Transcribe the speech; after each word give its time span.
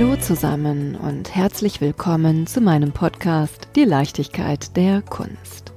Hallo 0.00 0.16
zusammen 0.16 0.96
und 0.96 1.36
herzlich 1.36 1.82
willkommen 1.82 2.46
zu 2.46 2.62
meinem 2.62 2.90
Podcast 2.90 3.68
Die 3.76 3.84
Leichtigkeit 3.84 4.74
der 4.74 5.02
Kunst. 5.02 5.74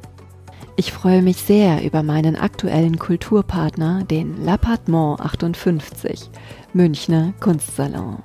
Ich 0.78 0.94
freue 0.94 1.22
mich 1.22 1.36
sehr 1.36 1.84
über 1.84 2.04
meinen 2.04 2.38
aktuellen 2.38 2.98
Kulturpartner, 2.98 4.06
den 4.06 4.38
L'Appartement 4.46 5.20
58, 5.20 6.30
Münchner 6.72 7.34
Kunstsalon. 7.42 8.24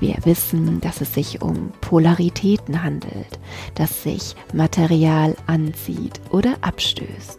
Wir 0.00 0.16
wissen, 0.24 0.80
dass 0.80 1.02
es 1.02 1.12
sich 1.12 1.42
um 1.42 1.72
Polaritäten 1.82 2.82
handelt, 2.82 3.38
dass 3.74 4.02
sich 4.02 4.34
Material 4.54 5.36
anzieht 5.46 6.22
oder 6.30 6.54
abstößt. 6.62 7.38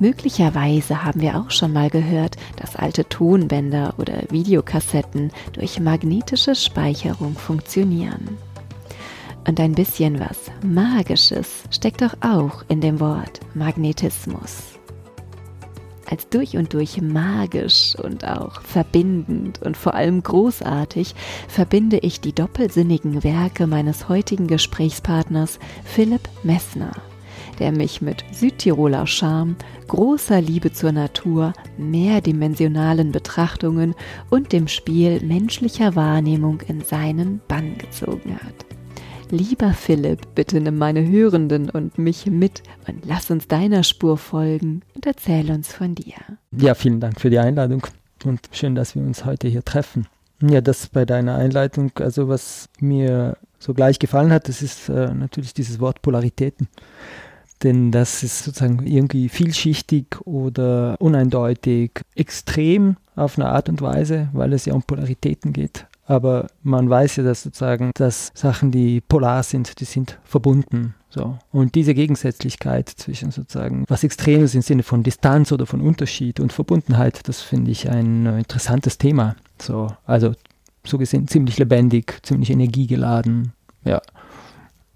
Möglicherweise 0.00 1.04
haben 1.04 1.20
wir 1.20 1.36
auch 1.36 1.52
schon 1.52 1.72
mal 1.72 1.90
gehört, 1.90 2.38
dass 2.56 2.74
alte 2.74 3.08
Tonbänder 3.08 3.94
oder 3.98 4.14
Videokassetten 4.30 5.30
durch 5.52 5.78
magnetische 5.78 6.56
Speicherung 6.56 7.36
funktionieren. 7.36 8.36
Und 9.46 9.60
ein 9.60 9.76
bisschen 9.76 10.18
was 10.18 10.38
Magisches 10.64 11.62
steckt 11.70 12.02
doch 12.02 12.16
auch 12.20 12.64
in 12.66 12.80
dem 12.80 12.98
Wort 12.98 13.38
Magnetismus 13.54 14.71
als 16.12 16.28
durch 16.28 16.58
und 16.58 16.74
durch 16.74 17.00
magisch 17.00 17.96
und 17.96 18.26
auch 18.26 18.60
verbindend 18.60 19.62
und 19.62 19.78
vor 19.78 19.94
allem 19.94 20.22
großartig 20.22 21.14
verbinde 21.48 21.96
ich 22.00 22.20
die 22.20 22.34
doppelsinnigen 22.34 23.24
Werke 23.24 23.66
meines 23.66 24.10
heutigen 24.10 24.46
Gesprächspartners 24.46 25.58
Philipp 25.84 26.28
Messner, 26.42 26.92
der 27.60 27.72
mich 27.72 28.02
mit 28.02 28.26
Südtiroler 28.30 29.06
Charme, 29.06 29.56
großer 29.88 30.42
Liebe 30.42 30.70
zur 30.70 30.92
Natur, 30.92 31.54
mehrdimensionalen 31.78 33.10
Betrachtungen 33.10 33.94
und 34.28 34.52
dem 34.52 34.68
Spiel 34.68 35.22
menschlicher 35.22 35.96
Wahrnehmung 35.96 36.60
in 36.68 36.82
seinen 36.82 37.40
Bann 37.48 37.78
gezogen 37.78 38.38
hat. 38.38 38.71
Lieber 39.32 39.72
Philipp, 39.72 40.34
bitte 40.34 40.60
nimm 40.60 40.76
meine 40.76 41.08
Hörenden 41.08 41.70
und 41.70 41.96
mich 41.96 42.26
mit 42.26 42.62
und 42.86 43.06
lass 43.06 43.30
uns 43.30 43.48
deiner 43.48 43.82
Spur 43.82 44.18
folgen 44.18 44.82
und 44.94 45.06
erzähl 45.06 45.50
uns 45.50 45.72
von 45.72 45.94
dir. 45.94 46.12
Ja, 46.54 46.74
vielen 46.74 47.00
Dank 47.00 47.18
für 47.18 47.30
die 47.30 47.38
Einladung 47.38 47.86
und 48.26 48.40
schön, 48.52 48.74
dass 48.74 48.94
wir 48.94 49.02
uns 49.02 49.24
heute 49.24 49.48
hier 49.48 49.64
treffen. 49.64 50.06
Ja, 50.42 50.60
das 50.60 50.86
bei 50.86 51.06
deiner 51.06 51.36
Einleitung, 51.36 51.92
also 51.94 52.28
was 52.28 52.68
mir 52.78 53.38
so 53.58 53.72
gleich 53.72 53.98
gefallen 53.98 54.32
hat, 54.32 54.48
das 54.48 54.60
ist 54.60 54.90
äh, 54.90 55.14
natürlich 55.14 55.54
dieses 55.54 55.80
Wort 55.80 56.02
Polaritäten. 56.02 56.68
Denn 57.62 57.90
das 57.90 58.22
ist 58.22 58.44
sozusagen 58.44 58.86
irgendwie 58.86 59.30
vielschichtig 59.30 60.08
oder 60.26 60.96
uneindeutig, 60.98 61.92
extrem 62.16 62.98
auf 63.16 63.38
eine 63.38 63.48
Art 63.48 63.70
und 63.70 63.80
Weise, 63.80 64.28
weil 64.34 64.52
es 64.52 64.66
ja 64.66 64.74
um 64.74 64.82
Polaritäten 64.82 65.54
geht 65.54 65.86
aber 66.06 66.48
man 66.62 66.90
weiß 66.90 67.16
ja, 67.16 67.24
dass 67.24 67.42
sozusagen, 67.42 67.92
dass 67.94 68.32
Sachen, 68.34 68.70
die 68.70 69.00
polar 69.00 69.42
sind, 69.42 69.80
die 69.80 69.84
sind 69.84 70.18
verbunden. 70.24 70.94
So. 71.08 71.38
Und 71.50 71.74
diese 71.74 71.94
Gegensätzlichkeit 71.94 72.88
zwischen 72.88 73.30
sozusagen 73.30 73.84
was 73.88 74.02
Extremes 74.02 74.54
im 74.54 74.62
Sinne 74.62 74.82
von 74.82 75.02
Distanz 75.02 75.52
oder 75.52 75.66
von 75.66 75.80
Unterschied 75.80 76.40
und 76.40 76.52
Verbundenheit, 76.52 77.28
das 77.28 77.42
finde 77.42 77.70
ich 77.70 77.90
ein 77.90 78.26
äh, 78.26 78.38
interessantes 78.38 78.98
Thema. 78.98 79.36
So, 79.60 79.88
also 80.06 80.32
so 80.84 80.98
gesehen 80.98 81.28
ziemlich 81.28 81.58
lebendig, 81.58 82.18
ziemlich 82.22 82.50
energiegeladen. 82.50 83.52
Ja. 83.84 84.00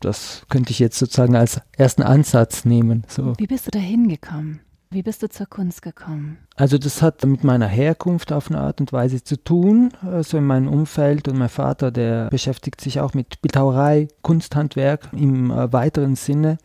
Das 0.01 0.43
könnte 0.49 0.73
ich 0.73 0.79
jetzt 0.79 0.99
sozusagen 0.99 1.37
als 1.37 1.61
ersten 1.77 2.03
Ansatz 2.03 2.65
nehmen. 2.65 3.05
So. 3.09 3.35
Wie 3.39 3.47
bist 3.47 3.67
du 3.67 3.71
da 3.71 3.79
hingekommen? 3.79 4.61
Wie 4.91 5.03
bist 5.03 5.23
du 5.23 5.29
zur 5.29 5.47
Kunst 5.47 5.83
gekommen? 5.83 6.39
Also 6.55 6.79
das 6.79 7.03
hat 7.03 7.25
mit 7.25 7.43
meiner 7.43 7.67
Herkunft 7.67 8.33
auf 8.33 8.51
eine 8.51 8.61
Art 8.61 8.81
und 8.81 8.93
Weise 8.93 9.23
zu 9.23 9.37
tun, 9.43 9.91
so 10.01 10.09
also 10.09 10.39
in 10.39 10.45
meinem 10.45 10.69
Umfeld 10.69 11.29
und 11.29 11.39
mein 11.39 11.49
Vater, 11.49 11.91
der 11.91 12.29
beschäftigt 12.31 12.81
sich 12.81 13.01
auch 13.01 13.13
mit 13.13 13.43
Bildhauerei, 13.43 14.09
Kunsthandwerk 14.23 15.09
im 15.13 15.51
äh, 15.51 15.73
weiteren 15.73 16.15
Sinne. 16.15 16.59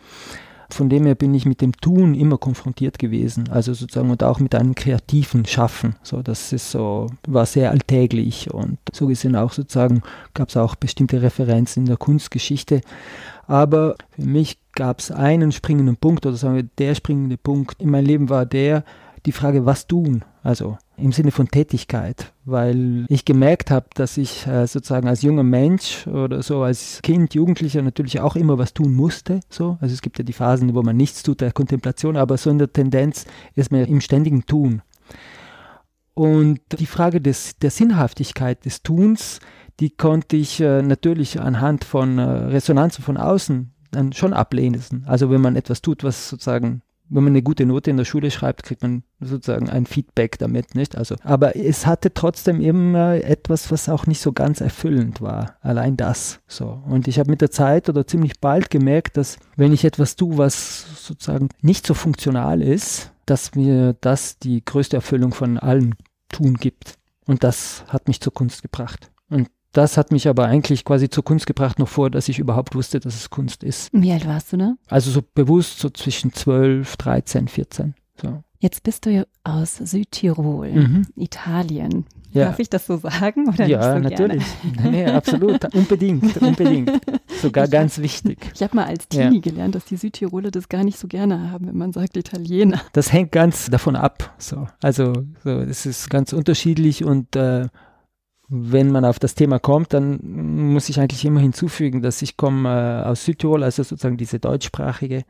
Von 0.69 0.87
dem 0.87 1.05
her 1.05 1.15
bin 1.15 1.33
ich 1.33 1.45
mit 1.45 1.59
dem 1.59 1.73
Tun 1.73 2.13
immer 2.13 2.37
konfrontiert 2.37 2.97
gewesen, 2.97 3.49
also 3.49 3.73
sozusagen 3.73 4.09
und 4.09 4.23
auch 4.23 4.39
mit 4.39 4.55
einem 4.55 4.75
kreativen 4.75 5.45
Schaffen. 5.45 5.95
So, 6.01 6.21
das 6.21 6.53
ist 6.53 6.71
so, 6.71 7.07
war 7.27 7.45
sehr 7.45 7.71
alltäglich 7.71 8.53
und 8.53 8.77
so 8.93 9.07
gesehen 9.07 9.35
auch 9.35 9.51
sozusagen 9.51 10.01
gab 10.33 10.47
es 10.47 10.55
auch 10.55 10.75
bestimmte 10.75 11.21
Referenzen 11.21 11.81
in 11.81 11.87
der 11.87 11.97
Kunstgeschichte. 11.97 12.81
Aber 13.47 13.95
für 14.11 14.21
mich 14.21 14.60
gab 14.73 14.99
es 14.99 15.11
einen 15.11 15.51
springenden 15.51 15.97
Punkt 15.97 16.25
oder 16.25 16.35
sagen 16.35 16.55
wir, 16.55 16.63
der 16.63 16.95
springende 16.95 17.37
Punkt 17.37 17.81
in 17.81 17.89
meinem 17.89 18.05
Leben 18.05 18.29
war 18.29 18.45
der, 18.45 18.83
die 19.25 19.31
Frage, 19.31 19.65
was 19.65 19.87
tun? 19.87 20.23
Also 20.43 20.77
im 20.97 21.11
Sinne 21.11 21.31
von 21.31 21.47
Tätigkeit, 21.47 22.33
weil 22.45 23.05
ich 23.09 23.25
gemerkt 23.25 23.69
habe, 23.69 23.87
dass 23.93 24.17
ich 24.17 24.47
äh, 24.47 24.65
sozusagen 24.65 25.07
als 25.07 25.21
junger 25.21 25.43
Mensch 25.43 26.07
oder 26.07 26.41
so 26.41 26.63
als 26.63 27.01
Kind, 27.03 27.33
Jugendlicher 27.35 27.81
natürlich 27.81 28.19
auch 28.19 28.35
immer 28.35 28.57
was 28.57 28.73
tun 28.73 28.93
musste. 28.93 29.39
So, 29.49 29.77
also 29.81 29.93
es 29.93 30.01
gibt 30.01 30.17
ja 30.17 30.23
die 30.23 30.33
Phasen, 30.33 30.73
wo 30.73 30.81
man 30.81 30.97
nichts 30.97 31.21
tut, 31.21 31.41
der 31.41 31.51
Kontemplation, 31.51 32.17
aber 32.17 32.37
so 32.37 32.49
in 32.49 32.57
der 32.57 32.71
Tendenz 32.71 33.25
ist 33.55 33.71
man 33.71 33.85
im 33.85 34.01
ständigen 34.01 34.45
Tun. 34.45 34.81
Und 36.13 36.59
die 36.77 36.87
Frage 36.87 37.21
des, 37.21 37.57
der 37.57 37.71
Sinnhaftigkeit 37.71 38.65
des 38.65 38.83
Tuns, 38.83 39.39
die 39.79 39.91
konnte 39.91 40.37
ich 40.37 40.59
äh, 40.59 40.81
natürlich 40.81 41.39
anhand 41.39 41.83
von 41.83 42.17
äh, 42.17 42.23
Resonanzen 42.23 43.03
von 43.03 43.17
außen 43.17 43.71
dann 43.91 44.13
schon 44.13 44.33
ablehnen. 44.33 45.03
Also 45.05 45.29
wenn 45.29 45.41
man 45.41 45.55
etwas 45.55 45.81
tut, 45.81 46.03
was 46.03 46.29
sozusagen, 46.29 46.81
wenn 47.09 47.23
man 47.23 47.33
eine 47.33 47.43
gute 47.43 47.65
Note 47.65 47.91
in 47.91 47.97
der 47.97 48.05
Schule 48.05 48.31
schreibt, 48.31 48.63
kriegt 48.63 48.81
man 48.81 49.03
sozusagen 49.19 49.69
ein 49.69 49.85
Feedback 49.85 50.39
damit, 50.39 50.75
nicht? 50.75 50.97
Also, 50.97 51.15
aber 51.23 51.55
es 51.55 51.85
hatte 51.85 52.13
trotzdem 52.13 52.61
immer 52.61 53.15
etwas, 53.15 53.71
was 53.71 53.89
auch 53.89 54.07
nicht 54.07 54.21
so 54.21 54.31
ganz 54.31 54.61
erfüllend 54.61 55.21
war. 55.21 55.57
Allein 55.61 55.97
das. 55.97 56.39
So. 56.47 56.81
Und 56.87 57.07
ich 57.07 57.19
habe 57.19 57.29
mit 57.29 57.41
der 57.41 57.51
Zeit 57.51 57.89
oder 57.89 58.07
ziemlich 58.07 58.39
bald 58.39 58.69
gemerkt, 58.69 59.17
dass 59.17 59.37
wenn 59.57 59.73
ich 59.73 59.83
etwas 59.83 60.15
tue, 60.15 60.37
was 60.37 61.05
sozusagen 61.05 61.49
nicht 61.61 61.85
so 61.85 61.93
funktional 61.93 62.61
ist, 62.61 63.11
dass 63.25 63.55
mir 63.55 63.95
das 64.01 64.39
die 64.39 64.63
größte 64.63 64.97
Erfüllung 64.97 65.33
von 65.33 65.57
allem 65.57 65.93
Tun 66.29 66.55
gibt. 66.55 66.95
Und 67.25 67.43
das 67.43 67.83
hat 67.87 68.07
mich 68.07 68.19
zur 68.21 68.33
Kunst 68.33 68.61
gebracht. 68.61 69.11
Und 69.29 69.49
das 69.71 69.97
hat 69.97 70.11
mich 70.11 70.27
aber 70.27 70.45
eigentlich 70.45 70.83
quasi 70.83 71.09
zur 71.09 71.23
Kunst 71.23 71.47
gebracht, 71.47 71.79
noch 71.79 71.87
vor, 71.87 72.09
dass 72.09 72.29
ich 72.29 72.39
überhaupt 72.39 72.75
wusste, 72.75 72.99
dass 72.99 73.15
es 73.15 73.29
Kunst 73.29 73.63
ist. 73.63 73.89
Wie 73.93 74.11
alt 74.11 74.27
warst 74.27 74.53
du 74.53 74.57
da? 74.57 74.75
Also 74.87 75.11
so 75.11 75.21
bewusst 75.33 75.79
so 75.79 75.89
zwischen 75.89 76.33
12, 76.33 76.97
13, 76.97 77.47
14. 77.47 77.95
So. 78.21 78.43
Jetzt 78.59 78.83
bist 78.83 79.07
du 79.07 79.25
aus 79.43 79.77
Südtirol, 79.77 80.71
mhm. 80.71 81.07
Italien. 81.15 82.05
Ja. 82.31 82.45
Darf 82.45 82.59
ich 82.59 82.69
das 82.69 82.85
so 82.85 82.97
sagen? 82.97 83.49
Oder 83.49 83.65
ja, 83.65 83.93
so 83.93 83.99
natürlich. 83.99 84.43
nee, 84.83 85.05
absolut. 85.05 85.73
unbedingt, 85.73 86.37
unbedingt. 86.41 86.91
Sogar 87.41 87.65
ich 87.65 87.71
ganz 87.71 87.97
wichtig. 87.97 88.37
Ich 88.53 88.61
habe 88.61 88.75
mal 88.75 88.85
als 88.85 89.07
Teenie 89.07 89.37
ja. 89.37 89.41
gelernt, 89.41 89.73
dass 89.73 89.85
die 89.85 89.97
Südtiroler 89.97 90.51
das 90.51 90.69
gar 90.69 90.83
nicht 90.83 90.99
so 90.99 91.07
gerne 91.07 91.51
haben, 91.51 91.67
wenn 91.67 91.77
man 91.77 91.91
sagt 91.91 92.15
Italiener. 92.15 92.79
Das 92.93 93.11
hängt 93.11 93.31
ganz 93.31 93.69
davon 93.69 93.95
ab. 93.95 94.33
So. 94.37 94.67
Also 94.81 95.13
so, 95.43 95.49
es 95.49 95.87
ist 95.87 96.09
ganz 96.09 96.31
unterschiedlich 96.31 97.03
und 97.03 97.35
äh, 97.35 97.67
wenn 98.53 98.91
man 98.91 99.05
auf 99.05 99.17
das 99.17 99.33
Thema 99.33 99.59
kommt, 99.59 99.93
dann 99.93 100.19
muss 100.73 100.89
ich 100.89 100.99
eigentlich 100.99 101.23
immer 101.23 101.39
hinzufügen, 101.39 102.01
dass 102.01 102.21
ich 102.21 102.35
komme 102.35 102.67
äh, 102.67 103.07
aus 103.07 103.23
Südtirol, 103.23 103.63
also 103.63 103.81
sozusagen 103.81 104.17
diese 104.17 104.39
deutschsprachige 104.39 105.23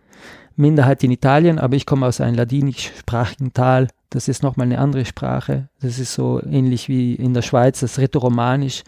Minderheit 0.55 1.03
in 1.03 1.11
Italien, 1.11 1.59
aber 1.59 1.75
ich 1.75 1.85
komme 1.85 2.07
aus 2.07 2.19
einem 2.19 2.35
ladinischsprachigen 2.35 3.53
Tal. 3.53 3.89
Das 4.09 4.27
ist 4.27 4.41
nochmal 4.41 4.65
eine 4.65 4.79
andere 4.79 5.05
Sprache. 5.05 5.69
Das 5.81 5.99
ist 5.99 6.15
so 6.15 6.41
ähnlich 6.43 6.89
wie 6.89 7.13
in 7.13 7.35
der 7.35 7.43
Schweiz, 7.43 7.81
das 7.81 7.99
Rätoromanisch. 7.99 8.81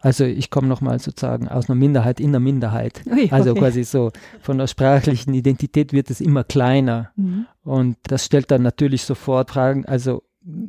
Also 0.00 0.24
ich 0.24 0.50
komme 0.50 0.66
nochmal 0.66 0.98
sozusagen 0.98 1.46
aus 1.46 1.68
einer 1.68 1.78
Minderheit 1.78 2.18
in 2.18 2.32
der 2.32 2.40
Minderheit. 2.40 3.02
Ui, 3.06 3.24
okay. 3.24 3.28
Also 3.30 3.54
quasi 3.54 3.84
so 3.84 4.10
von 4.40 4.58
der 4.58 4.66
sprachlichen 4.66 5.32
Identität 5.32 5.92
wird 5.92 6.10
es 6.10 6.20
immer 6.20 6.42
kleiner. 6.42 7.12
Mhm. 7.14 7.46
Und 7.62 7.98
das 8.02 8.24
stellt 8.24 8.50
dann 8.50 8.62
natürlich 8.62 9.04
sofort 9.04 9.52
Fragen, 9.52 9.84
also 9.84 10.24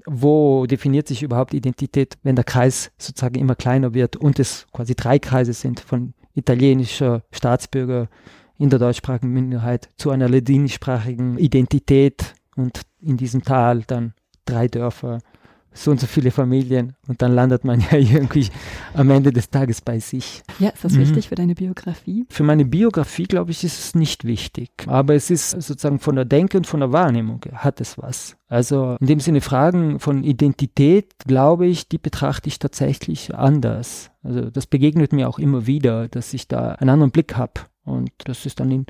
wo 0.05 0.65
definiert 0.65 1.07
sich 1.07 1.23
überhaupt 1.23 1.53
Identität, 1.53 2.17
wenn 2.23 2.35
der 2.35 2.43
Kreis 2.43 2.91
sozusagen 2.97 3.39
immer 3.39 3.55
kleiner 3.55 3.93
wird 3.93 4.15
und 4.15 4.39
es 4.39 4.67
quasi 4.73 4.95
drei 4.95 5.19
Kreise 5.19 5.53
sind 5.53 5.79
von 5.79 6.13
italienischer 6.33 7.23
Staatsbürger 7.31 8.09
in 8.57 8.69
der 8.69 8.79
deutschsprachigen 8.79 9.31
Minderheit 9.31 9.89
zu 9.97 10.11
einer 10.11 10.29
ladinischsprachigen 10.29 11.37
Identität 11.37 12.35
und 12.55 12.81
in 12.99 13.17
diesem 13.17 13.43
Tal 13.43 13.83
dann 13.83 14.13
drei 14.45 14.67
Dörfer 14.67 15.19
so 15.73 15.91
und 15.91 15.99
so 15.99 16.07
viele 16.07 16.31
Familien 16.31 16.93
und 17.07 17.21
dann 17.21 17.33
landet 17.33 17.63
man 17.63 17.79
ja 17.91 17.97
irgendwie 17.97 18.47
am 18.93 19.09
Ende 19.09 19.31
des 19.31 19.49
Tages 19.49 19.81
bei 19.81 19.99
sich. 19.99 20.43
Ja, 20.59 20.69
ist 20.69 20.83
das 20.83 20.93
mhm. 20.93 20.99
wichtig 20.99 21.29
für 21.29 21.35
deine 21.35 21.55
Biografie? 21.55 22.25
Für 22.29 22.43
meine 22.43 22.65
Biografie, 22.65 23.23
glaube 23.23 23.51
ich, 23.51 23.63
ist 23.63 23.79
es 23.79 23.95
nicht 23.95 24.25
wichtig. 24.25 24.69
Aber 24.87 25.15
es 25.15 25.29
ist 25.29 25.51
sozusagen 25.51 25.99
von 25.99 26.15
der 26.15 26.25
Denke 26.25 26.57
und 26.57 26.67
von 26.67 26.81
der 26.81 26.91
Wahrnehmung 26.91 27.41
hat 27.53 27.79
es 27.81 27.97
was. 27.97 28.35
Also 28.47 28.97
in 28.99 29.07
dem 29.07 29.19
Sinne 29.19 29.41
Fragen 29.41 29.99
von 29.99 30.23
Identität, 30.23 31.13
glaube 31.25 31.67
ich, 31.67 31.87
die 31.87 31.97
betrachte 31.97 32.49
ich 32.49 32.59
tatsächlich 32.59 33.33
anders. 33.33 34.11
Also 34.23 34.49
das 34.49 34.67
begegnet 34.67 35.13
mir 35.13 35.29
auch 35.29 35.39
immer 35.39 35.67
wieder, 35.67 36.09
dass 36.09 36.33
ich 36.33 36.47
da 36.47 36.73
einen 36.73 36.89
anderen 36.89 37.11
Blick 37.11 37.37
habe. 37.37 37.61
Und 37.83 38.11
das 38.25 38.45
ist 38.45 38.59
dann 38.59 38.71
in 38.71 38.85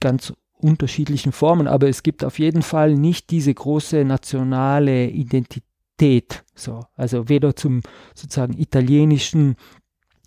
ganz 0.00 0.32
unterschiedlichen 0.58 1.32
Formen, 1.32 1.68
aber 1.68 1.88
es 1.88 2.02
gibt 2.02 2.24
auf 2.24 2.38
jeden 2.38 2.62
Fall 2.62 2.94
nicht 2.94 3.30
diese 3.30 3.52
große 3.52 4.04
nationale 4.04 5.08
Identität 5.08 5.65
Identität. 5.96 6.44
So, 6.54 6.84
also 6.96 7.28
weder 7.28 7.54
zum 7.56 7.82
sozusagen 8.14 8.58
italienischen 8.58 9.56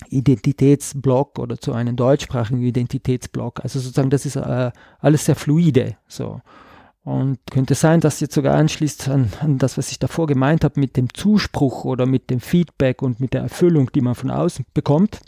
Identitätsblock 0.10 1.40
oder 1.40 1.58
zu 1.58 1.74
einem 1.74 1.96
deutschsprachigen 1.96 2.62
Identitätsblock. 2.62 3.62
Also 3.64 3.80
sozusagen, 3.80 4.10
das 4.10 4.26
ist 4.26 4.38
äh, 4.38 4.72
alles 5.00 5.26
sehr 5.26 5.36
fluide. 5.36 5.98
So. 6.08 6.42
Und 7.04 7.40
könnte 7.52 7.76
sein, 7.76 8.02
dass 8.02 8.20
jetzt 8.20 8.36
sogar 8.36 8.56
anschließt 8.56 9.10
an, 9.10 9.32
an 9.42 9.58
das, 9.58 9.78
was 9.78 9.92
ich 9.92 10.00
davor 10.00 10.28
gemeint 10.28 10.64
habe, 10.64 10.80
mit 10.80 10.96
dem 10.96 11.14
Zuspruch 11.14 11.86
oder 11.86 12.06
mit 12.06 12.30
dem 12.30 12.40
Feedback 12.40 13.02
und 13.02 13.20
mit 13.20 13.34
der 13.34 13.42
Erfüllung, 13.42 13.92
die 13.92 14.02
man 14.02 14.16
von 14.16 14.32
außen 14.32 14.66
bekommt, 14.74 15.20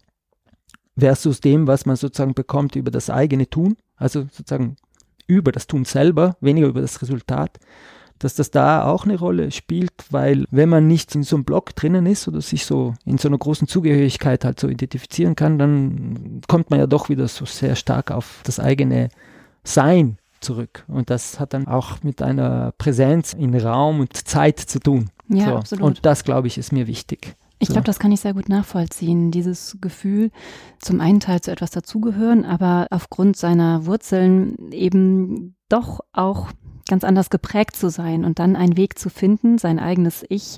versus 0.97 1.41
dem, 1.41 1.67
was 1.67 1.85
man 1.85 1.95
sozusagen 1.95 2.33
bekommt 2.33 2.75
über 2.75 2.91
das 2.91 3.09
eigene 3.09 3.49
Tun, 3.49 3.77
also 3.95 4.21
sozusagen 4.23 4.75
über 5.27 5.51
das 5.51 5.65
Tun 5.67 5.85
selber, 5.85 6.35
weniger 6.39 6.67
über 6.67 6.81
das 6.81 7.01
Resultat 7.01 7.57
dass 8.23 8.35
das 8.35 8.51
da 8.51 8.85
auch 8.85 9.05
eine 9.05 9.17
Rolle 9.17 9.51
spielt, 9.51 9.91
weil 10.09 10.45
wenn 10.51 10.69
man 10.69 10.87
nicht 10.87 11.15
in 11.15 11.23
so 11.23 11.35
einem 11.35 11.43
Block 11.43 11.75
drinnen 11.75 12.05
ist 12.05 12.27
oder 12.27 12.41
sich 12.41 12.65
so 12.65 12.93
in 13.05 13.17
so 13.17 13.27
einer 13.27 13.37
großen 13.37 13.67
Zugehörigkeit 13.67 14.45
halt 14.45 14.59
so 14.59 14.67
identifizieren 14.67 15.35
kann, 15.35 15.57
dann 15.57 16.41
kommt 16.47 16.69
man 16.69 16.79
ja 16.79 16.87
doch 16.87 17.09
wieder 17.09 17.27
so 17.27 17.45
sehr 17.45 17.75
stark 17.75 18.11
auf 18.11 18.41
das 18.43 18.59
eigene 18.59 19.09
Sein 19.63 20.17
zurück. 20.39 20.85
Und 20.87 21.09
das 21.09 21.39
hat 21.39 21.53
dann 21.53 21.67
auch 21.67 22.03
mit 22.03 22.21
einer 22.21 22.73
Präsenz 22.77 23.33
in 23.33 23.55
Raum 23.55 23.99
und 24.01 24.15
Zeit 24.27 24.59
zu 24.59 24.79
tun. 24.79 25.09
Ja, 25.27 25.45
so. 25.45 25.55
absolut. 25.57 25.83
Und 25.85 26.05
das, 26.05 26.23
glaube 26.23 26.47
ich, 26.47 26.57
ist 26.57 26.71
mir 26.71 26.87
wichtig. 26.87 27.35
Ich 27.61 27.67
glaube, 27.67 27.83
das 27.83 27.99
kann 27.99 28.11
ich 28.11 28.21
sehr 28.21 28.33
gut 28.33 28.49
nachvollziehen. 28.49 29.29
Dieses 29.29 29.77
Gefühl, 29.79 30.31
zum 30.79 30.99
einen 30.99 31.19
Teil 31.19 31.41
zu 31.41 31.51
etwas 31.51 31.69
dazugehören, 31.69 32.43
aber 32.43 32.87
aufgrund 32.89 33.37
seiner 33.37 33.85
Wurzeln 33.85 34.71
eben 34.71 35.55
doch 35.69 35.99
auch 36.11 36.47
ganz 36.87 37.03
anders 37.03 37.29
geprägt 37.29 37.75
zu 37.75 37.89
sein 37.89 38.25
und 38.25 38.39
dann 38.39 38.55
einen 38.55 38.77
Weg 38.77 38.97
zu 38.97 39.09
finden, 39.09 39.57
sein 39.57 39.79
eigenes 39.79 40.25
Ich 40.29 40.57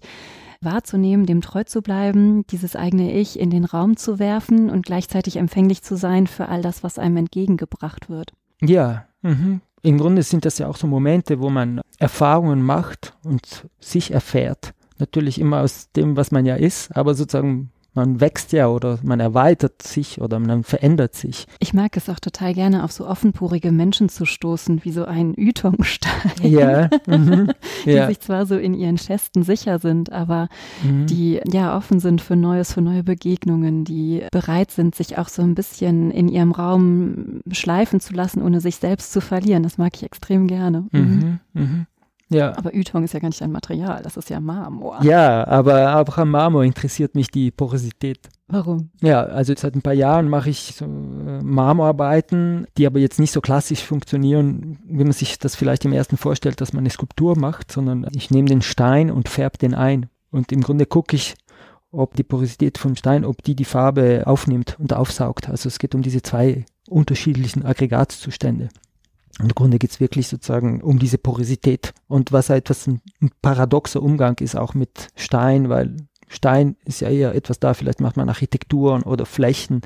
wahrzunehmen, 0.61 1.25
dem 1.25 1.41
treu 1.41 1.63
zu 1.63 1.81
bleiben, 1.81 2.45
dieses 2.47 2.75
eigene 2.75 3.13
Ich 3.13 3.39
in 3.39 3.49
den 3.49 3.65
Raum 3.65 3.97
zu 3.97 4.19
werfen 4.19 4.69
und 4.69 4.85
gleichzeitig 4.85 5.37
empfänglich 5.37 5.81
zu 5.81 5.95
sein 5.95 6.27
für 6.27 6.47
all 6.47 6.61
das, 6.61 6.83
was 6.83 6.99
einem 6.99 7.17
entgegengebracht 7.17 8.09
wird. 8.09 8.33
Ja, 8.61 9.05
mhm. 9.21 9.61
im 9.81 9.97
Grunde 9.97 10.23
sind 10.23 10.45
das 10.45 10.57
ja 10.57 10.67
auch 10.67 10.77
so 10.77 10.87
Momente, 10.87 11.41
wo 11.41 11.49
man 11.49 11.81
Erfahrungen 11.99 12.61
macht 12.61 13.13
und 13.23 13.67
sich 13.79 14.11
erfährt. 14.11 14.73
Natürlich 14.99 15.39
immer 15.39 15.61
aus 15.61 15.91
dem, 15.91 16.15
was 16.15 16.31
man 16.31 16.45
ja 16.45 16.55
ist, 16.55 16.95
aber 16.95 17.13
sozusagen 17.13 17.71
man 17.93 18.19
wächst 18.19 18.53
ja 18.53 18.67
oder 18.67 18.99
man 19.03 19.19
erweitert 19.19 19.81
sich 19.81 20.19
oder 20.19 20.39
man 20.39 20.63
verändert 20.63 21.15
sich. 21.15 21.45
Ich 21.59 21.73
mag 21.73 21.95
es 21.95 22.09
auch 22.09 22.19
total 22.19 22.53
gerne, 22.53 22.83
auf 22.83 22.91
so 22.91 23.07
offenporige 23.07 23.71
Menschen 23.71 24.09
zu 24.09 24.25
stoßen, 24.25 24.83
wie 24.83 24.91
so 24.91 25.05
ein 25.05 25.33
Ytongstein. 25.37 26.11
Ja. 26.41 26.89
Mhm. 27.05 27.51
die 27.85 27.91
ja. 27.91 28.07
sich 28.07 28.19
zwar 28.21 28.45
so 28.45 28.57
in 28.57 28.73
ihren 28.73 28.97
Schästen 28.97 29.43
sicher 29.43 29.79
sind, 29.79 30.11
aber 30.11 30.47
mhm. 30.83 31.05
die 31.05 31.41
ja 31.45 31.77
offen 31.77 31.99
sind 31.99 32.21
für 32.21 32.35
Neues, 32.35 32.73
für 32.73 32.81
neue 32.81 33.03
Begegnungen, 33.03 33.83
die 33.83 34.23
bereit 34.31 34.71
sind, 34.71 34.95
sich 34.95 35.17
auch 35.17 35.27
so 35.27 35.41
ein 35.41 35.53
bisschen 35.53 36.11
in 36.11 36.29
ihrem 36.29 36.51
Raum 36.51 37.41
schleifen 37.51 37.99
zu 37.99 38.13
lassen, 38.13 38.41
ohne 38.41 38.61
sich 38.61 38.77
selbst 38.77 39.11
zu 39.11 39.21
verlieren. 39.21 39.63
Das 39.63 39.77
mag 39.77 39.95
ich 39.95 40.03
extrem 40.03 40.47
gerne. 40.47 40.87
Mhm. 40.91 41.39
Ja. 42.33 42.57
Aber 42.57 42.73
Ytong 42.73 43.03
ist 43.03 43.13
ja 43.13 43.19
gar 43.19 43.29
nicht 43.29 43.41
ein 43.41 43.51
Material, 43.51 44.01
das 44.03 44.17
ist 44.17 44.29
ja 44.29 44.39
Marmor. 44.39 44.99
Ja, 45.03 45.47
aber 45.47 45.97
auch 45.99 46.17
am 46.17 46.31
Marmor 46.31 46.63
interessiert 46.63 47.15
mich 47.15 47.29
die 47.29 47.51
Porosität. 47.51 48.29
Warum? 48.47 48.89
Ja, 49.01 49.23
also 49.23 49.53
seit 49.55 49.75
ein 49.75 49.81
paar 49.81 49.93
Jahren 49.93 50.29
mache 50.29 50.49
ich 50.49 50.75
so 50.75 50.85
äh, 50.85 51.41
Marmorarbeiten, 51.41 52.67
die 52.77 52.85
aber 52.85 52.99
jetzt 52.99 53.19
nicht 53.19 53.31
so 53.31 53.41
klassisch 53.41 53.83
funktionieren, 53.83 54.79
wie 54.85 55.03
man 55.03 55.13
sich 55.13 55.39
das 55.39 55.55
vielleicht 55.55 55.85
im 55.85 55.93
ersten 55.93 56.17
vorstellt, 56.17 56.61
dass 56.61 56.73
man 56.73 56.81
eine 56.81 56.89
Skulptur 56.89 57.37
macht, 57.37 57.71
sondern 57.71 58.07
ich 58.13 58.31
nehme 58.31 58.49
den 58.49 58.61
Stein 58.61 59.09
und 59.09 59.29
färbe 59.29 59.57
den 59.57 59.73
ein. 59.73 60.07
Und 60.29 60.51
im 60.51 60.61
Grunde 60.61 60.85
gucke 60.85 61.15
ich, 61.15 61.35
ob 61.91 62.15
die 62.15 62.23
Porosität 62.23 62.77
vom 62.77 62.95
Stein, 62.95 63.23
ob 63.23 63.43
die 63.43 63.55
die 63.55 63.65
Farbe 63.65 64.23
aufnimmt 64.25 64.77
und 64.79 64.93
aufsaugt. 64.93 65.49
Also 65.49 65.67
es 65.69 65.79
geht 65.79 65.95
um 65.95 66.01
diese 66.01 66.21
zwei 66.21 66.65
unterschiedlichen 66.89 67.65
Aggregatzustände. 67.65 68.69
Im 69.39 69.49
Grunde 69.49 69.79
geht 69.79 69.91
es 69.91 69.99
wirklich 69.99 70.27
sozusagen 70.27 70.81
um 70.81 70.99
diese 70.99 71.17
Porosität. 71.17 71.93
Und 72.07 72.31
was 72.31 72.49
etwas 72.49 72.87
ein, 72.87 73.01
ein 73.21 73.31
paradoxer 73.41 74.01
Umgang 74.01 74.37
ist 74.39 74.55
auch 74.55 74.73
mit 74.73 75.09
Stein, 75.15 75.69
weil 75.69 75.97
Stein 76.27 76.75
ist 76.85 77.01
ja 77.01 77.09
eher 77.09 77.35
etwas 77.35 77.59
da, 77.59 77.73
vielleicht 77.73 78.01
macht 78.01 78.17
man 78.17 78.29
Architekturen 78.29 79.03
oder 79.03 79.25
Flächen 79.25 79.81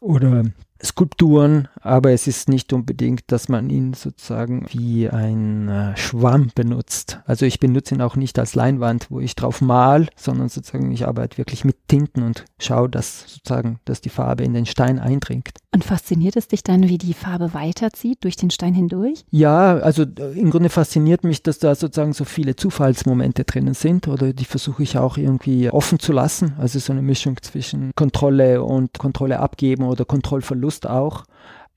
oder 0.00 0.44
Skulpturen, 0.82 1.68
aber 1.86 2.12
es 2.12 2.26
ist 2.26 2.48
nicht 2.48 2.72
unbedingt, 2.72 3.22
dass 3.28 3.48
man 3.48 3.70
ihn 3.70 3.94
sozusagen 3.94 4.66
wie 4.70 5.08
ein 5.08 5.68
äh, 5.68 5.96
Schwamm 5.96 6.50
benutzt. 6.54 7.20
Also 7.24 7.46
ich 7.46 7.58
benutze 7.58 7.94
ihn 7.94 8.02
auch 8.02 8.16
nicht 8.16 8.38
als 8.38 8.54
Leinwand, 8.54 9.10
wo 9.10 9.20
ich 9.20 9.34
drauf 9.34 9.60
mal, 9.60 10.08
sondern 10.16 10.48
sozusagen 10.48 10.92
ich 10.92 11.06
arbeite 11.06 11.38
wirklich 11.38 11.64
mit 11.64 11.76
Tinten 11.88 12.22
und 12.22 12.44
schaue, 12.58 12.88
dass 12.88 13.24
sozusagen, 13.26 13.80
dass 13.84 14.00
die 14.00 14.10
Farbe 14.10 14.44
in 14.44 14.54
den 14.54 14.66
Stein 14.66 14.98
eindringt. 14.98 15.50
Und 15.72 15.84
fasziniert 15.84 16.36
es 16.36 16.48
dich 16.48 16.62
dann, 16.62 16.88
wie 16.88 16.98
die 16.98 17.14
Farbe 17.14 17.52
weiterzieht 17.54 18.24
durch 18.24 18.36
den 18.36 18.50
Stein 18.50 18.74
hindurch? 18.74 19.24
Ja, 19.30 19.76
also 19.78 20.02
äh, 20.02 20.38
im 20.38 20.50
Grunde 20.50 20.68
fasziniert 20.68 21.24
mich, 21.24 21.42
dass 21.42 21.58
da 21.58 21.74
sozusagen 21.74 22.12
so 22.12 22.24
viele 22.24 22.56
Zufallsmomente 22.56 23.44
drinnen 23.44 23.74
sind 23.74 24.08
oder 24.08 24.32
die 24.32 24.44
versuche 24.44 24.82
ich 24.82 24.98
auch 24.98 25.16
irgendwie 25.16 25.70
offen 25.70 25.98
zu 25.98 26.12
lassen. 26.12 26.54
Also 26.58 26.78
so 26.78 26.92
eine 26.92 27.02
Mischung 27.02 27.36
zwischen 27.42 27.92
Kontrolle 27.94 28.62
und 28.62 28.98
Kontrolle 28.98 29.40
abgeben 29.40 29.84
oder 29.84 30.04
Kontrollverlust 30.04 30.66
Lust 30.66 30.86
auch. 30.86 31.24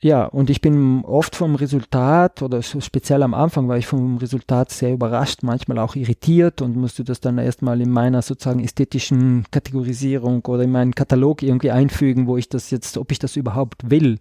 Ja, 0.01 0.23
und 0.23 0.49
ich 0.49 0.61
bin 0.61 1.03
oft 1.03 1.35
vom 1.35 1.55
Resultat 1.55 2.41
oder 2.41 2.61
speziell 2.61 3.21
am 3.21 3.33
Anfang 3.33 3.67
war 3.67 3.77
ich 3.77 3.85
vom 3.85 4.15
Resultat 4.15 4.71
sehr 4.71 4.93
überrascht, 4.93 5.43
manchmal 5.43 5.77
auch 5.77 5.97
irritiert 5.97 6.61
und 6.61 6.77
musste 6.77 7.03
das 7.03 7.19
dann 7.19 7.37
erstmal 7.37 7.81
in 7.81 7.91
meiner 7.91 8.21
sozusagen 8.21 8.63
ästhetischen 8.63 9.43
Kategorisierung 9.51 10.45
oder 10.45 10.63
in 10.63 10.71
meinen 10.71 10.95
Katalog 10.95 11.43
irgendwie 11.43 11.71
einfügen, 11.71 12.27
wo 12.27 12.37
ich 12.37 12.47
das 12.47 12.71
jetzt, 12.71 12.97
ob 12.97 13.11
ich 13.11 13.19
das 13.19 13.35
überhaupt 13.35 13.89
will. 13.89 14.17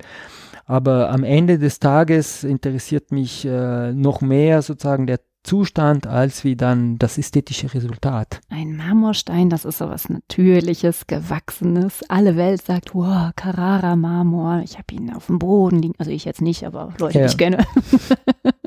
Aber 0.64 1.10
am 1.10 1.22
Ende 1.22 1.60
des 1.60 1.78
Tages 1.78 2.42
interessiert 2.42 3.12
mich 3.12 3.44
äh, 3.44 3.92
noch 3.92 4.20
mehr 4.20 4.62
sozusagen 4.62 5.06
der 5.06 5.20
Zustand 5.44 6.06
als 6.06 6.44
wie 6.44 6.56
dann 6.56 6.98
das 6.98 7.18
ästhetische 7.18 7.72
Resultat. 7.72 8.40
Ein 8.50 8.76
Marmorstein, 8.76 9.50
das 9.50 9.64
ist 9.64 9.78
sowas 9.78 10.08
Natürliches, 10.08 11.06
Gewachsenes. 11.06 12.02
Alle 12.08 12.36
Welt 12.36 12.62
sagt, 12.62 12.94
wow, 12.94 13.30
Carrara 13.34 13.96
Marmor. 13.96 14.60
Ich 14.64 14.76
habe 14.76 14.94
ihn 14.94 15.12
auf 15.14 15.26
dem 15.26 15.38
Boden 15.38 15.80
liegen. 15.80 15.94
Also 15.98 16.10
ich 16.10 16.24
jetzt 16.24 16.42
nicht, 16.42 16.64
aber 16.64 16.92
Leute, 16.98 17.18
ja. 17.18 17.26
die 17.26 17.30
ich 17.30 17.38
kenne. 17.38 17.56
Ganz 17.56 18.08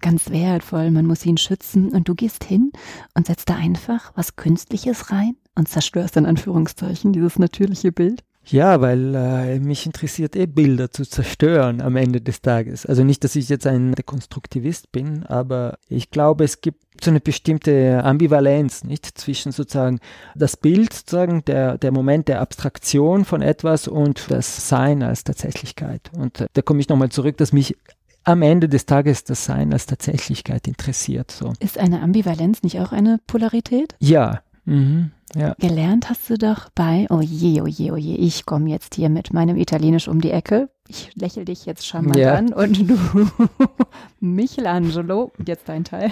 ganz 0.00 0.30
wertvoll, 0.30 0.90
man 0.90 1.06
muss 1.06 1.26
ihn 1.26 1.36
schützen 1.36 1.88
und 1.88 2.08
du 2.08 2.14
gehst 2.14 2.44
hin 2.44 2.72
und 3.14 3.26
setzt 3.26 3.48
da 3.48 3.56
einfach 3.56 4.12
was 4.14 4.36
Künstliches 4.36 5.10
rein 5.10 5.36
und 5.54 5.68
zerstörst 5.68 6.16
in 6.16 6.26
Anführungszeichen 6.26 7.12
dieses 7.12 7.38
natürliche 7.38 7.90
Bild? 7.90 8.22
Ja, 8.46 8.80
weil 8.80 9.14
äh, 9.14 9.58
mich 9.58 9.86
interessiert 9.86 10.36
eh 10.36 10.46
Bilder 10.46 10.90
zu 10.90 11.04
zerstören 11.04 11.80
am 11.80 11.96
Ende 11.96 12.20
des 12.20 12.42
Tages. 12.42 12.86
Also 12.86 13.04
nicht, 13.04 13.24
dass 13.24 13.36
ich 13.36 13.48
jetzt 13.48 13.66
ein 13.66 13.94
Dekonstruktivist 13.94 14.92
bin, 14.92 15.24
aber 15.24 15.78
ich 15.88 16.10
glaube, 16.10 16.44
es 16.44 16.60
gibt 16.60 16.84
so 17.02 17.10
eine 17.10 17.20
bestimmte 17.20 18.02
Ambivalenz, 18.04 18.84
nicht 18.84 19.06
zwischen 19.18 19.52
sozusagen 19.52 19.98
das 20.34 20.56
Bild, 20.56 20.92
sozusagen 20.92 21.44
der, 21.44 21.78
der 21.78 21.92
Moment 21.92 22.28
der 22.28 22.40
Abstraktion 22.40 23.24
von 23.24 23.42
etwas 23.42 23.88
und 23.88 24.30
das 24.30 24.68
Sein 24.68 25.02
als 25.02 25.24
Tatsächlichkeit. 25.24 26.10
Und 26.16 26.42
äh, 26.42 26.46
da 26.52 26.62
komme 26.62 26.80
ich 26.80 26.88
nochmal 26.88 27.08
zurück, 27.08 27.36
dass 27.38 27.52
mich 27.52 27.76
am 28.24 28.42
Ende 28.42 28.68
des 28.68 28.86
Tages 28.86 29.24
das 29.24 29.44
Sein 29.44 29.72
als 29.72 29.86
Tatsächlichkeit 29.86 30.66
interessiert. 30.66 31.30
So. 31.30 31.52
Ist 31.60 31.78
eine 31.78 32.00
Ambivalenz 32.00 32.62
nicht 32.62 32.80
auch 32.80 32.92
eine 32.92 33.20
Polarität? 33.26 33.96
Ja. 33.98 34.40
Mhm. 34.64 35.12
Ja. 35.36 35.54
Gelernt 35.58 36.08
hast 36.10 36.30
du 36.30 36.38
doch 36.38 36.68
bei, 36.74 37.06
oh 37.10 37.20
je, 37.20 37.60
oh 37.60 37.66
je, 37.66 37.90
oh 37.90 37.96
je, 37.96 38.14
ich 38.16 38.46
komme 38.46 38.70
jetzt 38.70 38.94
hier 38.94 39.08
mit 39.08 39.32
meinem 39.32 39.56
Italienisch 39.56 40.08
um 40.08 40.20
die 40.20 40.30
Ecke. 40.30 40.70
Ich 40.88 41.10
lächle 41.14 41.44
dich 41.44 41.66
jetzt 41.66 41.86
schon 41.86 42.06
mal 42.06 42.18
ja. 42.18 42.34
an 42.34 42.52
und 42.52 42.88
du, 42.88 42.96
Michelangelo, 44.20 45.32
jetzt 45.44 45.68
dein 45.68 45.84
Teil. 45.84 46.10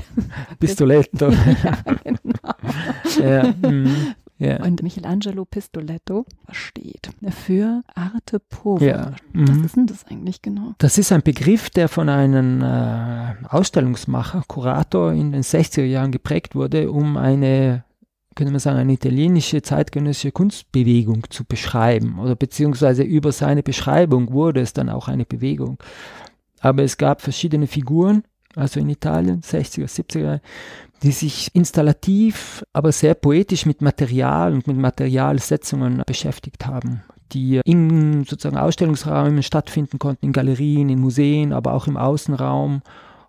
Pistoletto. 0.58 1.30
ja, 1.64 1.78
genau. 2.02 3.22
ja, 3.22 3.52
mm, 3.68 4.14
ja. 4.38 4.62
Und 4.64 4.82
Michelangelo 4.82 5.44
Pistoletto 5.44 6.24
steht 6.50 7.10
für 7.30 7.82
Arte 7.94 8.40
Povera. 8.40 8.86
Ja, 8.86 9.12
Was 9.34 9.56
mhm. 9.56 9.64
ist 9.64 9.76
denn 9.76 9.86
das 9.86 10.06
eigentlich 10.06 10.42
genau? 10.42 10.74
Das 10.78 10.98
ist 10.98 11.12
ein 11.12 11.22
Begriff, 11.22 11.70
der 11.70 11.88
von 11.88 12.08
einem 12.08 12.62
äh, 12.62 13.34
Ausstellungsmacher, 13.48 14.42
Kurator 14.48 15.12
in 15.12 15.30
den 15.32 15.42
60er 15.42 15.84
Jahren 15.84 16.10
geprägt 16.10 16.54
wurde, 16.54 16.90
um 16.90 17.16
eine 17.16 17.84
könnte 18.34 18.52
man 18.52 18.60
sagen, 18.60 18.78
eine 18.78 18.92
italienische 18.92 19.62
zeitgenössische 19.62 20.32
Kunstbewegung 20.32 21.24
zu 21.30 21.44
beschreiben 21.44 22.18
oder 22.18 22.34
beziehungsweise 22.34 23.02
über 23.02 23.32
seine 23.32 23.62
Beschreibung 23.62 24.32
wurde 24.32 24.60
es 24.60 24.72
dann 24.72 24.88
auch 24.88 25.08
eine 25.08 25.24
Bewegung. 25.24 25.78
Aber 26.60 26.82
es 26.82 26.96
gab 26.96 27.20
verschiedene 27.20 27.66
Figuren, 27.66 28.22
also 28.54 28.80
in 28.80 28.88
Italien, 28.88 29.40
60er, 29.40 29.86
70er, 29.86 30.40
die 31.02 31.12
sich 31.12 31.50
installativ, 31.54 32.64
aber 32.72 32.92
sehr 32.92 33.14
poetisch 33.14 33.66
mit 33.66 33.82
Material 33.82 34.52
und 34.52 34.66
mit 34.66 34.76
Materialsetzungen 34.76 36.02
beschäftigt 36.06 36.66
haben, 36.66 37.02
die 37.32 37.60
in 37.64 38.24
sozusagen 38.24 38.58
Ausstellungsräumen 38.58 39.42
stattfinden 39.42 39.98
konnten, 39.98 40.26
in 40.26 40.32
Galerien, 40.32 40.88
in 40.88 41.00
Museen, 41.00 41.52
aber 41.52 41.72
auch 41.74 41.88
im 41.88 41.96
Außenraum 41.96 42.82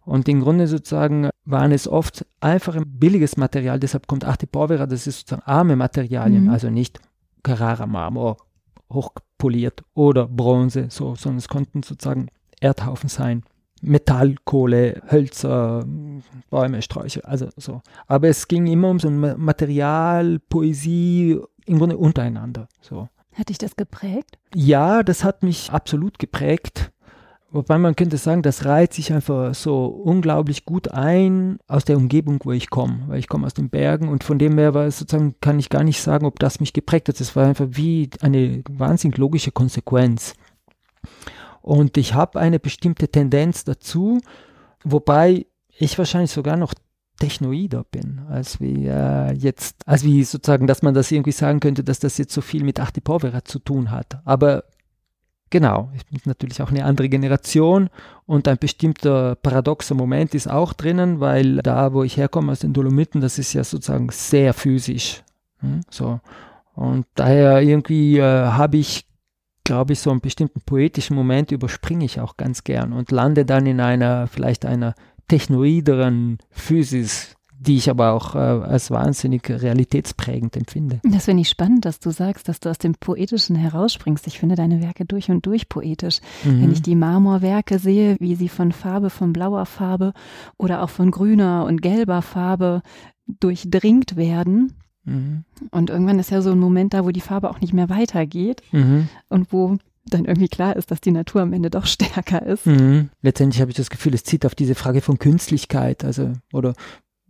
und 0.05 0.27
im 0.27 0.41
Grunde 0.41 0.67
sozusagen 0.67 1.29
waren 1.45 1.71
es 1.71 1.87
oft 1.87 2.25
einfach 2.39 2.75
ein 2.75 2.99
billiges 2.99 3.37
Material, 3.37 3.79
deshalb 3.79 4.07
kommt 4.07 4.25
Arte 4.25 4.47
Povera, 4.47 4.85
das 4.85 5.07
ist 5.07 5.19
sozusagen 5.19 5.47
arme 5.47 5.75
Materialien, 5.75 6.45
mhm. 6.45 6.49
also 6.49 6.69
nicht 6.69 6.99
Carrara 7.43 7.85
Marmor, 7.85 8.37
hochpoliert 8.91 9.83
oder 9.93 10.27
Bronze, 10.27 10.87
so, 10.89 11.15
sondern 11.15 11.39
es 11.39 11.47
konnten 11.47 11.83
sozusagen 11.83 12.27
Erdhaufen 12.59 13.09
sein. 13.09 13.43
Metall, 13.81 14.35
Kohle, 14.45 15.01
Hölzer, 15.11 15.85
Bäume, 16.49 16.81
Sträucher, 16.81 17.27
also 17.27 17.49
so. 17.57 17.81
Aber 18.07 18.29
es 18.29 18.47
ging 18.47 18.65
immer 18.67 18.89
um 18.89 18.99
so 18.99 19.09
ein 19.09 19.19
Material, 19.37 20.39
Poesie, 20.39 21.37
im 21.65 21.79
Grunde 21.79 21.97
untereinander, 21.97 22.69
so. 22.81 23.09
Hat 23.33 23.49
dich 23.49 23.57
das 23.57 23.75
geprägt? 23.75 24.37
Ja, 24.53 25.03
das 25.03 25.23
hat 25.23 25.43
mich 25.43 25.71
absolut 25.71 26.19
geprägt. 26.19 26.92
Wobei 27.53 27.77
man 27.77 27.95
könnte 27.95 28.17
sagen, 28.17 28.41
das 28.41 28.65
reiht 28.65 28.93
sich 28.93 29.13
einfach 29.13 29.53
so 29.53 29.85
unglaublich 29.85 30.65
gut 30.65 30.91
ein 30.91 31.59
aus 31.67 31.85
der 31.85 31.97
Umgebung, 31.97 32.39
wo 32.43 32.51
ich 32.51 32.71
komme. 32.71 33.03
Weil 33.05 33.19
ich 33.19 33.27
komme 33.27 33.45
aus 33.45 33.53
den 33.53 33.69
Bergen 33.69 34.09
und 34.09 34.23
von 34.23 34.39
dem 34.39 34.57
her 34.57 34.73
war 34.73 34.87
es 34.87 34.97
sozusagen, 34.97 35.35
kann 35.39 35.59
ich 35.59 35.69
gar 35.69 35.83
nicht 35.83 36.01
sagen, 36.01 36.25
ob 36.25 36.39
das 36.39 36.59
mich 36.59 36.73
geprägt 36.73 37.09
hat. 37.09 37.21
Es 37.21 37.35
war 37.35 37.45
einfach 37.45 37.67
wie 37.69 38.09
eine 38.21 38.63
wahnsinnig 38.67 39.19
logische 39.19 39.51
Konsequenz. 39.51 40.33
Und 41.61 41.95
ich 41.95 42.15
habe 42.15 42.39
eine 42.39 42.59
bestimmte 42.59 43.07
Tendenz 43.07 43.63
dazu, 43.63 44.19
wobei 44.83 45.45
ich 45.77 45.95
wahrscheinlich 45.99 46.31
sogar 46.31 46.57
noch 46.57 46.73
technoider 47.19 47.83
bin, 47.83 48.21
als 48.29 48.61
wie 48.61 48.87
äh, 48.87 49.31
jetzt, 49.31 49.87
als 49.87 50.03
wie 50.03 50.23
sozusagen, 50.23 50.65
dass 50.65 50.81
man 50.81 50.95
das 50.95 51.11
irgendwie 51.11 51.31
sagen 51.31 51.59
könnte, 51.59 51.83
dass 51.83 51.99
das 51.99 52.17
jetzt 52.17 52.33
so 52.33 52.41
viel 52.41 52.63
mit 52.63 52.79
Arte 52.79 52.99
Povera 52.99 53.45
zu 53.45 53.59
tun 53.59 53.91
hat. 53.91 54.19
Aber 54.25 54.63
Genau, 55.53 55.91
ich 55.95 56.03
bin 56.07 56.19
natürlich 56.25 56.63
auch 56.63 56.71
eine 56.71 56.83
andere 56.83 57.09
Generation 57.09 57.91
und 58.25 58.47
ein 58.47 58.57
bestimmter 58.57 59.35
paradoxer 59.35 59.93
Moment 59.93 60.33
ist 60.33 60.49
auch 60.49 60.73
drinnen, 60.73 61.19
weil 61.19 61.57
da, 61.57 61.93
wo 61.93 62.01
ich 62.01 62.17
herkomme 62.17 62.51
aus 62.51 62.61
den 62.61 62.73
Dolomiten, 62.73 63.21
das 63.21 63.37
ist 63.37 63.53
ja 63.53 63.63
sozusagen 63.63 64.09
sehr 64.09 64.55
physisch. 64.55 65.21
Hm, 65.59 65.81
so. 65.91 66.19
Und 66.73 67.05
daher 67.13 67.61
irgendwie 67.61 68.17
äh, 68.17 68.23
habe 68.23 68.77
ich, 68.77 69.05
glaube 69.63 69.93
ich, 69.93 69.99
so 69.99 70.09
einen 70.09 70.21
bestimmten 70.21 70.61
poetischen 70.61 71.15
Moment 71.15 71.51
überspringe 71.51 72.05
ich 72.05 72.19
auch 72.19 72.35
ganz 72.35 72.63
gern 72.63 72.91
und 72.91 73.11
lande 73.11 73.45
dann 73.45 73.67
in 73.67 73.79
einer, 73.79 74.25
vielleicht 74.25 74.65
einer 74.65 74.95
technoideren 75.27 76.39
Physis, 76.49 77.35
die 77.65 77.77
ich 77.77 77.89
aber 77.89 78.11
auch 78.11 78.35
äh, 78.35 78.39
als 78.39 78.91
wahnsinnig 78.91 79.49
realitätsprägend 79.49 80.57
empfinde. 80.57 80.99
Das 81.03 81.25
finde 81.25 81.41
ich 81.41 81.49
spannend, 81.49 81.85
dass 81.85 81.99
du 81.99 82.11
sagst, 82.11 82.49
dass 82.49 82.59
du 82.59 82.69
aus 82.69 82.77
dem 82.77 82.93
Poetischen 82.95 83.55
herausspringst. 83.55 84.27
Ich 84.27 84.39
finde 84.39 84.55
deine 84.55 84.81
Werke 84.81 85.05
durch 85.05 85.29
und 85.29 85.45
durch 85.45 85.69
poetisch. 85.69 86.19
Mhm. 86.43 86.61
Wenn 86.61 86.71
ich 86.71 86.81
die 86.81 86.95
Marmorwerke 86.95 87.79
sehe, 87.79 88.17
wie 88.19 88.35
sie 88.35 88.49
von 88.49 88.71
Farbe, 88.71 89.09
von 89.09 89.31
blauer 89.31 89.65
Farbe 89.65 90.13
oder 90.57 90.83
auch 90.83 90.89
von 90.89 91.09
grüner 91.09 91.65
und 91.65 91.81
gelber 91.81 92.21
Farbe 92.21 92.81
durchdringt 93.27 94.17
werden. 94.17 94.73
Mhm. 95.05 95.45
Und 95.71 95.89
irgendwann 95.89 96.19
ist 96.19 96.31
ja 96.31 96.41
so 96.41 96.51
ein 96.51 96.59
Moment 96.59 96.93
da, 96.93 97.05
wo 97.05 97.11
die 97.11 97.21
Farbe 97.21 97.49
auch 97.49 97.61
nicht 97.61 97.73
mehr 97.73 97.89
weitergeht 97.89 98.61
mhm. 98.71 99.07
und 99.29 99.53
wo 99.53 99.77
dann 100.05 100.25
irgendwie 100.25 100.49
klar 100.49 100.75
ist, 100.75 100.91
dass 100.91 101.01
die 101.01 101.11
Natur 101.11 101.41
am 101.41 101.53
Ende 101.53 101.69
doch 101.69 101.85
stärker 101.87 102.45
ist. 102.45 102.65
Mhm. 102.65 103.09
Letztendlich 103.21 103.61
habe 103.61 103.71
ich 103.71 103.77
das 103.77 103.89
Gefühl, 103.89 104.13
es 104.13 104.23
zieht 104.23 104.45
auf 104.45 104.55
diese 104.55 104.75
Frage 104.75 105.01
von 105.01 105.19
Künstlichkeit, 105.19 106.03
also 106.03 106.33
oder 106.51 106.73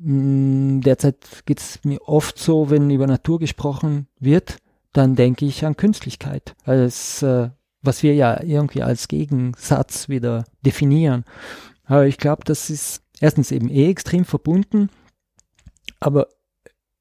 derzeit 0.05 1.43
geht 1.45 1.59
es 1.59 1.79
mir 1.83 2.01
oft 2.07 2.37
so, 2.37 2.69
wenn 2.69 2.89
über 2.89 3.07
Natur 3.07 3.39
gesprochen 3.39 4.07
wird, 4.19 4.57
dann 4.91 5.15
denke 5.15 5.45
ich 5.45 5.65
an 5.65 5.77
Künstlichkeit, 5.77 6.55
als 6.65 7.23
äh, 7.23 7.49
was 7.81 8.03
wir 8.03 8.13
ja 8.13 8.41
irgendwie 8.41 8.83
als 8.83 9.07
Gegensatz 9.07 10.09
wieder 10.09 10.45
definieren. 10.65 11.25
Aber 11.85 12.05
ich 12.05 12.17
glaube, 12.17 12.43
das 12.45 12.69
ist 12.69 13.01
erstens 13.19 13.51
eben 13.51 13.69
eh 13.69 13.89
extrem 13.89 14.25
verbunden, 14.25 14.89
aber 15.99 16.27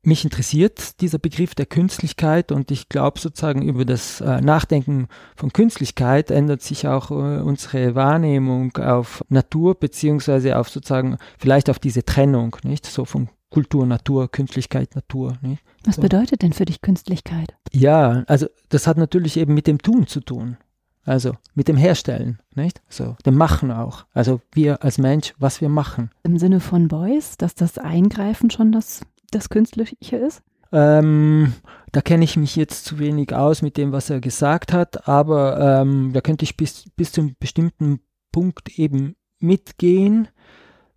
mich 0.05 0.25
interessiert 0.25 1.01
dieser 1.01 1.19
Begriff 1.19 1.55
der 1.55 1.67
Künstlichkeit 1.67 2.51
und 2.51 2.71
ich 2.71 2.89
glaube 2.89 3.21
sozusagen 3.21 3.63
über 3.63 3.85
das 3.85 4.21
äh, 4.21 4.41
Nachdenken 4.41 5.09
von 5.37 5.53
Künstlichkeit 5.53 6.31
ändert 6.31 6.63
sich 6.63 6.89
auch 6.89 7.11
äh, 7.11 7.41
unsere 7.41 7.95
Wahrnehmung 7.95 8.77
auf 8.77 9.25
Natur 9.29 9.75
beziehungsweise 9.77 10.59
auf 10.59 10.69
sozusagen 10.69 11.19
vielleicht 11.39 11.71
auf 11.71 11.79
diese 11.79 12.05
Trennung, 12.05 12.57
nicht 12.65 12.87
so 12.87 13.05
von 13.05 13.29
Kultur, 13.51 13.87
Natur, 13.87 14.31
Künstlichkeit, 14.31 14.95
Natur. 14.97 15.37
Nicht? 15.43 15.63
Was 15.85 15.97
so. 15.97 16.03
bedeutet 16.03 16.43
denn 16.43 16.55
für 16.55 16.65
dich 16.65 16.81
Künstlichkeit? 16.81 17.55
Ja, 17.71 18.25
also 18.27 18.47
das 18.71 18.87
hat 18.87 18.97
natürlich 18.97 19.37
eben 19.37 19.55
mit 19.55 19.67
dem 19.67 19.79
Tun 19.79 20.07
zu 20.07 20.21
tun. 20.21 20.57
Also 21.05 21.35
mit 21.55 21.69
dem 21.69 21.77
Herstellen, 21.77 22.39
nicht? 22.55 22.81
So, 22.89 23.17
dem 23.27 23.37
Machen 23.37 23.73
auch. 23.73 24.07
Also 24.13 24.41
wir 24.53 24.85
als 24.85 24.99
Mensch, 24.99 25.35
was 25.39 25.61
wir 25.61 25.69
machen. 25.69 26.11
Im 26.23 26.39
Sinne 26.39 26.61
von 26.61 26.89
Beuys, 26.89 27.37
dass 27.37 27.55
das 27.55 27.77
Eingreifen 27.77 28.51
schon 28.51 28.71
das 28.71 29.03
das 29.35 29.49
Künstliche 29.49 30.17
ist? 30.17 30.43
Ähm, 30.73 31.53
da 31.93 32.01
kenne 32.01 32.25
ich 32.25 32.37
mich 32.37 32.57
jetzt 32.57 32.87
zu 32.87 32.99
wenig 32.99 33.35
aus 33.35 33.61
mit 33.61 33.77
dem, 33.77 33.93
was 33.93 34.09
er 34.09 34.21
gesagt 34.21 34.73
hat, 34.73 35.07
aber 35.07 35.61
ähm, 35.61 36.13
da 36.15 36.23
könnte 36.23 36.45
ich 36.45 36.57
bis, 36.57 36.85
bis 36.97 37.13
zu 37.13 37.21
einem 37.21 37.37
bestimmten 37.39 38.01
Punkt 38.33 38.79
eben 38.79 39.15
mitgehen. 39.39 40.29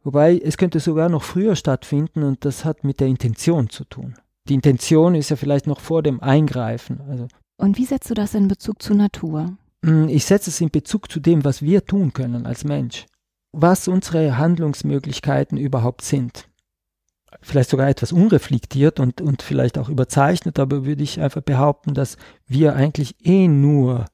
Wobei 0.04 0.38
es 0.38 0.58
könnte 0.58 0.80
sogar 0.80 1.10
noch 1.10 1.24
früher 1.24 1.56
stattfinden 1.56 2.24
und 2.24 2.46
das 2.46 2.64
hat 2.64 2.84
mit 2.84 3.02
der 3.02 3.08
Intention 3.08 3.70
zu 3.70 3.84
tun. 3.84 4.16
Die 4.48 4.54
Intention 4.54 5.16
ist 5.16 5.30
ja 5.30 5.36
vielleicht 5.36 5.68
noch 5.68 5.82
vor 5.82 6.04
dem 6.04 6.22
Eingreifen. 6.22 7.02
Also, 7.10 7.28
und 7.58 7.78
wie 7.78 7.86
setzt 7.86 8.10
du 8.10 8.14
das 8.14 8.34
in 8.34 8.48
Bezug 8.48 8.82
zur 8.82 8.96
Natur? 8.96 9.58
Hm, 9.84 10.08
ich 10.08 10.24
setze 10.26 10.52
es 10.52 10.62
in 10.62 10.70
Bezug 10.70 11.12
zu 11.12 11.20
dem, 11.20 11.44
was 11.44 11.62
wir 11.62 11.86
tun 11.86 12.14
können 12.14 12.46
als 12.46 12.64
Mensch. 12.64 13.08
Was 13.52 13.88
unsere 13.88 14.38
Handlungsmöglichkeiten 14.38 15.58
überhaupt 15.58 16.04
sind 16.04 16.48
vielleicht 17.42 17.70
sogar 17.70 17.88
etwas 17.90 18.12
unreflektiert 18.12 19.00
und, 19.00 19.22
und 19.22 19.42
vielleicht 19.42 19.78
auch 19.78 19.90
überzeichnet, 19.90 20.60
aber 20.60 20.86
würde 20.86 21.04
ich 21.04 21.20
einfach 21.20 21.42
behaupten, 21.42 21.94
dass 21.94 22.18
wir 22.48 22.76
eigentlich 22.76 23.16
eh 23.24 23.48
nur 23.48 24.06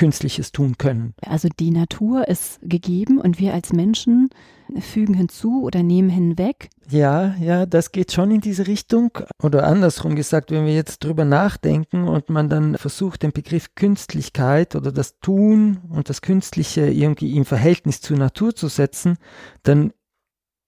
Künstliches 0.00 0.50
tun 0.50 0.78
können. 0.78 1.12
Also 1.20 1.48
die 1.58 1.70
Natur 1.70 2.26
ist 2.26 2.58
gegeben 2.62 3.20
und 3.20 3.38
wir 3.38 3.52
als 3.52 3.72
Menschen 3.72 4.30
fügen 4.78 5.12
hinzu 5.12 5.62
oder 5.62 5.82
nehmen 5.82 6.08
hinweg. 6.08 6.70
Ja, 6.88 7.34
ja, 7.38 7.66
das 7.66 7.92
geht 7.92 8.12
schon 8.12 8.30
in 8.30 8.40
diese 8.40 8.66
Richtung. 8.66 9.10
Oder 9.42 9.66
andersrum 9.66 10.16
gesagt, 10.16 10.52
wenn 10.52 10.64
wir 10.64 10.74
jetzt 10.74 11.04
drüber 11.04 11.26
nachdenken 11.26 12.08
und 12.08 12.30
man 12.30 12.48
dann 12.48 12.76
versucht, 12.76 13.22
den 13.22 13.32
Begriff 13.32 13.74
Künstlichkeit 13.74 14.74
oder 14.74 14.90
das 14.90 15.18
Tun 15.20 15.80
und 15.90 16.08
das 16.08 16.22
Künstliche 16.22 16.86
irgendwie 16.88 17.36
im 17.36 17.44
Verhältnis 17.44 18.00
zur 18.00 18.16
Natur 18.16 18.54
zu 18.54 18.68
setzen, 18.68 19.18
dann 19.64 19.92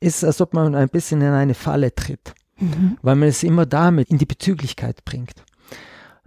ist, 0.02 0.24
als 0.24 0.40
ob 0.40 0.54
man 0.54 0.74
ein 0.74 0.88
bisschen 0.88 1.20
in 1.20 1.28
eine 1.28 1.54
Falle 1.54 1.94
tritt, 1.94 2.34
mhm. 2.58 2.98
weil 3.02 3.16
man 3.16 3.28
es 3.28 3.42
immer 3.42 3.66
damit 3.66 4.10
in 4.10 4.18
die 4.18 4.26
Bezüglichkeit 4.26 5.04
bringt. 5.04 5.44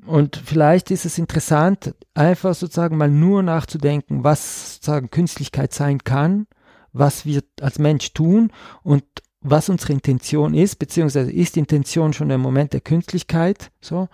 Und 0.06 0.36
vielleicht 0.36 0.92
ist 0.92 1.06
es 1.06 1.18
interessant, 1.18 1.96
einfach 2.14 2.54
sozusagen 2.54 2.98
mal 2.98 3.10
nur 3.10 3.42
nachzudenken, 3.42 4.24
was 4.24 4.76
sozusagen 4.76 5.10
Künstlichkeit 5.10 5.74
sein 5.74 6.04
kann, 6.04 6.48
was 6.94 7.26
wir 7.26 7.42
als 7.60 7.80
Mensch 7.80 8.14
tun 8.14 8.52
und 8.84 9.04
was 9.42 9.70
unsere 9.70 9.94
Intention 9.94 10.54
ist, 10.54 10.78
beziehungsweise 10.78 11.32
ist 11.32 11.56
die 11.56 11.60
Intention 11.60 12.14
schon 12.14 12.30
der 12.30 12.38
Moment 12.38 12.74
der 12.74 12.82
Künstlichkeit, 12.82 13.72
so, 13.82 14.08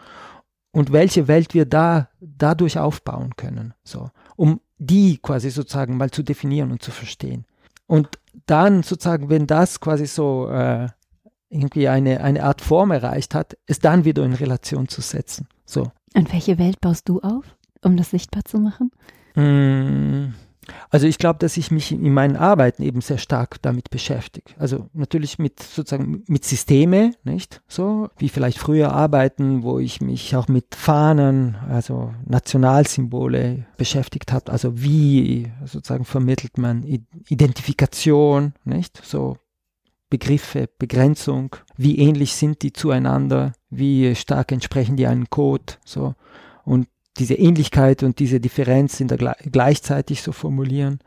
und 0.72 0.91
welche 0.91 1.27
Welt 1.27 1.53
wir 1.53 1.65
da 1.65 2.10
dadurch 2.20 2.77
aufbauen 2.80 3.36
können, 3.36 3.74
so, 3.84 4.10
um 4.36 4.62
die 4.77 5.18
quasi 5.18 5.50
sozusagen 5.50 5.98
mal 5.98 6.12
zu 6.12 6.24
definieren 6.24 6.72
und 6.72 6.82
zu 6.82 6.91
verstehen. 6.91 7.46
Und 7.88 8.10
dann 8.46 8.84
sozusagen, 8.84 9.30
wenn 9.30 9.48
das 9.48 9.80
quasi 9.80 10.06
so 10.06 10.50
äh, 10.50 10.88
irgendwie 11.50 11.88
eine, 11.88 12.22
eine 12.22 12.44
Art 12.44 12.62
Form 12.62 12.92
erreicht 12.92 13.36
hat, 13.36 13.58
es 13.68 13.80
dann 13.80 14.06
wieder 14.06 14.24
in 14.24 14.34
Relation 14.34 14.88
zu 14.88 15.02
setzen. 15.02 15.48
So. 15.66 15.92
Und 16.14 16.32
welche 16.34 16.58
Welt 16.58 16.80
baust 16.82 17.10
du 17.10 17.20
auf, 17.22 17.46
um 17.82 17.98
das 17.98 18.12
sichtbar 18.12 18.44
zu 18.46 18.60
machen? 18.60 18.92
Mm, 19.36 20.34
also 20.90 21.08
ich 21.08 21.18
glaube, 21.18 21.40
dass 21.40 21.58
ich 21.58 21.72
mich 21.72 21.92
in 21.92 22.13
meinen 22.13 22.36
Arbeiten 22.36 22.84
eben 22.84 23.01
sehr 23.01 23.18
stark 23.18 23.62
damit 23.62 23.90
beschäftige. 23.90 24.51
Also 24.58 24.90
natürlich 24.94 25.40
mit 25.40 25.62
sozusagen 25.62 26.24
mit 26.28 26.46
Systeme, 26.46 27.13
nicht? 27.24 27.62
So 27.68 28.10
wie 28.18 28.30
vielleicht 28.30 28.58
früher 28.58 28.92
Arbeiten, 28.92 29.63
wo 29.63 29.80
ich 29.80 30.01
mich 30.01 30.36
auch 30.36 30.48
mit 30.48 30.75
Fahnen, 30.75 31.56
also 31.70 32.13
Nationalsymbole 32.25 33.66
beschäftigt 33.78 34.32
habe. 34.32 34.51
Also 34.51 34.82
wie 34.82 35.51
sozusagen 35.66 36.06
vermittelt 36.06 36.58
man 36.58 36.84
Identifikation, 36.84 38.54
nicht? 38.66 39.01
So 39.04 39.38
Begriffe, 40.10 40.68
Begrenzung, 40.78 41.56
wie 41.78 41.98
ähnlich 41.98 42.36
sind 42.36 42.63
die 42.63 42.74
zueinander, 42.74 43.54
wie 43.70 44.13
stark 44.16 44.51
entsprechen 44.51 44.98
die 44.98 45.08
einem 45.08 45.30
Code, 45.30 45.75
so. 45.86 46.16
Und 46.66 46.88
diese 47.18 47.36
Ähnlichkeit 47.36 48.03
und 48.03 48.20
diese 48.20 48.39
Differenz 48.39 48.98
sind 48.98 49.12
da 49.12 49.36
gleichzeitig 49.51 50.22
so 50.22 50.32
formulieren. 50.32 51.00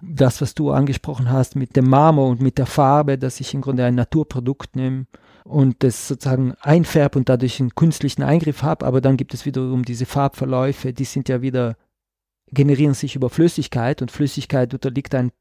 Das, 0.00 0.40
was 0.40 0.54
du 0.54 0.70
angesprochen 0.70 1.30
hast 1.30 1.54
mit 1.54 1.76
dem 1.76 1.88
Marmor 1.88 2.28
und 2.28 2.40
mit 2.40 2.58
der 2.58 2.66
Farbe, 2.66 3.18
dass 3.18 3.40
ich 3.40 3.54
im 3.54 3.60
Grunde 3.60 3.84
ein 3.84 3.94
Naturprodukt 3.94 4.74
nehme 4.74 5.06
und 5.44 5.82
das 5.84 6.08
sozusagen 6.08 6.54
einfärbe 6.60 7.18
und 7.18 7.28
dadurch 7.28 7.60
einen 7.60 7.74
künstlichen 7.74 8.22
Eingriff 8.22 8.62
habe, 8.62 8.84
aber 8.86 9.00
dann 9.00 9.16
gibt 9.16 9.34
es 9.34 9.46
wiederum 9.46 9.84
diese 9.84 10.06
Farbverläufe, 10.06 10.92
die 10.92 11.04
sind 11.04 11.28
ja 11.28 11.42
wieder 11.42 11.76
generieren 12.52 12.94
sich 12.94 13.16
über 13.16 13.30
Flüssigkeit 13.30 14.02
und 14.02 14.10
Flüssigkeit 14.10 14.72
unterliegt 14.74 15.14
einem 15.14 15.32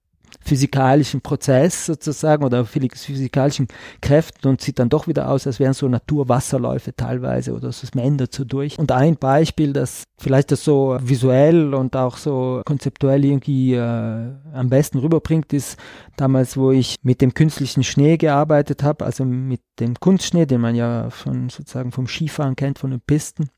physikalischen 0.43 1.21
Prozess 1.21 1.85
sozusagen 1.85 2.43
oder 2.43 2.65
physikalischen 2.65 3.67
Kräften 4.01 4.47
und 4.47 4.61
sieht 4.61 4.79
dann 4.79 4.89
doch 4.89 5.07
wieder 5.07 5.29
aus, 5.29 5.47
als 5.47 5.59
wären 5.59 5.73
so 5.73 5.87
Naturwasserläufe 5.87 6.95
teilweise 6.95 7.53
oder 7.53 7.69
es 7.69 7.83
ändert 7.95 8.33
so 8.33 8.43
durch. 8.43 8.77
Und 8.79 8.91
ein 8.91 9.15
Beispiel, 9.15 9.73
das 9.73 10.03
vielleicht 10.19 10.51
das 10.51 10.63
so 10.63 10.97
visuell 11.01 11.73
und 11.73 11.95
auch 11.95 12.17
so 12.17 12.61
konzeptuell 12.65 13.23
irgendwie 13.23 13.75
äh, 13.75 14.31
am 14.53 14.69
besten 14.69 14.97
rüberbringt, 14.99 15.53
ist 15.53 15.77
damals, 16.17 16.57
wo 16.57 16.71
ich 16.71 16.95
mit 17.03 17.21
dem 17.21 17.33
künstlichen 17.33 17.83
Schnee 17.83 18.17
gearbeitet 18.17 18.83
habe, 18.83 19.05
also 19.05 19.23
mit 19.25 19.61
dem 19.79 19.95
Kunstschnee, 19.99 20.45
den 20.45 20.61
man 20.61 20.75
ja 20.75 21.09
von 21.09 21.49
sozusagen 21.49 21.91
vom 21.91 22.07
Skifahren 22.07 22.55
kennt, 22.55 22.79
von 22.79 22.91
den 22.91 23.01
Pisten, 23.01 23.49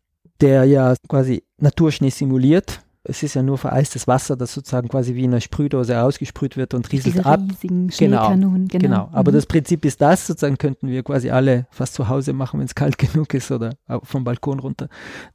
der 0.42 0.66
ja 0.66 0.96
quasi 1.08 1.44
Naturschnee 1.58 2.10
simuliert 2.10 2.83
es 3.06 3.22
ist 3.22 3.34
ja 3.34 3.44
nur 3.44 3.58
vereistes 3.58 4.08
Wasser, 4.08 4.38
das 4.38 4.54
sozusagen 4.54 4.88
quasi 4.88 5.14
wie 5.16 5.26
in 5.26 5.32
einer 5.32 5.42
Sprühdose 5.42 6.02
ausgesprüht 6.02 6.56
wird 6.56 6.74
und 6.74 6.90
rieselt 6.92 7.16
Diese 7.16 7.26
ab. 7.26 7.42
Riesigen 7.42 7.90
genau, 7.90 8.30
genau, 8.30 8.66
genau. 8.70 9.10
Aber 9.12 9.32
mhm. 9.32 9.36
das 9.36 9.46
Prinzip 9.46 9.84
ist 9.84 10.00
das, 10.00 10.26
sozusagen 10.26 10.58
könnten 10.58 10.88
wir 10.88 11.04
quasi 11.04 11.30
alle 11.30 11.68
fast 11.70 11.96
zu 11.96 12.08
Hause 12.08 12.32
machen, 12.32 12.60
wenn 12.60 12.66
es 12.66 12.76
kalt 12.76 12.98
genug 13.14 13.34
ist 13.34 13.52
oder 13.52 13.72
vom 14.04 14.24
Balkon 14.24 14.60
runter. 14.60 14.88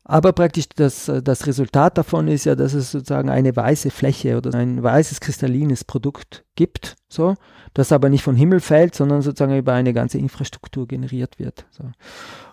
Aber 0.04 0.32
praktisch 0.32 0.68
das, 0.76 1.12
das 1.22 1.46
Resultat 1.46 1.98
davon 1.98 2.28
ist 2.28 2.46
ja, 2.46 2.54
dass 2.54 2.72
es 2.72 2.90
sozusagen 2.90 3.28
eine 3.28 3.54
weiße 3.54 3.90
Fläche 3.90 4.38
oder 4.38 4.54
ein 4.54 4.82
weißes 4.82 5.20
kristallines 5.20 5.84
Produkt 5.84 6.46
gibt, 6.54 6.96
so, 7.08 7.34
das 7.74 7.92
aber 7.92 8.08
nicht 8.08 8.22
vom 8.22 8.34
Himmel 8.34 8.60
fällt, 8.60 8.94
sondern 8.94 9.20
sozusagen 9.20 9.56
über 9.56 9.74
eine 9.74 9.92
ganze 9.92 10.18
Infrastruktur 10.18 10.88
generiert 10.88 11.38
wird. 11.38 11.66
So. 11.70 11.84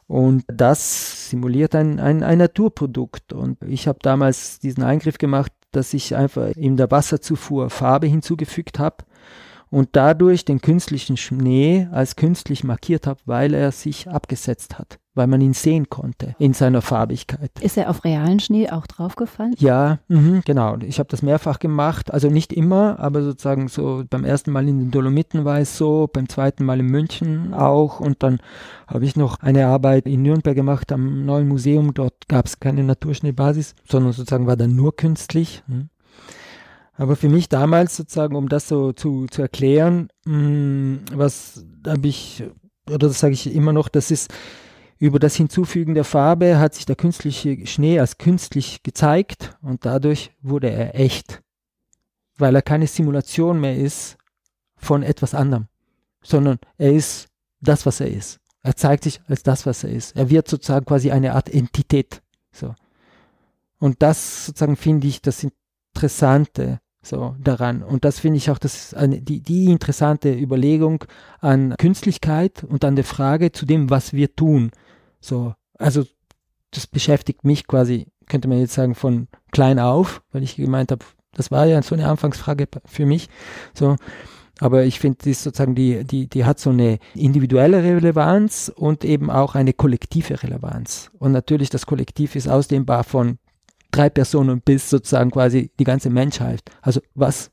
Und 0.07 0.43
das 0.47 1.29
simuliert 1.29 1.75
ein, 1.75 1.99
ein, 1.99 2.23
ein 2.23 2.37
Naturprodukt. 2.37 3.33
Und 3.33 3.57
ich 3.63 3.87
habe 3.87 3.99
damals 4.01 4.59
diesen 4.59 4.83
Eingriff 4.83 5.17
gemacht, 5.17 5.51
dass 5.71 5.93
ich 5.93 6.15
einfach 6.15 6.51
in 6.55 6.77
der 6.77 6.91
Wasserzufuhr 6.91 7.69
Farbe 7.69 8.07
hinzugefügt 8.07 8.79
habe 8.79 9.03
und 9.69 9.89
dadurch 9.93 10.45
den 10.45 10.61
künstlichen 10.61 11.17
Schnee 11.17 11.87
als 11.91 12.15
künstlich 12.15 12.63
markiert 12.63 13.07
habe, 13.07 13.19
weil 13.25 13.53
er 13.53 13.71
sich 13.71 14.09
abgesetzt 14.09 14.77
hat, 14.77 14.99
weil 15.13 15.27
man 15.27 15.41
ihn 15.41 15.53
sehen 15.53 15.89
konnte 15.89 16.35
in 16.39 16.53
seiner 16.53 16.81
Farbigkeit. 16.81 17.51
Ist 17.61 17.77
er 17.77 17.89
auf 17.89 18.03
realen 18.03 18.39
Schnee 18.39 18.69
auch 18.69 18.87
draufgefallen? 18.87 19.55
Ja, 19.57 19.99
mh, 20.07 20.41
genau. 20.45 20.77
Ich 20.77 20.99
habe 20.99 21.09
das 21.09 21.21
mehrfach 21.21 21.59
gemacht, 21.59 22.13
also 22.13 22.29
nicht 22.29 22.53
immer, 22.53 22.99
aber 22.99 23.23
sozusagen 23.23 23.67
so 23.67 24.03
beim 24.09 24.23
ersten 24.23 24.51
Mal 24.51 24.67
in 24.67 24.79
den 24.79 24.91
Dolomiten 24.91 25.45
war 25.45 25.59
es 25.59 25.77
so, 25.77 26.09
beim 26.11 26.29
zweiten 26.29 26.65
Mal 26.65 26.79
in 26.79 26.87
München 26.87 27.53
auch 27.53 27.99
und 27.99 28.23
dann 28.23 28.39
habe 28.87 29.05
ich 29.05 29.15
noch 29.15 29.39
eine 29.39 29.67
Arbeit 29.67 30.05
in 30.05 30.21
Nürnberg 30.21 30.55
gemacht 30.55 30.91
am 30.91 31.25
neuen 31.25 31.47
Museum. 31.47 31.93
Dort 31.93 32.27
gab 32.27 32.45
es 32.45 32.59
keine 32.59 32.83
Naturschneebasis, 32.83 33.75
sondern 33.87 34.13
sozusagen 34.13 34.47
war 34.47 34.57
dann 34.57 34.75
nur 34.75 34.95
künstlich. 34.95 35.63
Hm. 35.67 35.89
Aber 36.97 37.15
für 37.15 37.29
mich 37.29 37.49
damals 37.49 37.97
sozusagen, 37.97 38.35
um 38.35 38.47
das 38.47 38.67
so 38.67 38.93
zu, 38.93 39.27
zu 39.27 39.41
erklären, 39.41 40.09
mh, 40.25 40.37
mm, 40.37 40.99
was 41.13 41.65
habe 41.85 42.07
ich, 42.07 42.43
oder 42.87 43.07
das 43.07 43.19
sage 43.19 43.33
ich 43.33 43.53
immer 43.53 43.73
noch, 43.73 43.89
das 43.89 44.11
ist 44.11 44.33
über 44.97 45.19
das 45.19 45.35
Hinzufügen 45.35 45.93
der 45.93 46.05
Farbe 46.05 46.57
hat 46.57 46.73
sich 46.73 46.85
der 46.85 46.95
künstliche 46.95 47.67
Schnee 47.67 47.99
als 47.99 48.17
künstlich 48.17 48.81
gezeigt 48.81 49.57
und 49.61 49.85
dadurch 49.85 50.31
wurde 50.41 50.69
er 50.69 50.97
echt, 50.97 51.41
weil 52.37 52.55
er 52.55 52.61
keine 52.61 52.87
Simulation 52.87 53.59
mehr 53.59 53.75
ist 53.75 54.17
von 54.77 55.03
etwas 55.03 55.33
anderem, 55.33 55.67
sondern 56.23 56.59
er 56.77 56.93
ist 56.93 57.27
das, 57.59 57.85
was 57.85 57.99
er 57.99 58.07
ist. 58.07 58.39
Er 58.61 58.75
zeigt 58.75 59.03
sich 59.03 59.21
als 59.27 59.43
das, 59.43 59.65
was 59.65 59.83
er 59.83 59.91
ist. 59.91 60.15
Er 60.15 60.29
wird 60.29 60.47
sozusagen 60.47 60.85
quasi 60.85 61.11
eine 61.11 61.33
Art 61.33 61.49
Entität. 61.49 62.21
So. 62.51 62.73
Und 63.79 64.01
das 64.01 64.47
sozusagen 64.47 64.75
finde 64.75 65.07
ich 65.07 65.21
das 65.21 65.45
Interessante 65.93 66.79
so 67.05 67.35
daran. 67.39 67.83
Und 67.83 68.03
das 68.03 68.19
finde 68.19 68.37
ich 68.37 68.49
auch 68.49 68.57
das 68.57 68.95
die, 68.97 69.41
die 69.41 69.65
interessante 69.65 70.33
Überlegung 70.33 71.03
an 71.39 71.75
Künstlichkeit 71.77 72.63
und 72.63 72.83
an 72.83 72.95
der 72.95 73.05
Frage 73.05 73.51
zu 73.51 73.65
dem, 73.65 73.89
was 73.89 74.13
wir 74.13 74.35
tun. 74.35 74.71
So, 75.19 75.53
also 75.77 76.03
das 76.71 76.87
beschäftigt 76.87 77.43
mich 77.43 77.67
quasi, 77.67 78.07
könnte 78.27 78.47
man 78.47 78.59
jetzt 78.59 78.73
sagen, 78.73 78.95
von 78.95 79.27
klein 79.51 79.79
auf, 79.79 80.21
weil 80.31 80.43
ich 80.43 80.55
gemeint 80.55 80.91
habe, 80.91 81.05
das 81.33 81.51
war 81.51 81.65
ja 81.65 81.81
so 81.81 81.95
eine 81.95 82.07
Anfangsfrage 82.07 82.67
für 82.85 83.05
mich. 83.05 83.29
So, 83.73 83.97
aber 84.59 84.85
ich 84.85 84.99
finde, 84.99 85.19
die 85.23 85.33
sozusagen, 85.33 85.75
die, 85.75 86.03
die, 86.05 86.27
die 86.27 86.45
hat 86.45 86.59
so 86.59 86.69
eine 86.69 86.99
individuelle 87.13 87.83
Relevanz 87.83 88.71
und 88.73 89.03
eben 89.03 89.29
auch 89.29 89.55
eine 89.55 89.73
kollektive 89.73 90.41
Relevanz. 90.41 91.11
Und 91.19 91.33
natürlich, 91.33 91.69
das 91.69 91.85
Kollektiv 91.85 92.35
ist 92.35 92.47
ausdehnbar 92.47 93.03
von 93.03 93.37
drei 93.95 94.09
Personen 94.09 94.61
bis 94.61 94.89
sozusagen 94.89 95.31
quasi 95.31 95.71
die 95.79 95.83
ganze 95.83 96.09
Menschheit. 96.09 96.61
Also 96.81 97.01
was, 97.13 97.51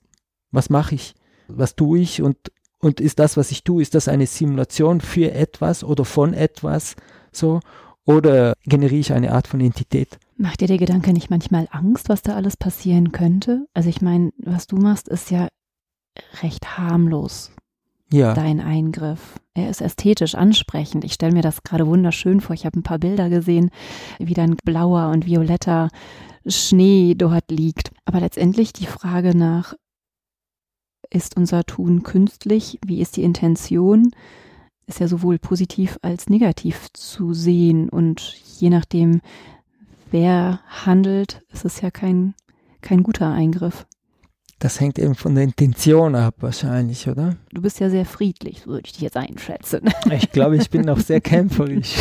was 0.51 0.71
mache 0.71 0.95
ich? 0.95 1.15
Was 1.49 1.77
tue 1.77 2.01
ich? 2.01 2.23
Und, 2.23 2.37
und 2.79 3.01
ist 3.01 3.19
das, 3.19 3.37
was 3.37 3.51
ich 3.51 3.65
tue, 3.65 3.83
ist 3.83 3.95
das 3.95 4.09
eine 4.09 4.27
Simulation 4.27 5.01
für 5.01 5.33
etwas 5.33 5.85
oder 5.85 6.05
von 6.05 6.35
etwas 6.35 6.97
so? 7.31 7.61
Oder 8.05 8.55
generiere 8.65 9.01
ich 9.01 9.13
eine 9.13 9.33
Art 9.33 9.47
von 9.47 9.61
Entität? 9.61 10.19
Macht 10.37 10.61
dir 10.61 10.67
der 10.67 10.79
Gedanke 10.79 11.13
nicht 11.13 11.31
manchmal 11.31 11.69
Angst, 11.71 12.09
was 12.09 12.23
da 12.23 12.35
alles 12.35 12.57
passieren 12.57 13.13
könnte? 13.13 13.67
Also 13.75 13.89
ich 13.89 14.01
meine, 14.01 14.33
was 14.39 14.67
du 14.67 14.77
machst, 14.77 15.09
ist 15.09 15.31
ja 15.31 15.47
recht 16.43 16.77
harmlos. 16.77 17.53
Ja. 18.13 18.35
Dein 18.35 18.61
Eingriff. 18.61 19.41
Er 19.55 19.71
ist 19.71 19.81
ästhetisch 19.81 20.35
ansprechend. 20.35 21.05
Ich 21.05 21.15
stelle 21.15 21.33
mir 21.33 21.43
das 21.43 21.63
gerade 21.63 21.87
wunderschön 21.87 22.41
vor. 22.41 22.55
Ich 22.55 22.67
habe 22.67 22.79
ein 22.79 22.83
paar 22.83 22.99
Bilder 22.99 23.31
gesehen, 23.31 23.71
wie 24.19 24.35
dann 24.35 24.57
blauer 24.65 25.09
und 25.09 25.27
violetter 25.27 25.89
Schnee 26.47 27.15
dort 27.15 27.51
liegt. 27.51 27.91
Aber 28.05 28.21
letztendlich 28.21 28.73
die 28.73 28.87
Frage 28.87 29.37
nach, 29.37 29.75
ist 31.11 31.37
unser 31.37 31.65
Tun 31.65 32.03
künstlich? 32.03 32.79
Wie 32.85 33.01
ist 33.01 33.17
die 33.17 33.23
Intention? 33.23 34.11
Ist 34.87 35.01
ja 35.01 35.09
sowohl 35.09 35.39
positiv 35.39 35.99
als 36.03 36.29
negativ 36.29 36.89
zu 36.93 37.35
sehen. 37.35 37.89
Und 37.89 38.21
je 38.59 38.71
nachdem, 38.71 39.21
wer 40.11 40.61
handelt, 40.67 41.43
ist 41.53 41.65
es 41.65 41.81
ja 41.81 41.91
kein, 41.91 42.35
kein 42.81 43.03
guter 43.03 43.31
Eingriff. 43.31 43.87
Das 44.63 44.79
hängt 44.79 44.97
eben 45.01 45.17
von 45.17 45.35
der 45.35 45.43
Intention 45.43 46.15
ab, 46.15 46.37
wahrscheinlich, 46.39 47.09
oder? 47.09 47.35
Du 47.53 47.61
bist 47.61 47.81
ja 47.81 47.91
sehr 47.91 48.05
friedlich, 48.05 48.61
so 48.61 48.71
würde 48.71 48.83
ich 48.87 48.93
dich 48.93 49.03
jetzt 49.03 49.17
einschätzen. 49.17 49.91
Ich 50.13 50.31
glaube, 50.31 50.57
ich 50.57 50.71
bin 50.71 50.89
auch 50.89 51.01
sehr 51.01 51.21
kämpferisch. 51.21 51.97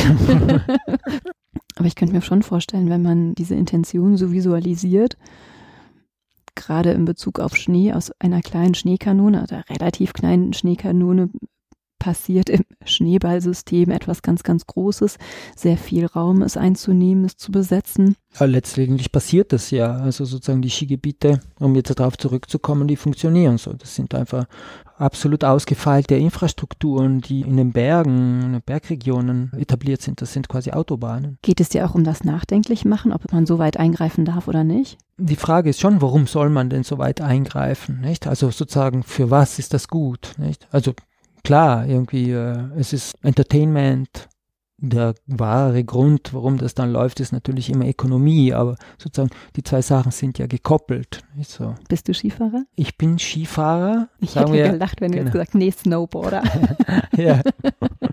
Aber 1.75 1.87
ich 1.87 1.95
könnte 1.95 2.13
mir 2.13 2.21
schon 2.21 2.43
vorstellen, 2.43 2.87
wenn 2.91 3.01
man 3.01 3.33
diese 3.33 3.55
Intention 3.55 4.15
so 4.15 4.31
visualisiert, 4.31 5.17
gerade 6.53 6.91
in 6.91 7.05
Bezug 7.05 7.39
auf 7.39 7.57
Schnee 7.57 7.93
aus 7.93 8.11
einer 8.19 8.41
kleinen 8.41 8.75
Schneekanone 8.75 9.41
oder 9.41 9.63
relativ 9.67 10.13
kleinen 10.13 10.53
Schneekanone 10.53 11.31
passiert 12.01 12.49
im 12.49 12.63
Schneeballsystem 12.83 13.91
etwas 13.91 14.23
ganz, 14.23 14.41
ganz 14.41 14.65
Großes. 14.65 15.19
Sehr 15.55 15.77
viel 15.77 16.07
Raum 16.07 16.41
ist 16.41 16.57
einzunehmen, 16.57 17.25
ist 17.25 17.39
zu 17.39 17.51
besetzen. 17.51 18.15
Ja, 18.39 18.47
letztendlich 18.47 19.11
passiert 19.11 19.53
das 19.53 19.69
ja. 19.69 19.97
Also 19.97 20.25
sozusagen 20.25 20.63
die 20.63 20.71
Skigebiete, 20.71 21.41
um 21.59 21.75
jetzt 21.75 21.99
darauf 21.99 22.17
zurückzukommen, 22.17 22.87
die 22.87 22.95
funktionieren 22.95 23.59
so. 23.59 23.73
Das 23.73 23.93
sind 23.93 24.15
einfach 24.15 24.45
absolut 24.97 25.43
ausgefeilte 25.43 26.15
Infrastrukturen, 26.15 27.21
die 27.21 27.41
in 27.41 27.57
den 27.57 27.71
Bergen, 27.71 28.41
in 28.41 28.53
den 28.53 28.61
Bergregionen 28.63 29.51
etabliert 29.55 30.01
sind. 30.01 30.21
Das 30.21 30.33
sind 30.33 30.49
quasi 30.49 30.71
Autobahnen. 30.71 31.37
Geht 31.43 31.59
es 31.59 31.69
dir 31.69 31.85
auch 31.85 31.93
um 31.93 32.03
das 32.03 32.23
Nachdenklich-Machen, 32.23 33.13
ob 33.13 33.31
man 33.31 33.45
so 33.45 33.59
weit 33.59 33.77
eingreifen 33.77 34.25
darf 34.25 34.47
oder 34.47 34.63
nicht? 34.63 34.97
Die 35.17 35.35
Frage 35.35 35.69
ist 35.69 35.79
schon, 35.79 36.01
warum 36.01 36.25
soll 36.25 36.49
man 36.49 36.71
denn 36.71 36.81
so 36.81 36.97
weit 36.97 37.21
eingreifen? 37.21 38.01
Nicht? 38.01 38.25
Also 38.25 38.49
sozusagen, 38.49 39.03
für 39.03 39.29
was 39.29 39.59
ist 39.59 39.75
das 39.75 39.87
gut? 39.87 40.33
Nicht? 40.39 40.67
Also 40.71 40.93
klar, 41.43 41.87
irgendwie, 41.87 42.31
äh, 42.31 42.57
es 42.77 42.93
ist 42.93 43.15
Entertainment. 43.23 44.27
Der 44.83 45.13
wahre 45.27 45.83
Grund, 45.83 46.33
warum 46.33 46.57
das 46.57 46.73
dann 46.73 46.91
läuft, 46.91 47.19
ist 47.19 47.31
natürlich 47.31 47.69
immer 47.69 47.87
Ökonomie, 47.87 48.51
aber 48.51 48.77
sozusagen 48.97 49.29
die 49.55 49.61
zwei 49.61 49.83
Sachen 49.83 50.11
sind 50.11 50.39
ja 50.39 50.47
gekoppelt. 50.47 51.21
Nicht 51.35 51.51
so. 51.51 51.75
Bist 51.87 52.07
du 52.07 52.15
Skifahrer? 52.15 52.63
Ich 52.75 52.97
bin 52.97 53.19
Skifahrer. 53.19 54.09
Ich 54.19 54.35
hätte 54.35 54.51
wir, 54.51 54.69
gelacht, 54.69 54.99
wenn 54.99 55.11
genau. 55.11 55.21
du 55.21 55.25
jetzt 55.25 55.33
gesagt 55.33 55.53
nee, 55.53 55.69
Snowboarder. 55.69 56.41
ja. 57.15 57.41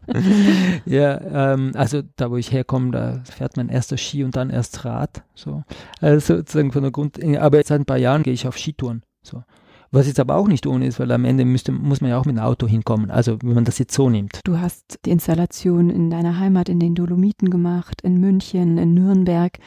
ja, 0.84 1.52
ähm, 1.54 1.72
also 1.74 2.02
da, 2.16 2.30
wo 2.30 2.36
ich 2.36 2.52
herkomme, 2.52 2.90
da 2.90 3.22
fährt 3.24 3.56
man 3.56 3.70
erst 3.70 3.92
das 3.92 4.02
Ski 4.02 4.22
und 4.22 4.36
dann 4.36 4.50
erst 4.50 4.84
Rad. 4.84 5.22
So. 5.34 5.62
Also 6.02 6.36
sozusagen 6.36 6.72
von 6.72 6.82
der 6.82 6.92
Grund, 6.92 7.18
aber 7.38 7.62
seit 7.64 7.80
ein 7.80 7.86
paar 7.86 7.96
Jahren 7.96 8.22
gehe 8.22 8.34
ich 8.34 8.46
auf 8.46 8.58
Skitouren. 8.58 9.02
So. 9.22 9.42
Was 9.90 10.06
jetzt 10.06 10.20
aber 10.20 10.36
auch 10.36 10.48
nicht 10.48 10.66
ohne 10.66 10.86
ist, 10.86 11.00
weil 11.00 11.10
am 11.12 11.24
Ende 11.24 11.44
müsste, 11.44 11.72
muss 11.72 12.00
man 12.00 12.10
ja 12.10 12.18
auch 12.18 12.26
mit 12.26 12.36
einem 12.36 12.46
Auto 12.46 12.66
hinkommen. 12.66 13.10
Also 13.10 13.38
wenn 13.42 13.54
man 13.54 13.64
das 13.64 13.78
jetzt 13.78 13.94
so 13.94 14.10
nimmt. 14.10 14.40
Du 14.44 14.58
hast 14.58 14.98
die 15.04 15.10
Installation 15.10 15.88
in 15.88 16.10
deiner 16.10 16.38
Heimat 16.38 16.68
in 16.68 16.78
den 16.78 16.94
Dolomiten 16.94 17.48
gemacht, 17.50 18.02
in 18.02 18.20
München, 18.20 18.76
in 18.76 18.94
Nürnberg. 18.94 19.58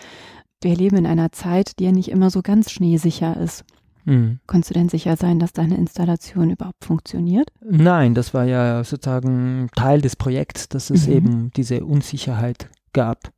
Wir 0.62 0.76
leben 0.76 0.98
in 0.98 1.08
einer 1.08 1.32
Zeit, 1.32 1.80
die 1.80 1.86
ja 1.86 1.92
nicht 1.92 2.10
immer 2.12 2.30
so 2.30 2.42
ganz 2.44 2.72
schneesicher 2.72 3.36
ist. 3.38 3.66
Mhm. 4.06 4.40
Konntest 4.48 4.72
du 4.72 4.74
denn 4.74 4.90
sicher 4.90 5.16
sein, 5.16 5.40
dass 5.40 5.54
deine 5.54 5.76
Installation 5.76 6.52
überhaupt 6.52 6.86
funktioniert? 6.86 7.50
Nein, 7.68 8.14
das 8.14 8.34
war 8.34 8.46
ja 8.46 8.84
sozusagen 8.84 9.70
Teil 9.76 10.02
des 10.02 10.16
Projekts, 10.16 10.70
dass 10.70 10.90
es 10.90 11.08
mhm. 11.08 11.14
eben 11.14 11.52
diese 11.56 11.84
Unsicherheit 11.84 12.70
gab. 12.94 13.32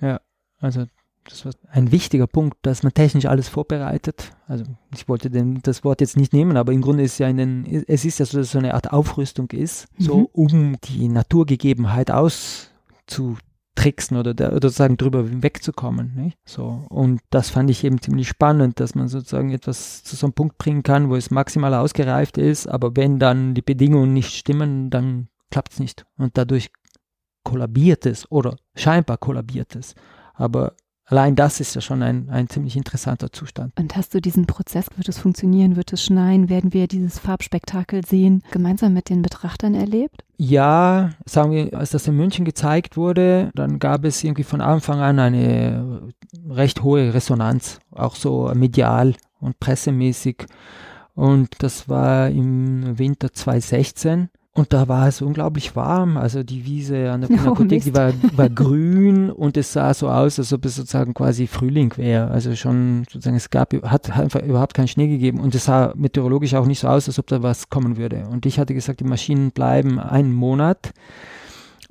Ja, 0.00 0.20
also 0.58 0.84
das 1.24 1.44
war 1.44 1.52
ein 1.70 1.92
wichtiger 1.92 2.26
Punkt, 2.26 2.56
dass 2.62 2.82
man 2.82 2.92
technisch 2.92 3.26
alles 3.26 3.48
vorbereitet. 3.48 4.32
Also 4.46 4.64
ich 4.94 5.08
wollte 5.08 5.30
den, 5.30 5.60
das 5.62 5.84
Wort 5.84 6.00
jetzt 6.00 6.16
nicht 6.16 6.32
nehmen, 6.32 6.56
aber 6.56 6.72
im 6.72 6.82
Grunde 6.82 7.04
ist 7.04 7.18
ja 7.18 7.28
in 7.28 7.36
den, 7.36 7.84
es 7.86 8.04
ist 8.04 8.18
ja 8.18 8.26
so, 8.26 8.38
dass 8.38 8.48
es 8.48 8.52
so 8.52 8.58
eine 8.58 8.74
Art 8.74 8.92
Aufrüstung 8.92 9.48
ist, 9.50 9.86
mhm. 9.98 10.04
so 10.04 10.28
um 10.32 10.76
die 10.84 11.08
Naturgegebenheit 11.08 12.10
auszutricksen 12.10 14.16
oder, 14.16 14.32
oder 14.32 14.52
sozusagen 14.52 14.96
drüber 14.96 15.42
wegzukommen. 15.42 16.14
Nicht? 16.16 16.38
So. 16.44 16.84
Und 16.88 17.20
das 17.30 17.50
fand 17.50 17.70
ich 17.70 17.84
eben 17.84 18.00
ziemlich 18.00 18.26
spannend, 18.28 18.80
dass 18.80 18.96
man 18.96 19.06
sozusagen 19.08 19.52
etwas 19.52 20.02
zu 20.02 20.16
so 20.16 20.26
einem 20.26 20.34
Punkt 20.34 20.58
bringen 20.58 20.82
kann, 20.82 21.08
wo 21.08 21.14
es 21.14 21.30
maximal 21.30 21.74
ausgereift 21.74 22.36
ist, 22.36 22.66
aber 22.66 22.96
wenn 22.96 23.20
dann 23.20 23.54
die 23.54 23.62
Bedingungen 23.62 24.12
nicht 24.12 24.34
stimmen, 24.34 24.90
dann 24.90 25.28
klappt 25.50 25.74
es 25.74 25.78
nicht. 25.78 26.04
Und 26.16 26.36
dadurch 26.36 26.72
kollabiert 27.44 28.06
es 28.06 28.28
oder 28.30 28.56
scheinbar 28.74 29.18
kollabiert 29.18 29.76
es. 29.76 29.94
Aber 30.34 30.74
Allein 31.12 31.36
das 31.36 31.60
ist 31.60 31.74
ja 31.74 31.82
schon 31.82 32.02
ein, 32.02 32.30
ein 32.30 32.48
ziemlich 32.48 32.74
interessanter 32.74 33.30
Zustand. 33.30 33.78
Und 33.78 33.96
hast 33.96 34.14
du 34.14 34.22
diesen 34.22 34.46
Prozess, 34.46 34.86
wird 34.96 35.10
es 35.10 35.18
funktionieren, 35.18 35.76
wird 35.76 35.92
es 35.92 36.02
schneien, 36.02 36.48
werden 36.48 36.72
wir 36.72 36.88
dieses 36.88 37.18
Farbspektakel 37.18 38.02
sehen, 38.02 38.42
gemeinsam 38.50 38.94
mit 38.94 39.10
den 39.10 39.20
Betrachtern 39.20 39.74
erlebt? 39.74 40.24
Ja, 40.38 41.10
sagen 41.26 41.52
wir, 41.52 41.78
als 41.78 41.90
das 41.90 42.08
in 42.08 42.16
München 42.16 42.46
gezeigt 42.46 42.96
wurde, 42.96 43.50
dann 43.54 43.78
gab 43.78 44.06
es 44.06 44.24
irgendwie 44.24 44.42
von 44.42 44.62
Anfang 44.62 45.00
an 45.00 45.18
eine 45.18 46.08
recht 46.48 46.82
hohe 46.82 47.12
Resonanz, 47.12 47.80
auch 47.90 48.14
so 48.14 48.50
medial 48.54 49.12
und 49.38 49.60
pressemäßig. 49.60 50.46
Und 51.14 51.62
das 51.62 51.90
war 51.90 52.30
im 52.30 52.98
Winter 52.98 53.34
2016. 53.34 54.30
Und 54.54 54.74
da 54.74 54.86
war 54.86 55.08
es 55.08 55.22
unglaublich 55.22 55.74
warm. 55.76 56.18
Also 56.18 56.42
die 56.42 56.66
Wiese 56.66 57.10
an 57.10 57.22
der 57.22 57.30
oh, 57.32 57.34
Pinakothek, 57.34 57.84
die 57.84 57.94
war, 57.94 58.12
war 58.36 58.48
grün 58.50 59.30
und 59.30 59.56
es 59.56 59.72
sah 59.72 59.94
so 59.94 60.08
aus, 60.08 60.38
als 60.38 60.52
ob 60.52 60.66
es 60.66 60.76
sozusagen 60.76 61.14
quasi 61.14 61.46
Frühling 61.46 61.96
wäre. 61.96 62.30
Also 62.30 62.54
schon 62.54 63.04
sozusagen, 63.10 63.36
es 63.36 63.48
gab, 63.48 63.72
hat 63.84 64.10
einfach 64.10 64.42
überhaupt 64.42 64.74
keinen 64.74 64.88
Schnee 64.88 65.08
gegeben 65.08 65.40
und 65.40 65.54
es 65.54 65.64
sah 65.64 65.94
meteorologisch 65.96 66.54
auch 66.54 66.66
nicht 66.66 66.80
so 66.80 66.88
aus, 66.88 67.08
als 67.08 67.18
ob 67.18 67.26
da 67.28 67.42
was 67.42 67.70
kommen 67.70 67.96
würde. 67.96 68.26
Und 68.30 68.44
ich 68.44 68.58
hatte 68.58 68.74
gesagt, 68.74 69.00
die 69.00 69.04
Maschinen 69.04 69.52
bleiben 69.52 69.98
einen 69.98 70.32
Monat. 70.32 70.92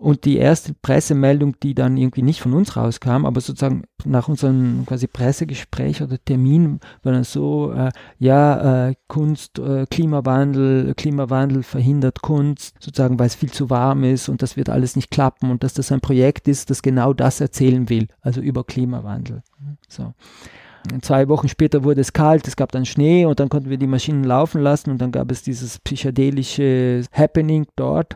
Und 0.01 0.25
die 0.25 0.37
erste 0.37 0.73
Pressemeldung, 0.73 1.59
die 1.61 1.75
dann 1.75 1.95
irgendwie 1.95 2.23
nicht 2.23 2.41
von 2.41 2.53
uns 2.53 2.75
rauskam, 2.75 3.23
aber 3.23 3.39
sozusagen 3.39 3.83
nach 4.03 4.27
unserem 4.27 4.83
quasi 4.87 5.05
Pressegespräch 5.05 6.01
oder 6.01 6.17
Termin, 6.17 6.79
war 7.03 7.13
dann 7.13 7.23
so, 7.23 7.71
äh, 7.71 7.91
ja, 8.17 8.87
äh, 8.87 8.95
Kunst, 9.07 9.59
äh, 9.59 9.85
Klimawandel, 9.85 10.95
Klimawandel 10.95 11.61
verhindert 11.61 12.23
Kunst, 12.23 12.73
sozusagen, 12.79 13.19
weil 13.19 13.27
es 13.27 13.35
viel 13.35 13.51
zu 13.51 13.69
warm 13.69 14.03
ist 14.03 14.27
und 14.27 14.41
das 14.41 14.57
wird 14.57 14.69
alles 14.69 14.95
nicht 14.95 15.11
klappen 15.11 15.51
und 15.51 15.63
dass 15.63 15.75
das 15.75 15.91
ein 15.91 16.01
Projekt 16.01 16.47
ist, 16.47 16.71
das 16.71 16.81
genau 16.81 17.13
das 17.13 17.39
erzählen 17.39 17.87
will, 17.87 18.07
also 18.21 18.41
über 18.41 18.63
Klimawandel. 18.63 19.43
So. 19.87 20.15
Zwei 21.03 21.29
Wochen 21.29 21.47
später 21.47 21.83
wurde 21.83 22.01
es 22.01 22.11
kalt, 22.11 22.47
es 22.47 22.55
gab 22.55 22.71
dann 22.71 22.87
Schnee 22.87 23.25
und 23.25 23.39
dann 23.39 23.49
konnten 23.49 23.69
wir 23.69 23.77
die 23.77 23.85
Maschinen 23.85 24.23
laufen 24.23 24.63
lassen 24.63 24.89
und 24.89 24.97
dann 24.99 25.11
gab 25.11 25.29
es 25.29 25.43
dieses 25.43 25.77
psychedelische 25.77 27.03
Happening 27.13 27.67
dort. 27.75 28.15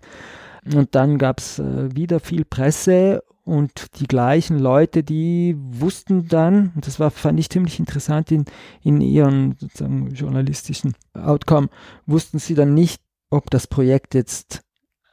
Und 0.73 0.95
dann 0.95 1.17
gab 1.17 1.39
es 1.39 1.59
äh, 1.59 1.95
wieder 1.95 2.19
viel 2.19 2.45
Presse 2.45 3.23
und 3.43 3.99
die 3.99 4.07
gleichen 4.07 4.57
Leute, 4.57 5.03
die 5.03 5.55
wussten 5.57 6.27
dann, 6.27 6.71
und 6.73 6.87
das 6.87 6.99
war, 6.99 7.11
fand 7.11 7.39
ich 7.39 7.49
ziemlich 7.49 7.79
interessant 7.79 8.31
in, 8.31 8.45
in 8.81 9.01
ihren 9.01 9.55
sozusagen 9.59 10.09
journalistischen 10.09 10.95
Outcome, 11.13 11.69
wussten 12.07 12.39
sie 12.39 12.55
dann 12.55 12.73
nicht, 12.73 13.01
ob 13.29 13.51
das 13.51 13.67
Projekt 13.67 14.15
jetzt 14.15 14.61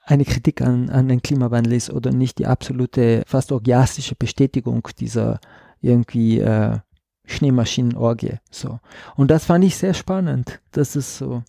eine 0.04 0.24
Kritik 0.24 0.62
an, 0.62 0.88
an 0.88 1.08
den 1.08 1.20
Klimawandel 1.20 1.74
ist 1.74 1.90
oder 1.90 2.10
nicht 2.10 2.38
die 2.38 2.46
absolute, 2.46 3.22
fast 3.26 3.52
orgiastische 3.52 4.14
Bestätigung 4.14 4.88
dieser 4.98 5.38
irgendwie 5.82 6.40
äh, 6.40 6.78
Schneemaschinenorgie. 7.26 8.38
So. 8.50 8.80
Und 9.14 9.30
das 9.30 9.44
fand 9.44 9.64
ich 9.64 9.76
sehr 9.76 9.94
spannend, 9.94 10.60
dass 10.72 10.96
es 10.96 11.18
so 11.18 11.42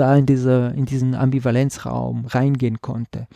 da 0.00 0.16
in, 0.16 0.26
dieser, 0.26 0.74
in 0.74 0.86
diesen 0.86 1.14
Ambivalenzraum 1.14 2.26
reingehen 2.26 2.80
konnte. 2.80 3.28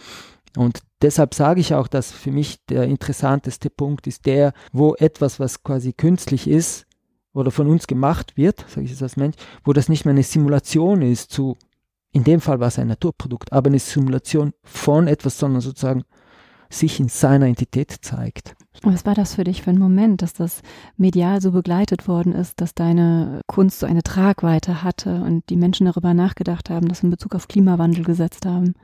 Und 0.56 0.80
deshalb 1.02 1.34
sage 1.34 1.60
ich 1.60 1.74
auch, 1.74 1.88
dass 1.88 2.12
für 2.12 2.30
mich 2.30 2.64
der 2.66 2.84
interessanteste 2.84 3.70
Punkt 3.70 4.06
ist 4.06 4.26
der, 4.26 4.52
wo 4.72 4.94
etwas, 4.94 5.40
was 5.40 5.62
quasi 5.62 5.92
künstlich 5.92 6.48
ist 6.48 6.86
oder 7.32 7.50
von 7.50 7.66
uns 7.66 7.86
gemacht 7.86 8.36
wird, 8.36 8.64
sage 8.68 8.86
ich 8.86 8.92
es 8.92 9.02
als 9.02 9.16
Mensch, 9.16 9.36
wo 9.64 9.72
das 9.72 9.88
nicht 9.88 10.04
mehr 10.04 10.12
eine 10.12 10.22
Simulation 10.22 11.02
ist 11.02 11.30
zu, 11.30 11.56
in 12.12 12.24
dem 12.24 12.40
Fall 12.40 12.60
war 12.60 12.68
es 12.68 12.78
ein 12.78 12.86
Naturprodukt, 12.86 13.52
aber 13.52 13.68
eine 13.68 13.80
Simulation 13.80 14.52
von 14.62 15.08
etwas, 15.08 15.38
sondern 15.38 15.60
sozusagen 15.60 16.04
sich 16.70 17.00
in 17.00 17.08
seiner 17.08 17.46
Entität 17.46 17.92
zeigt. 18.02 18.54
Was 18.82 19.06
war 19.06 19.14
das 19.14 19.34
für 19.34 19.44
dich 19.44 19.62
für 19.62 19.70
ein 19.70 19.78
Moment, 19.78 20.20
dass 20.20 20.32
das 20.32 20.62
medial 20.96 21.40
so 21.40 21.52
begleitet 21.52 22.08
worden 22.08 22.32
ist, 22.32 22.60
dass 22.60 22.74
deine 22.74 23.40
Kunst 23.46 23.80
so 23.80 23.86
eine 23.86 24.02
Tragweite 24.02 24.82
hatte 24.82 25.22
und 25.22 25.48
die 25.48 25.56
Menschen 25.56 25.86
darüber 25.86 26.12
nachgedacht 26.12 26.70
haben, 26.70 26.88
das 26.88 27.02
in 27.02 27.10
Bezug 27.10 27.34
auf 27.34 27.48
Klimawandel 27.48 28.04
gesetzt 28.04 28.46
haben? 28.46 28.74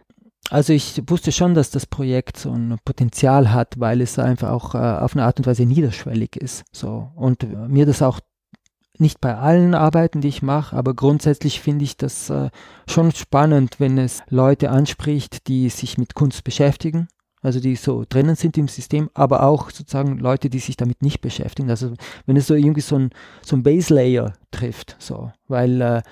Also 0.49 0.73
ich 0.73 1.03
wusste 1.07 1.33
schon, 1.33 1.55
dass 1.55 1.71
das 1.71 1.87
Projekt 1.87 2.39
so 2.39 2.51
ein 2.51 2.79
Potenzial 2.85 3.53
hat, 3.53 3.79
weil 3.79 4.01
es 4.01 4.19
einfach 4.19 4.51
auch 4.51 4.75
äh, 4.75 4.79
auf 4.79 5.15
eine 5.15 5.25
Art 5.25 5.39
und 5.39 5.47
Weise 5.47 5.67
niederschwellig 5.67 6.37
ist. 6.37 6.65
So 6.73 7.11
und 7.15 7.47
mir 7.69 7.85
das 7.85 8.01
auch 8.01 8.21
nicht 8.99 9.21
bei 9.21 9.37
allen 9.37 9.75
Arbeiten, 9.75 10.21
die 10.21 10.29
ich 10.29 10.43
mache, 10.43 10.77
aber 10.77 10.95
grundsätzlich 10.95 11.61
finde 11.61 11.85
ich 11.85 11.97
das 11.97 12.31
äh, 12.31 12.51
schon 12.87 13.13
spannend, 13.13 13.81
wenn 13.81 13.99
es 13.99 14.23
Leute 14.29 14.71
anspricht, 14.71 15.49
die 15.49 15.69
sich 15.69 15.99
mit 15.99 16.15
Kunst 16.15 16.45
beschäftigen 16.45 17.09
also 17.43 17.61
die 17.61 17.77
so 17.77 18.05
drinnen 18.09 18.37
sind 18.37 18.59
im 18.59 18.69
System, 18.69 19.11
aber 19.15 19.43
auch 19.43 19.71
sozusagen 19.71 20.19
Leute, 20.19 20.51
die 20.51 20.59
sich 20.59 20.77
damit 20.77 21.03
nicht 21.03 21.21
beschäftigen. 21.21 21.71
Also 21.71 21.95
wenn 22.27 22.37
es 22.37 22.47
so 22.47 22.55
irgendwie 22.55 22.83
so 22.83 22.97
ein, 22.97 23.11
so 23.43 23.57
ein 23.57 23.63
Base 23.63 23.93
Layer 23.93 24.35
trifft, 24.51 24.97
so, 24.99 25.33
weil 25.49 25.81
äh, 25.81 26.03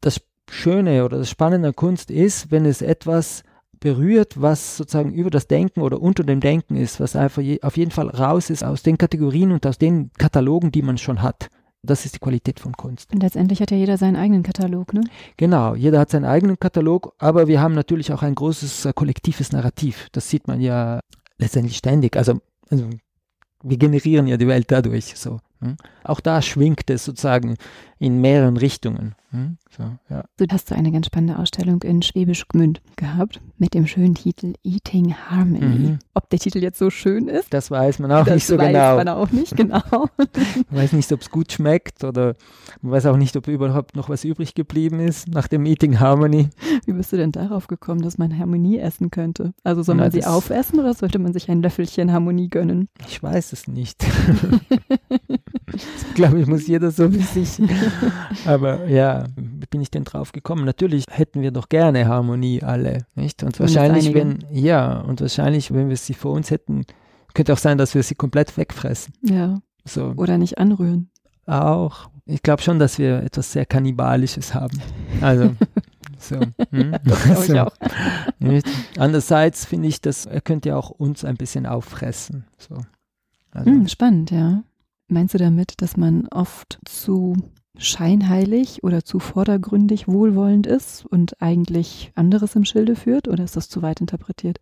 das 0.00 0.20
Schöne 0.48 1.04
oder 1.04 1.18
das 1.18 1.30
Spannende 1.30 1.68
an 1.68 1.76
Kunst 1.76 2.10
ist, 2.10 2.50
wenn 2.50 2.66
es 2.66 2.82
etwas 2.82 3.42
berührt, 3.80 4.40
was 4.40 4.76
sozusagen 4.76 5.12
über 5.12 5.30
das 5.30 5.48
Denken 5.48 5.82
oder 5.82 6.00
unter 6.00 6.24
dem 6.24 6.40
Denken 6.40 6.76
ist, 6.76 7.00
was 7.00 7.16
einfach 7.16 7.42
je, 7.42 7.60
auf 7.62 7.76
jeden 7.76 7.90
Fall 7.90 8.08
raus 8.08 8.50
ist 8.50 8.64
aus 8.64 8.82
den 8.82 8.96
Kategorien 8.98 9.52
und 9.52 9.66
aus 9.66 9.78
den 9.78 10.10
Katalogen, 10.18 10.72
die 10.72 10.82
man 10.82 10.98
schon 10.98 11.22
hat. 11.22 11.48
Das 11.86 12.04
ist 12.04 12.16
die 12.16 12.18
Qualität 12.18 12.60
von 12.60 12.72
Kunst. 12.72 13.12
Und 13.12 13.22
letztendlich 13.22 13.60
hat 13.60 13.70
ja 13.70 13.76
jeder 13.76 13.96
seinen 13.96 14.16
eigenen 14.16 14.42
Katalog, 14.42 14.92
ne? 14.92 15.02
Genau, 15.36 15.74
jeder 15.74 16.00
hat 16.00 16.10
seinen 16.10 16.24
eigenen 16.24 16.58
Katalog, 16.58 17.14
aber 17.18 17.46
wir 17.48 17.60
haben 17.60 17.74
natürlich 17.74 18.12
auch 18.12 18.22
ein 18.22 18.34
großes 18.34 18.86
äh, 18.86 18.92
kollektives 18.92 19.52
Narrativ. 19.52 20.08
Das 20.12 20.28
sieht 20.28 20.48
man 20.48 20.60
ja 20.60 21.00
letztendlich 21.38 21.76
ständig. 21.76 22.16
Also, 22.16 22.40
also 22.70 22.88
wir 23.62 23.76
generieren 23.76 24.26
ja 24.26 24.36
die 24.36 24.48
Welt 24.48 24.70
dadurch. 24.70 25.16
So. 25.16 25.40
Hm? 25.60 25.76
Auch 26.04 26.20
da 26.20 26.42
schwingt 26.42 26.90
es 26.90 27.04
sozusagen 27.04 27.56
in 27.98 28.20
mehreren 28.20 28.56
Richtungen. 28.56 29.14
Hm? 29.30 29.56
So, 29.76 29.82
ja. 30.08 30.24
Du 30.36 30.46
hast 30.50 30.72
eine 30.72 30.92
ganz 30.92 31.06
spannende 31.06 31.38
Ausstellung 31.38 31.82
in 31.82 32.02
Schwäbisch 32.02 32.46
Gmünd 32.48 32.80
gehabt 32.96 33.40
mit 33.58 33.74
dem 33.74 33.86
schönen 33.86 34.14
Titel 34.14 34.54
Eating 34.62 35.14
Harmony. 35.14 35.90
Mhm. 35.90 35.98
Ob 36.14 36.30
der 36.30 36.38
Titel 36.38 36.58
jetzt 36.58 36.78
so 36.78 36.90
schön 36.90 37.28
ist? 37.28 37.52
Das 37.52 37.70
weiß 37.70 37.98
man 37.98 38.12
auch 38.12 38.24
das 38.24 38.34
nicht 38.34 38.46
so 38.46 38.56
genau. 38.56 38.72
Das 38.72 38.96
weiß 38.98 39.04
man 39.04 39.08
auch 39.08 39.30
nicht 39.32 39.56
genau. 39.56 39.82
man 39.90 40.08
weiß 40.70 40.92
nicht, 40.92 41.10
ob 41.12 41.22
es 41.22 41.30
gut 41.30 41.52
schmeckt 41.52 42.04
oder 42.04 42.36
man 42.82 42.92
weiß 42.92 43.06
auch 43.06 43.16
nicht, 43.16 43.36
ob 43.36 43.48
überhaupt 43.48 43.96
noch 43.96 44.08
was 44.08 44.24
übrig 44.24 44.54
geblieben 44.54 45.00
ist 45.00 45.28
nach 45.28 45.48
dem 45.48 45.66
Eating 45.66 45.98
Harmony. 45.98 46.50
Wie 46.84 46.92
bist 46.92 47.12
du 47.12 47.16
denn 47.16 47.32
darauf 47.32 47.66
gekommen, 47.66 48.02
dass 48.02 48.18
man 48.18 48.38
Harmonie 48.38 48.78
essen 48.78 49.10
könnte? 49.10 49.52
Also 49.64 49.82
soll 49.82 49.96
man 49.96 50.06
Na, 50.06 50.10
sie 50.10 50.24
aufessen 50.24 50.78
oder 50.78 50.94
sollte 50.94 51.18
man 51.18 51.32
sich 51.32 51.50
ein 51.50 51.62
Löffelchen 51.62 52.12
Harmonie 52.12 52.48
gönnen? 52.48 52.88
Ich 53.08 53.22
weiß 53.22 53.52
es 53.52 53.66
nicht. 53.68 54.04
ich 55.74 56.14
glaube, 56.14 56.40
ich 56.40 56.46
muss 56.46 56.66
jeder 56.66 56.90
so 56.90 57.12
wie 57.12 57.22
sich. 57.22 57.60
Aber 58.46 58.86
ja, 58.86 59.24
wie 59.36 59.66
bin 59.66 59.80
ich 59.80 59.90
denn 59.90 60.04
drauf 60.04 60.32
gekommen? 60.32 60.64
Natürlich 60.64 61.04
hätten 61.10 61.42
wir 61.42 61.50
doch 61.50 61.68
gerne 61.68 62.06
Harmonie 62.06 62.62
alle, 62.62 63.06
nicht? 63.14 63.42
Und 63.42 63.58
wahrscheinlich, 63.58 64.14
wenn, 64.14 64.44
ja, 64.50 65.00
und 65.00 65.20
wahrscheinlich, 65.20 65.72
wenn 65.72 65.88
wir 65.88 65.96
sie 65.96 66.14
vor 66.14 66.32
uns 66.32 66.50
hätten, 66.50 66.84
könnte 67.34 67.52
auch 67.52 67.58
sein, 67.58 67.78
dass 67.78 67.94
wir 67.94 68.02
sie 68.02 68.14
komplett 68.14 68.56
wegfressen. 68.56 69.14
Ja. 69.22 69.60
So. 69.84 70.14
Oder 70.16 70.38
nicht 70.38 70.58
anrühren. 70.58 71.10
Auch. 71.46 72.10
Ich 72.24 72.42
glaube 72.42 72.62
schon, 72.62 72.78
dass 72.78 72.98
wir 72.98 73.22
etwas 73.22 73.52
sehr 73.52 73.66
Kannibalisches 73.66 74.54
haben. 74.54 74.80
Also. 75.20 75.54
So. 76.18 76.40
Hm? 76.70 76.96
Das 77.04 77.24
so. 77.46 77.52
ich 77.52 77.60
auch. 77.60 77.76
Andererseits 78.96 79.66
finde 79.66 79.88
ich, 79.88 80.00
dass 80.00 80.24
er 80.24 80.40
könnte 80.40 80.70
ja 80.70 80.76
auch 80.76 80.88
uns 80.88 81.26
ein 81.26 81.36
bisschen 81.36 81.66
auffressen. 81.66 82.46
So. 82.56 82.78
Also. 83.50 83.70
Hm, 83.70 83.86
spannend, 83.86 84.30
ja. 84.30 84.62
Meinst 85.08 85.34
du 85.34 85.38
damit, 85.38 85.80
dass 85.82 85.96
man 85.96 86.26
oft 86.28 86.78
zu 86.84 87.36
scheinheilig 87.78 88.82
oder 88.82 89.04
zu 89.04 89.18
vordergründig 89.18 90.08
wohlwollend 90.08 90.66
ist 90.66 91.04
und 91.04 91.40
eigentlich 91.40 92.10
anderes 92.14 92.56
im 92.56 92.64
Schilde 92.64 92.96
führt 92.96 93.28
oder 93.28 93.44
ist 93.44 93.56
das 93.56 93.68
zu 93.68 93.82
weit 93.82 94.00
interpretiert? 94.00 94.58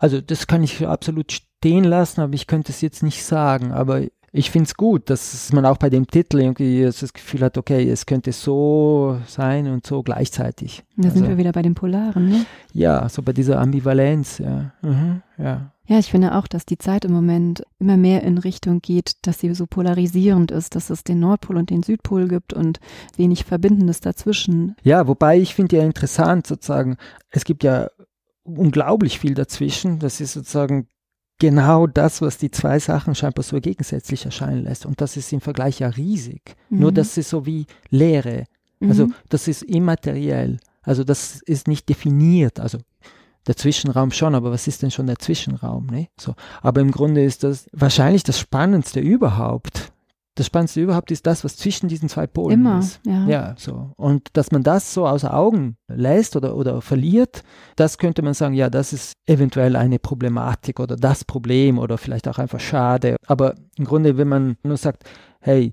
Also 0.00 0.20
das 0.20 0.46
kann 0.46 0.62
ich 0.62 0.86
absolut 0.86 1.32
stehen 1.32 1.84
lassen, 1.84 2.20
aber 2.20 2.34
ich 2.34 2.46
könnte 2.46 2.72
es 2.72 2.80
jetzt 2.80 3.02
nicht 3.02 3.24
sagen. 3.24 3.72
Aber 3.72 4.02
ich 4.32 4.50
finde 4.50 4.66
es 4.66 4.74
gut, 4.74 5.10
dass 5.10 5.52
man 5.52 5.64
auch 5.64 5.76
bei 5.76 5.90
dem 5.90 6.06
Titel 6.06 6.40
irgendwie 6.40 6.82
das 6.82 7.12
Gefühl 7.12 7.42
hat, 7.42 7.56
okay, 7.56 7.88
es 7.88 8.06
könnte 8.06 8.32
so 8.32 9.18
sein 9.26 9.68
und 9.68 9.86
so 9.86 10.02
gleichzeitig. 10.02 10.82
Da 10.96 11.08
also, 11.08 11.20
sind 11.20 11.28
wir 11.28 11.38
wieder 11.38 11.52
bei 11.52 11.62
dem 11.62 11.74
Polaren, 11.74 12.28
ne? 12.28 12.46
Ja, 12.72 13.08
so 13.08 13.22
bei 13.22 13.32
dieser 13.32 13.60
Ambivalenz, 13.60 14.38
ja. 14.38 14.72
Mhm, 14.82 15.22
ja. 15.38 15.70
Ja, 15.86 15.98
ich 15.98 16.10
finde 16.10 16.34
auch, 16.34 16.46
dass 16.46 16.64
die 16.64 16.78
Zeit 16.78 17.04
im 17.04 17.12
Moment 17.12 17.62
immer 17.78 17.96
mehr 17.96 18.22
in 18.22 18.38
Richtung 18.38 18.80
geht, 18.80 19.16
dass 19.22 19.40
sie 19.40 19.54
so 19.54 19.66
polarisierend 19.66 20.50
ist, 20.50 20.74
dass 20.74 20.88
es 20.88 21.04
den 21.04 21.20
Nordpol 21.20 21.56
und 21.58 21.70
den 21.70 21.82
Südpol 21.82 22.26
gibt 22.26 22.54
und 22.54 22.80
wenig 23.16 23.44
Verbindendes 23.44 24.00
dazwischen. 24.00 24.76
Ja, 24.82 25.06
wobei 25.06 25.38
ich 25.38 25.54
finde 25.54 25.76
ja 25.76 25.84
interessant 25.84 26.46
sozusagen, 26.46 26.96
es 27.30 27.44
gibt 27.44 27.64
ja 27.64 27.88
unglaublich 28.44 29.18
viel 29.18 29.34
dazwischen. 29.34 29.98
Das 29.98 30.20
ist 30.20 30.32
sozusagen 30.32 30.88
genau 31.38 31.86
das, 31.86 32.22
was 32.22 32.38
die 32.38 32.50
zwei 32.50 32.78
Sachen 32.78 33.14
scheinbar 33.14 33.42
so 33.42 33.60
gegensätzlich 33.60 34.24
erscheinen 34.24 34.64
lässt. 34.64 34.86
Und 34.86 35.00
das 35.00 35.16
ist 35.16 35.32
im 35.32 35.40
Vergleich 35.40 35.80
ja 35.80 35.88
riesig. 35.88 36.56
Mhm. 36.70 36.78
Nur 36.78 36.92
das 36.92 37.16
ist 37.18 37.28
so 37.28 37.44
wie 37.44 37.66
Leere. 37.90 38.44
Also 38.80 39.06
mhm. 39.06 39.14
das 39.28 39.48
ist 39.48 39.62
immateriell. 39.62 40.58
Also 40.82 41.04
das 41.04 41.40
ist 41.42 41.68
nicht 41.68 41.88
definiert. 41.88 42.60
Also 42.60 42.78
der 43.46 43.56
Zwischenraum 43.56 44.10
schon, 44.10 44.34
aber 44.34 44.50
was 44.50 44.66
ist 44.66 44.82
denn 44.82 44.90
schon 44.90 45.06
der 45.06 45.18
Zwischenraum? 45.18 45.86
Ne? 45.86 46.08
So, 46.18 46.34
aber 46.62 46.80
im 46.80 46.90
Grunde 46.90 47.24
ist 47.24 47.44
das 47.44 47.66
wahrscheinlich 47.72 48.22
das 48.22 48.38
Spannendste 48.38 49.00
überhaupt. 49.00 49.92
Das 50.36 50.46
Spannendste 50.46 50.80
überhaupt 50.80 51.12
ist 51.12 51.26
das, 51.28 51.44
was 51.44 51.56
zwischen 51.56 51.86
diesen 51.88 52.08
zwei 52.08 52.26
Polen 52.26 52.60
Immer, 52.60 52.80
ist. 52.80 53.00
Ja. 53.06 53.26
ja, 53.26 53.54
so. 53.56 53.92
Und 53.96 54.30
dass 54.32 54.50
man 54.50 54.64
das 54.64 54.92
so 54.92 55.06
außer 55.06 55.32
Augen 55.32 55.76
lässt 55.86 56.34
oder, 56.34 56.56
oder 56.56 56.80
verliert, 56.80 57.44
das 57.76 57.98
könnte 57.98 58.22
man 58.22 58.34
sagen, 58.34 58.54
ja, 58.54 58.68
das 58.68 58.92
ist 58.92 59.12
eventuell 59.26 59.76
eine 59.76 60.00
Problematik 60.00 60.80
oder 60.80 60.96
das 60.96 61.24
Problem 61.24 61.78
oder 61.78 61.98
vielleicht 61.98 62.26
auch 62.26 62.38
einfach 62.38 62.58
schade. 62.58 63.14
Aber 63.28 63.54
im 63.76 63.84
Grunde, 63.84 64.16
wenn 64.16 64.26
man 64.26 64.56
nur 64.64 64.76
sagt, 64.76 65.04
hey, 65.38 65.72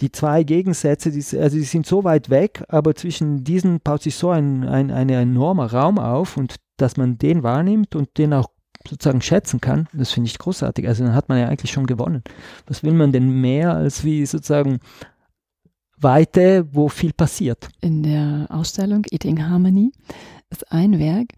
die 0.00 0.12
zwei 0.12 0.42
Gegensätze, 0.42 1.10
die, 1.10 1.38
also 1.38 1.56
die 1.56 1.62
sind 1.62 1.86
so 1.86 2.04
weit 2.04 2.28
weg, 2.28 2.64
aber 2.68 2.94
zwischen 2.94 3.44
diesen 3.44 3.80
baut 3.80 4.02
sich 4.02 4.16
so 4.16 4.30
ein, 4.30 4.64
ein, 4.64 4.90
ein 4.90 5.08
enormer 5.08 5.72
Raum 5.72 5.98
auf 5.98 6.36
und 6.36 6.56
dass 6.76 6.96
man 6.96 7.18
den 7.18 7.42
wahrnimmt 7.42 7.94
und 7.94 8.18
den 8.18 8.32
auch 8.32 8.48
sozusagen 8.88 9.20
schätzen 9.20 9.60
kann, 9.60 9.88
das 9.92 10.12
finde 10.12 10.28
ich 10.28 10.38
großartig. 10.38 10.88
Also 10.88 11.04
dann 11.04 11.14
hat 11.14 11.28
man 11.28 11.38
ja 11.38 11.48
eigentlich 11.48 11.70
schon 11.70 11.86
gewonnen. 11.86 12.22
Was 12.66 12.82
will 12.82 12.94
man 12.94 13.12
denn 13.12 13.40
mehr 13.40 13.74
als 13.74 14.04
wie 14.04 14.26
sozusagen 14.26 14.80
Weite, 15.98 16.66
wo 16.72 16.88
viel 16.88 17.12
passiert? 17.12 17.68
In 17.80 18.02
der 18.02 18.46
Ausstellung 18.50 19.04
Eating 19.10 19.48
Harmony 19.48 19.92
ist 20.50 20.70
ein 20.72 20.98
Werk, 20.98 21.28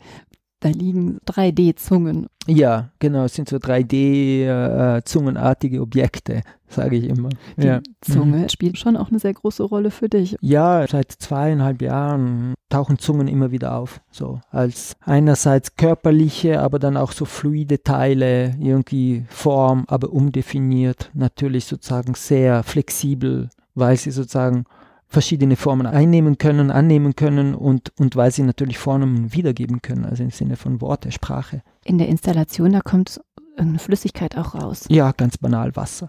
da 0.65 0.71
liegen 0.71 1.21
3D-Zungen. 1.27 2.27
Ja, 2.47 2.91
genau, 2.99 3.25
es 3.25 3.35
sind 3.35 3.51
so 3.51 3.59
3D-zungenartige 3.59 5.77
äh, 5.77 5.81
Objekte, 5.81 6.41
sage 6.69 6.97
ich 6.97 7.05
immer. 7.05 7.29
Die 7.59 7.67
ja. 7.67 7.83
Zunge 8.01 8.39
mhm. 8.39 8.49
spielt 8.49 8.79
schon 8.79 8.97
auch 8.97 9.11
eine 9.11 9.19
sehr 9.19 9.35
große 9.35 9.63
Rolle 9.63 9.91
für 9.91 10.09
dich. 10.09 10.37
Ja, 10.41 10.87
seit 10.89 11.13
zweieinhalb 11.13 11.83
Jahren 11.83 12.55
tauchen 12.71 12.99
Zungen 12.99 13.29
immer 13.29 13.51
wieder 13.51 13.77
auf. 13.77 14.01
So 14.11 14.41
als 14.51 14.97
einerseits 15.03 15.77
körperliche, 15.77 16.63
aber 16.63 16.79
dann 16.79 16.97
auch 16.97 17.13
so 17.13 17.27
fluide 17.27 17.83
Teile, 17.83 18.57
irgendwie 18.59 19.27
Form, 19.29 19.85
aber 19.87 20.15
umdefiniert, 20.15 21.11
natürlich 21.13 21.67
sozusagen 21.67 22.15
sehr 22.15 22.63
flexibel, 22.63 23.51
weil 23.75 23.99
sie 23.99 24.13
sozusagen 24.13 24.65
verschiedene 25.15 25.57
Formen 25.57 25.87
einnehmen 25.87 26.37
können, 26.37 26.71
annehmen 26.71 27.17
können 27.17 27.55
und, 27.55 27.93
und 27.99 28.17
weil 28.17 28.31
sie 28.31 28.43
natürlich 28.43 28.77
Formen 28.77 29.33
wiedergeben 29.33 29.81
können, 29.81 30.05
also 30.05 30.23
im 30.23 30.31
Sinne 30.31 30.57
von 30.57 30.81
Worte, 30.83 31.11
Sprache. 31.11 31.63
In 31.85 31.97
der 31.97 32.09
Installation, 32.09 32.73
da 32.73 32.81
kommt 32.81 33.21
eine 33.57 33.79
Flüssigkeit 33.79 34.37
auch 34.37 34.55
raus. 34.55 34.85
Ja, 34.89 35.13
ganz 35.13 35.39
banal 35.39 35.75
Wasser. 35.77 36.09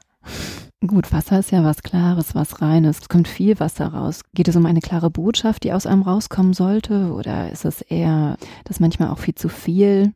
Gut, 0.85 1.13
Wasser 1.13 1.39
ist 1.39 1.51
ja 1.51 1.63
was 1.63 1.83
Klares, 1.83 2.35
was 2.35 2.61
Reines. 2.61 2.99
Es 3.01 3.09
kommt 3.09 3.27
viel 3.27 3.59
Wasser 3.59 3.87
raus. 3.87 4.21
Geht 4.33 4.47
es 4.47 4.55
um 4.55 4.65
eine 4.65 4.81
klare 4.81 5.09
Botschaft, 5.09 5.63
die 5.63 5.71
aus 5.71 5.85
einem 5.85 6.01
rauskommen 6.01 6.53
sollte? 6.53 7.13
Oder 7.13 7.51
ist 7.51 7.65
es 7.65 7.81
eher, 7.81 8.37
dass 8.65 8.79
manchmal 8.79 9.09
auch 9.09 9.19
viel 9.19 9.35
zu 9.35 9.49
viel 9.49 10.13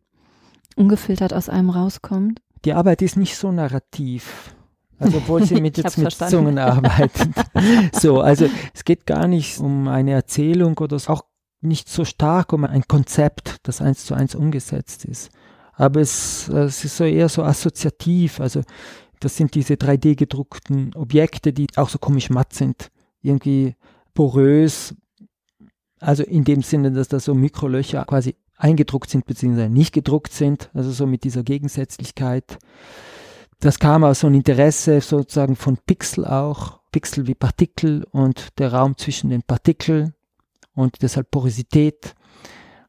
ungefiltert 0.76 1.34
aus 1.34 1.50
einem 1.50 1.70
rauskommt? 1.70 2.42
Die 2.66 2.74
Arbeit 2.74 3.02
ist 3.02 3.18
nicht 3.18 3.36
so 3.36 3.52
narrativ. 3.52 4.54
Also 5.00 5.18
obwohl 5.18 5.44
sie 5.46 5.56
mit, 5.62 5.78
jetzt 5.78 5.98
mit 5.98 6.12
Zungen 6.12 6.58
arbeitet. 6.58 7.30
so, 7.94 8.22
also 8.22 8.50
es 8.74 8.84
geht 8.84 9.06
gar 9.06 9.28
nicht 9.28 9.60
um 9.60 9.88
eine 9.88 10.12
Erzählung 10.12 10.78
oder 10.78 10.98
auch 11.08 11.24
nicht 11.62 11.90
so 11.90 12.06
stark 12.06 12.54
um 12.54 12.66
ein 12.66 12.88
Konzept, 12.88 13.58
das 13.64 13.82
eins 13.82 14.06
zu 14.06 14.14
eins 14.14 14.36
umgesetzt 14.36 15.06
ist. 15.06 15.30
Aber 15.74 16.02
es, 16.02 16.50
es 16.50 16.84
ist 16.84 16.98
so 16.98 17.06
eher 17.06 17.30
so 17.30 17.44
assoziativ. 17.44 18.40
Also 18.40 18.64
das 19.20 19.36
sind 19.36 19.56
diese 19.56 19.76
3D 19.76 20.16
gedruckten 20.16 20.94
Objekte, 20.96 21.54
die 21.54 21.68
auch 21.76 21.90
so 21.90 21.98
komisch 21.98 22.30
matt 22.30 22.54
sind. 22.54 22.90
Irgendwie 23.22 23.76
porös. 24.14 24.96
Also 26.00 26.24
in 26.24 26.44
dem 26.44 26.62
Sinne, 26.62 26.92
dass 26.92 27.10
da 27.10 27.20
so 27.20 27.34
Mikrolöcher 27.34 28.06
quasi 28.06 28.36
eingedruckt 28.58 29.10
sind, 29.10 29.26
beziehungsweise 29.26 29.70
nicht 29.70 29.94
gedruckt 29.94 30.34
sind. 30.34 30.70
Also 30.74 30.92
so 30.92 31.06
mit 31.08 31.24
dieser 31.24 31.44
Gegensätzlichkeit. 31.44 32.58
Das 33.60 33.78
kam 33.78 34.06
aus 34.06 34.22
so 34.22 34.28
einem 34.28 34.38
Interesse 34.38 35.02
sozusagen 35.02 35.58
von 35.58 35.78
Pixel 35.86 36.26
auch, 36.26 36.80
Pixel 36.92 37.28
wie 37.28 37.36
Partikel 37.36 38.06
und 38.12 38.58
der 38.58 38.74
Raum 38.74 38.98
zwischen 38.98 39.30
den 39.30 39.44
Partikeln 39.44 40.14
und 40.76 41.02
deshalb 41.02 41.30
Porosität 41.30 42.16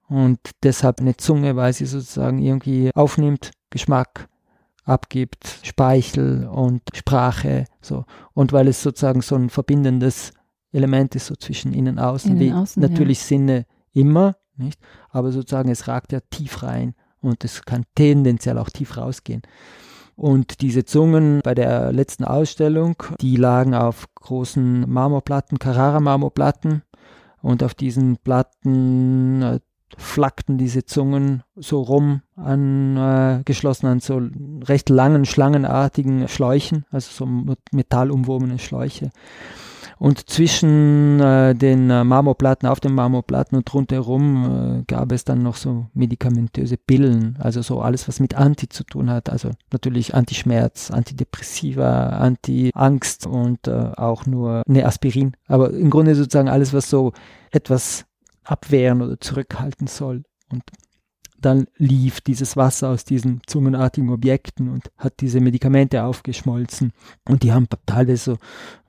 und 0.09 0.39
deshalb 0.63 1.01
eine 1.01 1.17
Zunge, 1.17 1.57
weil 1.57 1.73
sie 1.73 1.87
sozusagen 1.87 2.41
irgendwie 2.41 2.91
aufnimmt, 2.95 3.51
Geschmack 3.71 4.29
abgibt, 4.85 5.61
Speichel 5.63 6.47
und 6.47 6.83
Sprache, 6.95 7.65
so. 7.81 8.05
Und 8.33 8.53
weil 8.53 8.69
es 8.69 8.83
sozusagen 8.83 9.23
so 9.23 9.35
ein 9.35 9.51
verbindendes 9.51 10.33
Element 10.73 11.17
ist, 11.17 11.27
so 11.27 11.35
zwischen 11.35 11.73
innen 11.73 11.99
und 11.99 12.05
außen, 12.05 12.31
innen, 12.31 12.41
wie 12.41 12.53
außen, 12.53 12.81
natürlich 12.81 13.21
ja. 13.23 13.27
Sinne 13.27 13.67
immer, 13.93 14.37
nicht? 14.57 14.81
Aber 15.11 15.33
sozusagen 15.33 15.69
es 15.69 15.89
ragt 15.89 16.13
ja 16.13 16.21
tief 16.31 16.63
rein 16.63 16.95
und 17.21 17.45
es 17.45 17.63
kann 17.63 17.85
tendenziell 17.97 18.57
auch 18.59 18.71
tief 18.71 18.97
rausgehen. 18.97 19.43
Und 20.21 20.61
diese 20.61 20.85
Zungen 20.85 21.41
bei 21.43 21.55
der 21.55 21.93
letzten 21.93 22.25
Ausstellung, 22.25 23.03
die 23.23 23.37
lagen 23.37 23.75
auf 23.75 24.05
großen 24.17 24.85
Marmorplatten, 24.87 25.59
Carrara-Marmorplatten. 25.59 26.83
Und 27.41 27.63
auf 27.63 27.73
diesen 27.73 28.19
Platten 28.19 29.41
äh, 29.41 29.61
flackten 29.97 30.59
diese 30.59 30.85
Zungen 30.85 31.43
so 31.57 31.81
rum 31.81 32.21
angeschlossen 32.37 33.87
äh, 33.87 33.89
an 33.89 34.01
so 34.01 34.21
recht 34.69 34.91
langen, 34.91 35.25
schlangenartigen 35.25 36.29
Schläuchen, 36.29 36.85
also 36.91 37.11
so 37.11 37.57
metallumwobene 37.73 38.59
Schläuche. 38.59 39.13
Und 40.01 40.31
zwischen 40.31 41.21
äh, 41.21 41.55
den 41.55 41.91
äh, 41.91 42.05
Marmorplatten, 42.05 42.67
auf 42.67 42.81
den 42.81 42.95
Marmorplatten 42.95 43.59
und 43.59 43.75
rundherum 43.75 44.79
äh, 44.81 44.85
gab 44.87 45.13
es 45.13 45.27
dann 45.27 45.43
noch 45.43 45.57
so 45.57 45.89
medikamentöse 45.93 46.79
Pillen, 46.79 47.37
also 47.39 47.61
so 47.61 47.83
alles, 47.83 48.09
was 48.09 48.19
mit 48.19 48.35
Anti 48.35 48.71
zu 48.71 48.85
tun 48.85 49.11
hat. 49.11 49.29
Also 49.29 49.51
natürlich 49.71 50.15
Antischmerz, 50.15 50.91
Antidepressiva, 50.91 52.17
Anti-Angst 52.17 53.27
und 53.27 53.69
äh, 53.69 53.93
auch 53.95 54.25
nur 54.25 54.63
eine 54.67 54.87
Aspirin. 54.87 55.37
Aber 55.49 55.71
im 55.71 55.91
Grunde 55.91 56.15
sozusagen 56.15 56.49
alles, 56.49 56.73
was 56.73 56.89
so 56.89 57.13
etwas 57.51 58.07
abwehren 58.43 59.03
oder 59.03 59.21
zurückhalten 59.21 59.87
soll. 59.87 60.23
Und 60.51 60.63
dann 61.39 61.67
lief 61.77 62.23
dieses 62.23 62.57
Wasser 62.57 62.89
aus 62.89 63.05
diesen 63.05 63.43
zungenartigen 63.47 64.09
Objekten 64.09 64.71
und 64.71 64.91
hat 64.97 65.21
diese 65.21 65.41
Medikamente 65.41 66.05
aufgeschmolzen. 66.05 66.93
Und 67.29 67.43
die 67.43 67.53
haben 67.53 67.67
teilweise 67.85 68.33
so 68.33 68.39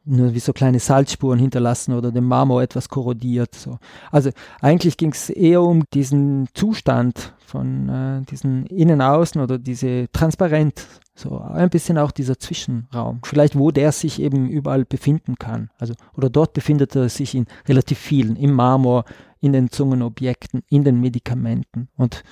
nur 0.04 0.34
wie 0.34 0.40
so 0.40 0.54
kleine 0.54 0.80
Salzspuren 0.80 1.40
hinterlassen 1.40 1.94
oder 1.94 2.12
den 2.12 2.24
Marmor 2.24 2.62
etwas 2.62 2.90
korrodiert. 2.90 3.54
So. 3.54 3.78
Also 4.12 4.32
eigentlich 4.60 4.98
ging 4.98 5.12
es 5.12 5.30
eher 5.30 5.62
um 5.62 5.84
diesen 5.94 6.48
Zustand 6.54 7.34
von 7.46 7.90
äh, 7.90 8.22
diesen 8.24 8.66
Innen-Außen 8.66 9.42
oder 9.42 9.60
diese 9.60 10.08
Transparent, 10.12 10.88
so 11.14 11.38
ein 11.40 11.70
bisschen 11.70 11.98
auch 11.98 12.12
dieser 12.12 12.40
Zwischenraum. 12.40 13.20
Vielleicht 13.24 13.58
wo 13.58 13.72
der 13.72 13.92
sich 13.92 14.22
eben 14.22 14.50
überall 14.50 14.86
befinden 14.86 15.36
kann. 15.38 15.70
Also 15.78 15.94
oder 16.16 16.30
dort 16.30 16.54
befindet 16.54 16.96
er 16.96 17.10
sich 17.10 17.36
in 17.36 17.46
relativ 17.68 18.00
vielen, 18.00 18.36
im 18.36 18.54
Marmor, 18.54 19.06
in 19.40 19.54
den 19.54 19.70
Zungenobjekten, 19.70 20.64
in 20.70 20.84
den 20.84 21.00
Medikamenten. 21.00 21.90
Und 21.96 22.24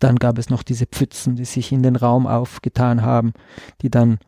dann 0.00 0.16
gab 0.16 0.38
es 0.38 0.50
noch 0.50 0.62
diese 0.62 0.86
Pfützen, 0.86 1.36
die 1.36 1.46
sich 1.46 1.72
in 1.72 1.82
den 1.82 1.96
Raum 1.96 2.26
aufgetan 2.26 3.02
haben, 3.02 3.32
die 3.80 3.90
dann 3.90 4.18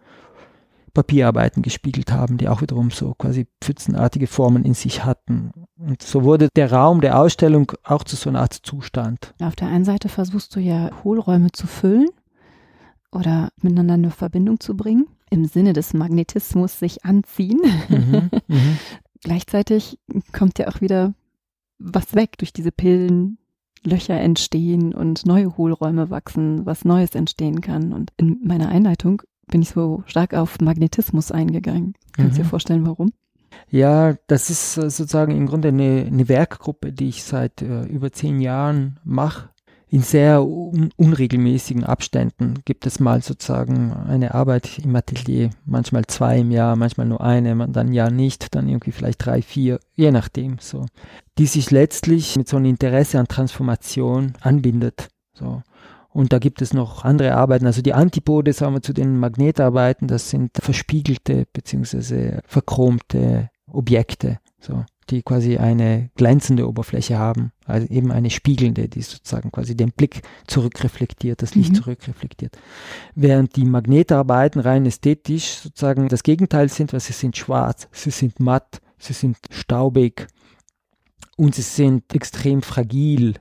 Papierarbeiten 0.93 1.63
gespiegelt 1.63 2.13
haben, 2.13 2.39
die 2.39 2.49
auch 2.49 2.63
wiederum 2.63 2.91
so 2.91 3.15
quasi 3.15 3.47
pfützenartige 3.61 4.27
Formen 4.27 4.65
in 4.65 4.75
sich 4.75 5.05
hatten. 5.05 5.53
Und 5.77 6.03
so 6.03 6.25
wurde 6.25 6.49
der 6.57 6.73
Raum 6.73 7.01
der 7.01 7.19
Ausstellung 7.19 7.73
auch 7.85 8.05
zu 8.05 8.17
so 8.17 8.31
einer 8.31 8.41
Art 8.41 8.55
Zustand. 8.55 9.35
Auf 9.41 9.57
der 9.57 9.69
einen 9.69 9.85
Seite 9.85 10.09
versuchst 10.09 10.55
du 10.57 10.61
ja 10.61 10.91
Hohlräume 11.05 11.53
zu 11.53 11.67
füllen 11.67 12.09
oder 13.13 13.51
miteinander 13.63 13.95
eine 13.95 14.11
Verbindung 14.11 14.61
zu 14.61 14.77
bringen, 14.77 15.07
im 15.31 15.45
Sinne 15.45 15.73
des 15.73 15.95
Magnetismus 15.95 16.79
sich 16.79 17.05
anziehen. 17.05 17.61
Mhm, 17.89 18.31
mhm. 18.49 18.79
Gleichzeitig 19.23 19.99
kommt 20.33 20.59
ja 20.59 20.69
auch 20.69 20.81
wieder 20.81 21.15
was 21.79 22.15
weg 22.15 22.39
durch 22.39 22.53
diese 22.53 22.73
Pillen, 22.73 23.39
Löcher 23.85 24.19
entstehen 24.19 24.93
und 24.93 25.27
neue 25.27 25.57
Hohlräume 25.57 26.11
wachsen, 26.11 26.67
was 26.67 26.85
Neues 26.85 27.15
entstehen 27.15 27.61
kann. 27.61 27.93
Und 27.93 28.13
in 28.17 28.41
meiner 28.43 28.69
Einleitung 28.69 29.23
bin 29.49 29.63
ich 29.63 29.71
so 29.71 30.03
stark 30.07 30.35
auf 30.35 30.61
Magnetismus 30.61 31.33
eingegangen. 31.33 31.95
Kannst 32.13 32.37
du 32.37 32.41
mhm. 32.41 32.45
dir 32.45 32.49
vorstellen, 32.49 32.87
warum? 32.87 33.13
Ja, 33.71 34.15
das 34.27 34.51
ist 34.51 34.77
äh, 34.77 34.91
sozusagen 34.91 35.37
im 35.37 35.47
Grunde 35.47 35.69
eine, 35.69 36.05
eine 36.07 36.29
Werkgruppe, 36.29 36.93
die 36.93 37.09
ich 37.09 37.25
seit 37.25 37.63
äh, 37.63 37.85
über 37.85 38.13
zehn 38.13 38.41
Jahren 38.41 38.99
mache 39.05 39.51
in 39.91 40.03
sehr 40.03 40.45
un 40.45 40.91
unregelmäßigen 40.97 41.85
Abständen 41.85 42.57
gibt 42.65 42.87
es 42.87 43.01
mal 43.01 43.23
sozusagen 43.23 43.93
eine 43.93 44.35
Arbeit 44.35 44.79
im 44.81 44.95
Atelier, 44.95 45.51
manchmal 45.65 46.07
zwei 46.07 46.39
im 46.39 46.51
Jahr, 46.51 46.77
manchmal 46.77 47.07
nur 47.07 47.23
eine, 47.23 47.69
dann 47.69 47.93
ja 47.93 48.11
nicht, 48.11 48.55
dann 48.55 48.69
irgendwie 48.69 48.93
vielleicht 48.93 49.25
drei, 49.25 49.41
vier, 49.41 49.81
je 49.95 50.11
nachdem 50.11 50.59
so, 50.61 50.85
die 51.39 51.47
sich 51.47 51.71
letztlich 51.71 52.37
mit 52.37 52.49
so 52.49 52.59
einem 52.59 52.67
Interesse 52.67 53.19
an 53.19 53.29
Transformation 53.29 54.35
anbindet. 54.41 55.09
So. 55.33 55.63
Und 56.11 56.33
da 56.33 56.39
gibt 56.39 56.63
es 56.63 56.73
noch 56.73 57.05
andere 57.05 57.35
Arbeiten, 57.35 57.67
also 57.67 57.83
die 57.83 57.93
Antipode, 57.93 58.53
sagen 58.53 58.75
wir, 58.75 58.83
zu 58.83 58.93
den 58.93 59.19
Magnetarbeiten, 59.19 60.09
das 60.09 60.31
sind 60.31 60.51
verspiegelte 60.59 61.47
bzw. 61.53 62.41
verchromte 62.47 63.51
Objekte. 63.67 64.39
So 64.59 64.85
die 65.11 65.23
quasi 65.23 65.57
eine 65.57 66.11
glänzende 66.17 66.69
Oberfläche 66.69 67.19
haben, 67.19 67.53
also 67.65 67.87
eben 67.89 68.13
eine 68.13 68.31
spiegelnde, 68.31 68.89
die 68.89 69.03
sozusagen 69.03 69.51
quasi 69.51 69.77
den 69.77 69.91
Blick 69.91 70.23
zurückreflektiert, 70.47 71.43
das 71.43 71.55
Licht 71.55 71.73
mhm. 71.73 71.77
zurückreflektiert. 71.77 72.59
Während 73.15 73.57
die 73.57 73.65
Magnetarbeiten 73.65 74.61
rein 74.61 74.87
ästhetisch 74.87 75.61
sozusagen 75.61 76.09
das 76.09 76.23
Gegenteil 76.23 76.69
sind, 76.69 76.93
weil 76.93 77.01
sie 77.01 77.13
sind 77.13 77.37
schwarz, 77.37 77.89
sie 77.93 78.11
sind 78.11 78.41
matt, 78.41 78.81
sie 78.99 79.13
sind 79.13 79.39
staubig 79.51 80.27
und 81.37 81.55
sie 81.55 81.63
sind 81.63 82.15
extrem 82.15 82.63
fragil. 82.63 83.35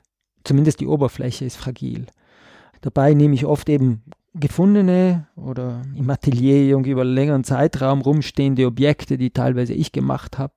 Zumindest 0.44 0.80
die 0.80 0.86
Oberfläche 0.86 1.44
ist 1.44 1.56
fragil. 1.56 2.06
Dabei 2.80 3.14
nehme 3.14 3.34
ich 3.34 3.46
oft 3.46 3.68
eben 3.68 4.02
gefundene 4.34 5.26
oder 5.36 5.82
im 5.96 6.08
Atelier 6.10 6.62
irgendwie 6.62 6.90
über 6.90 7.00
einen 7.02 7.14
längeren 7.14 7.44
Zeitraum 7.44 8.02
rumstehende 8.02 8.66
Objekte, 8.66 9.18
die 9.18 9.30
teilweise 9.30 9.74
ich 9.74 9.92
gemacht 9.92 10.38
habe 10.38 10.54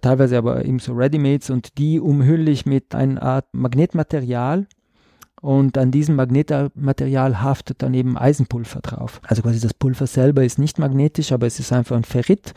teilweise 0.00 0.38
aber 0.38 0.64
eben 0.64 0.78
so 0.78 0.92
Readymates 0.92 1.50
und 1.50 1.78
die 1.78 2.00
umhülle 2.00 2.50
ich 2.50 2.66
mit 2.66 2.94
einer 2.94 3.22
Art 3.22 3.46
Magnetmaterial 3.52 4.66
und 5.40 5.78
an 5.78 5.90
diesem 5.90 6.16
Magnetmaterial 6.16 7.40
haftet 7.40 7.82
dann 7.82 7.94
eben 7.94 8.18
Eisenpulver 8.18 8.80
drauf. 8.80 9.20
Also 9.22 9.42
quasi 9.42 9.60
das 9.60 9.74
Pulver 9.74 10.06
selber 10.06 10.44
ist 10.44 10.58
nicht 10.58 10.78
magnetisch, 10.78 11.32
aber 11.32 11.46
es 11.46 11.60
ist 11.60 11.72
einfach 11.72 11.96
ein 11.96 12.04
Ferrit 12.04 12.54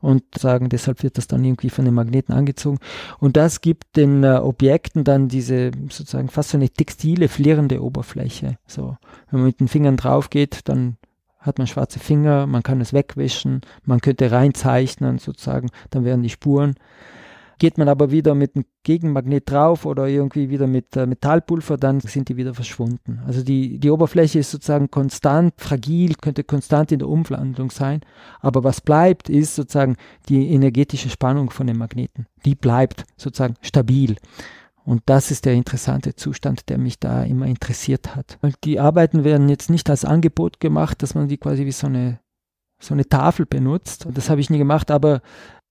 und 0.00 0.22
sagen, 0.38 0.68
deshalb 0.68 1.02
wird 1.02 1.18
das 1.18 1.26
dann 1.26 1.44
irgendwie 1.44 1.70
von 1.70 1.84
den 1.84 1.94
Magneten 1.94 2.34
angezogen. 2.34 2.78
Und 3.18 3.36
das 3.36 3.60
gibt 3.60 3.96
den 3.96 4.22
äh, 4.24 4.38
Objekten 4.42 5.04
dann 5.04 5.28
diese 5.28 5.72
sozusagen 5.88 6.28
fast 6.28 6.50
so 6.50 6.58
eine 6.58 6.68
textile, 6.68 7.28
flirrende 7.28 7.82
Oberfläche. 7.82 8.58
So, 8.66 8.96
wenn 9.30 9.40
man 9.40 9.46
mit 9.48 9.60
den 9.60 9.68
Fingern 9.68 9.96
drauf 9.96 10.30
geht, 10.30 10.68
dann 10.68 10.96
hat 11.40 11.58
man 11.58 11.66
schwarze 11.66 11.98
Finger, 11.98 12.46
man 12.46 12.62
kann 12.62 12.80
es 12.80 12.92
wegwischen, 12.92 13.62
man 13.84 14.00
könnte 14.00 14.30
reinzeichnen 14.30 15.18
sozusagen, 15.18 15.70
dann 15.88 16.04
wären 16.04 16.22
die 16.22 16.28
Spuren. 16.28 16.74
Geht 17.60 17.76
man 17.76 17.90
aber 17.90 18.10
wieder 18.10 18.34
mit 18.34 18.56
einem 18.56 18.64
Gegenmagnet 18.84 19.50
drauf 19.50 19.84
oder 19.84 20.08
irgendwie 20.08 20.48
wieder 20.48 20.66
mit 20.66 20.96
äh, 20.96 21.04
Metallpulver, 21.04 21.76
dann 21.76 22.00
sind 22.00 22.30
die 22.30 22.38
wieder 22.38 22.54
verschwunden. 22.54 23.20
Also 23.26 23.42
die, 23.42 23.78
die 23.78 23.90
Oberfläche 23.90 24.38
ist 24.38 24.50
sozusagen 24.50 24.90
konstant, 24.90 25.52
fragil, 25.58 26.14
könnte 26.14 26.42
konstant 26.42 26.90
in 26.90 27.00
der 27.00 27.08
Umwandlung 27.08 27.70
sein. 27.70 28.00
Aber 28.40 28.64
was 28.64 28.80
bleibt, 28.80 29.28
ist 29.28 29.56
sozusagen 29.56 29.96
die 30.30 30.48
energetische 30.54 31.10
Spannung 31.10 31.50
von 31.50 31.66
den 31.66 31.76
Magneten. 31.76 32.26
Die 32.46 32.54
bleibt 32.54 33.04
sozusagen 33.18 33.56
stabil. 33.60 34.16
Und 34.82 35.02
das 35.04 35.30
ist 35.30 35.44
der 35.44 35.52
interessante 35.52 36.16
Zustand, 36.16 36.70
der 36.70 36.78
mich 36.78 36.98
da 36.98 37.24
immer 37.24 37.44
interessiert 37.44 38.16
hat. 38.16 38.38
Und 38.40 38.56
die 38.64 38.80
Arbeiten 38.80 39.22
werden 39.22 39.50
jetzt 39.50 39.68
nicht 39.68 39.90
als 39.90 40.06
Angebot 40.06 40.60
gemacht, 40.60 41.02
dass 41.02 41.14
man 41.14 41.28
die 41.28 41.36
quasi 41.36 41.66
wie 41.66 41.72
so 41.72 41.88
eine, 41.88 42.20
so 42.80 42.94
eine 42.94 43.06
Tafel 43.06 43.44
benutzt. 43.44 44.08
Das 44.14 44.30
habe 44.30 44.40
ich 44.40 44.48
nie 44.48 44.56
gemacht, 44.56 44.90
aber 44.90 45.20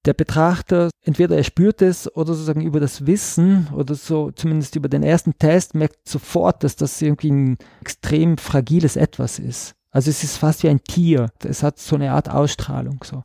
der 0.06 0.14
Betrachter, 0.14 0.90
entweder 1.04 1.36
er 1.36 1.44
spürt 1.44 1.82
es 1.82 2.14
oder 2.16 2.34
sozusagen 2.34 2.62
über 2.62 2.80
das 2.80 3.06
Wissen 3.06 3.68
oder 3.74 3.96
so 3.96 4.32
zumindest 4.32 4.76
über 4.76 4.88
den 4.88 5.04
ersten 5.04 5.38
Test 5.38 5.76
merkt 5.76 6.08
sofort, 6.08 6.64
dass 6.64 6.76
das 6.76 7.02
irgendwie 7.02 7.32
ein 7.32 7.58
extrem 7.82 8.38
fragiles 8.38 8.96
Etwas 8.96 9.40
ist. 9.40 9.76
Also 9.92 10.10
es 10.10 10.24
ist 10.24 10.38
fast 10.38 10.64
wie 10.64 10.70
ein 10.70 10.84
Tier. 10.84 11.32
Es 11.44 11.64
hat 11.64 11.80
so 11.80 11.96
eine 11.96 12.12
Art 12.14 12.30
Ausstrahlung 12.30 13.04
so. 13.04 13.22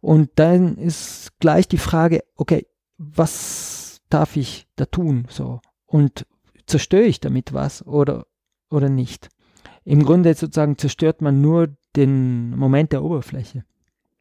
Und 0.00 0.30
dann 0.36 0.76
ist 0.76 1.38
gleich 1.40 1.68
die 1.68 1.78
Frage, 1.78 2.24
okay, 2.36 2.66
was 2.98 4.00
darf 4.08 4.36
ich 4.36 4.66
da 4.76 4.86
tun? 4.86 5.26
So. 5.28 5.60
Und 5.84 6.26
zerstöre 6.66 7.04
ich 7.04 7.20
damit 7.20 7.52
was 7.52 7.86
oder, 7.86 8.26
oder 8.70 8.88
nicht? 8.88 9.28
Im 9.84 10.04
Grunde 10.04 10.34
sozusagen 10.34 10.78
zerstört 10.78 11.22
man 11.22 11.40
nur 11.40 11.68
den 11.94 12.56
Moment 12.56 12.92
der 12.92 13.04
Oberfläche. 13.04 13.64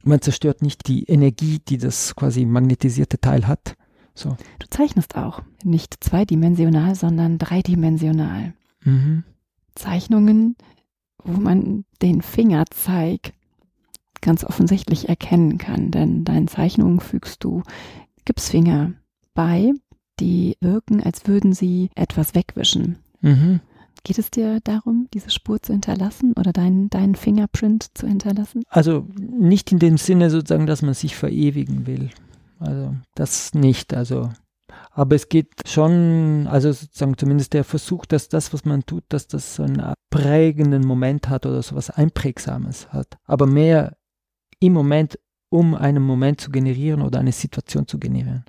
Man 0.05 0.21
zerstört 0.21 0.61
nicht 0.61 0.87
die 0.87 1.03
Energie, 1.05 1.59
die 1.67 1.77
das 1.77 2.15
quasi 2.15 2.45
magnetisierte 2.45 3.19
Teil 3.19 3.47
hat. 3.47 3.75
So. 4.13 4.37
Du 4.59 4.67
zeichnest 4.69 5.15
auch 5.17 5.41
nicht 5.63 6.03
zweidimensional, 6.03 6.95
sondern 6.95 7.39
dreidimensional. 7.39 8.53
Mhm. 8.83 9.23
Zeichnungen, 9.73 10.55
wo 11.23 11.33
man 11.39 11.85
den 12.03 12.21
Fingerzeig 12.21 13.33
ganz 14.21 14.43
offensichtlich 14.43 15.09
erkennen 15.09 15.57
kann, 15.57 15.89
denn 15.89 16.23
deinen 16.23 16.47
Zeichnungen 16.47 16.99
fügst 16.99 17.43
du 17.43 17.63
Gipsfinger 18.25 18.93
bei, 19.33 19.73
die 20.19 20.55
wirken, 20.61 21.01
als 21.01 21.27
würden 21.27 21.53
sie 21.53 21.89
etwas 21.95 22.35
wegwischen. 22.35 22.99
Mhm. 23.21 23.59
Geht 24.03 24.19
es 24.19 24.31
dir 24.31 24.59
darum, 24.63 25.07
diese 25.13 25.29
Spur 25.29 25.61
zu 25.61 25.73
hinterlassen 25.73 26.33
oder 26.37 26.53
deinen, 26.53 26.89
deinen 26.89 27.15
Fingerprint 27.15 27.87
zu 27.97 28.07
hinterlassen? 28.07 28.63
Also 28.69 29.07
nicht 29.17 29.71
in 29.71 29.79
dem 29.79 29.97
Sinne 29.97 30.29
sozusagen, 30.29 30.67
dass 30.67 30.81
man 30.81 30.93
sich 30.93 31.15
verewigen 31.15 31.87
will. 31.87 32.09
Also 32.59 32.95
das 33.15 33.53
nicht. 33.53 33.93
Also 33.93 34.29
aber 34.91 35.15
es 35.15 35.29
geht 35.29 35.67
schon, 35.67 36.47
also 36.47 36.71
sozusagen 36.71 37.17
zumindest 37.17 37.53
der 37.53 37.63
Versuch, 37.63 38.05
dass 38.05 38.29
das, 38.29 38.53
was 38.53 38.65
man 38.65 38.85
tut, 38.85 39.03
dass 39.09 39.27
das 39.27 39.55
so 39.55 39.63
einen 39.63 39.93
prägenden 40.09 40.85
Moment 40.85 41.29
hat 41.29 41.45
oder 41.45 41.61
so 41.61 41.75
was 41.75 41.89
Einprägsames 41.89 42.93
hat. 42.93 43.17
Aber 43.25 43.45
mehr 43.45 43.97
im 44.59 44.73
Moment, 44.73 45.19
um 45.49 45.75
einen 45.75 46.01
Moment 46.01 46.39
zu 46.39 46.49
generieren 46.49 47.01
oder 47.01 47.19
eine 47.19 47.33
Situation 47.33 47.87
zu 47.87 47.99
generieren. 47.99 48.45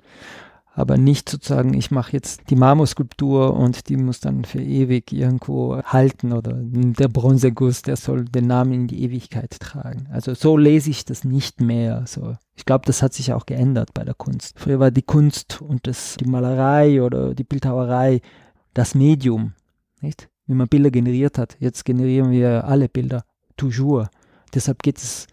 Aber 0.77 0.95
nicht 0.99 1.27
sozusagen, 1.27 1.73
ich 1.73 1.89
mache 1.89 2.13
jetzt 2.13 2.51
die 2.51 2.55
Marmorskulptur 2.55 3.55
und 3.55 3.89
die 3.89 3.97
muss 3.97 4.19
dann 4.19 4.45
für 4.45 4.61
ewig 4.61 5.11
irgendwo 5.11 5.81
halten 5.81 6.33
oder 6.33 6.53
der 6.53 7.07
Bronzeguss, 7.07 7.81
der 7.81 7.95
soll 7.95 8.25
den 8.25 8.45
Namen 8.45 8.73
in 8.73 8.87
die 8.87 9.01
Ewigkeit 9.01 9.59
tragen. 9.59 10.05
Also 10.11 10.35
so 10.35 10.55
lese 10.55 10.91
ich 10.91 11.03
das 11.03 11.23
nicht 11.23 11.61
mehr. 11.61 12.03
So. 12.05 12.35
Ich 12.53 12.63
glaube, 12.63 12.85
das 12.85 13.01
hat 13.01 13.15
sich 13.15 13.33
auch 13.33 13.47
geändert 13.47 13.95
bei 13.95 14.03
der 14.03 14.13
Kunst. 14.13 14.59
Früher 14.59 14.79
war 14.79 14.91
die 14.91 15.01
Kunst 15.01 15.63
und 15.63 15.87
das, 15.87 16.15
die 16.17 16.29
Malerei 16.29 17.01
oder 17.01 17.33
die 17.33 17.43
Bildhauerei 17.43 18.21
das 18.75 18.93
Medium, 18.93 19.53
nicht? 20.01 20.29
Wie 20.45 20.53
man 20.53 20.67
Bilder 20.67 20.91
generiert 20.91 21.39
hat. 21.39 21.57
Jetzt 21.59 21.85
generieren 21.85 22.29
wir 22.29 22.65
alle 22.65 22.87
Bilder, 22.87 23.23
toujours. 23.57 24.09
Deshalb 24.53 24.83
geht 24.83 24.99
es 24.99 25.25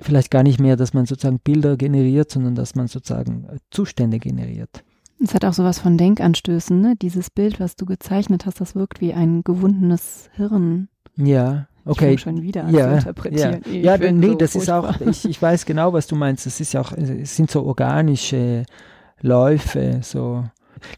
vielleicht 0.00 0.30
gar 0.30 0.42
nicht 0.42 0.60
mehr, 0.60 0.76
dass 0.76 0.94
man 0.94 1.06
sozusagen 1.06 1.40
Bilder 1.40 1.76
generiert, 1.76 2.30
sondern 2.30 2.54
dass 2.54 2.74
man 2.74 2.88
sozusagen 2.88 3.44
äh, 3.44 3.56
Zustände 3.70 4.18
generiert. 4.18 4.84
Es 5.22 5.34
hat 5.34 5.44
auch 5.44 5.52
sowas 5.52 5.80
von 5.80 5.98
Denkanstößen, 5.98 6.80
ne? 6.80 6.94
Dieses 7.00 7.30
Bild, 7.30 7.58
was 7.58 7.74
du 7.74 7.86
gezeichnet 7.86 8.46
hast, 8.46 8.60
das 8.60 8.76
wirkt 8.76 9.00
wie 9.00 9.12
ein 9.12 9.42
gewundenes 9.42 10.30
Hirn. 10.34 10.88
Ja, 11.16 11.66
okay. 11.84 12.14
Ich 12.14 12.20
schon 12.20 12.42
wieder 12.42 12.68
ja, 12.70 12.90
zu 12.90 12.94
interpretieren. 12.94 13.60
Ja, 13.66 13.96
ja 13.96 14.12
nee, 14.12 14.28
so 14.28 14.34
das 14.36 14.52
furchtbar. 14.52 14.90
ist 14.90 15.02
auch, 15.02 15.06
ich, 15.08 15.24
ich 15.24 15.42
weiß 15.42 15.66
genau, 15.66 15.92
was 15.92 16.06
du 16.06 16.14
meinst. 16.14 16.46
Das 16.46 16.60
ist 16.60 16.72
ja 16.72 16.80
auch, 16.80 16.92
es 16.92 17.34
sind 17.34 17.50
so 17.50 17.64
organische 17.64 18.64
Läufe, 19.20 20.00
so. 20.02 20.44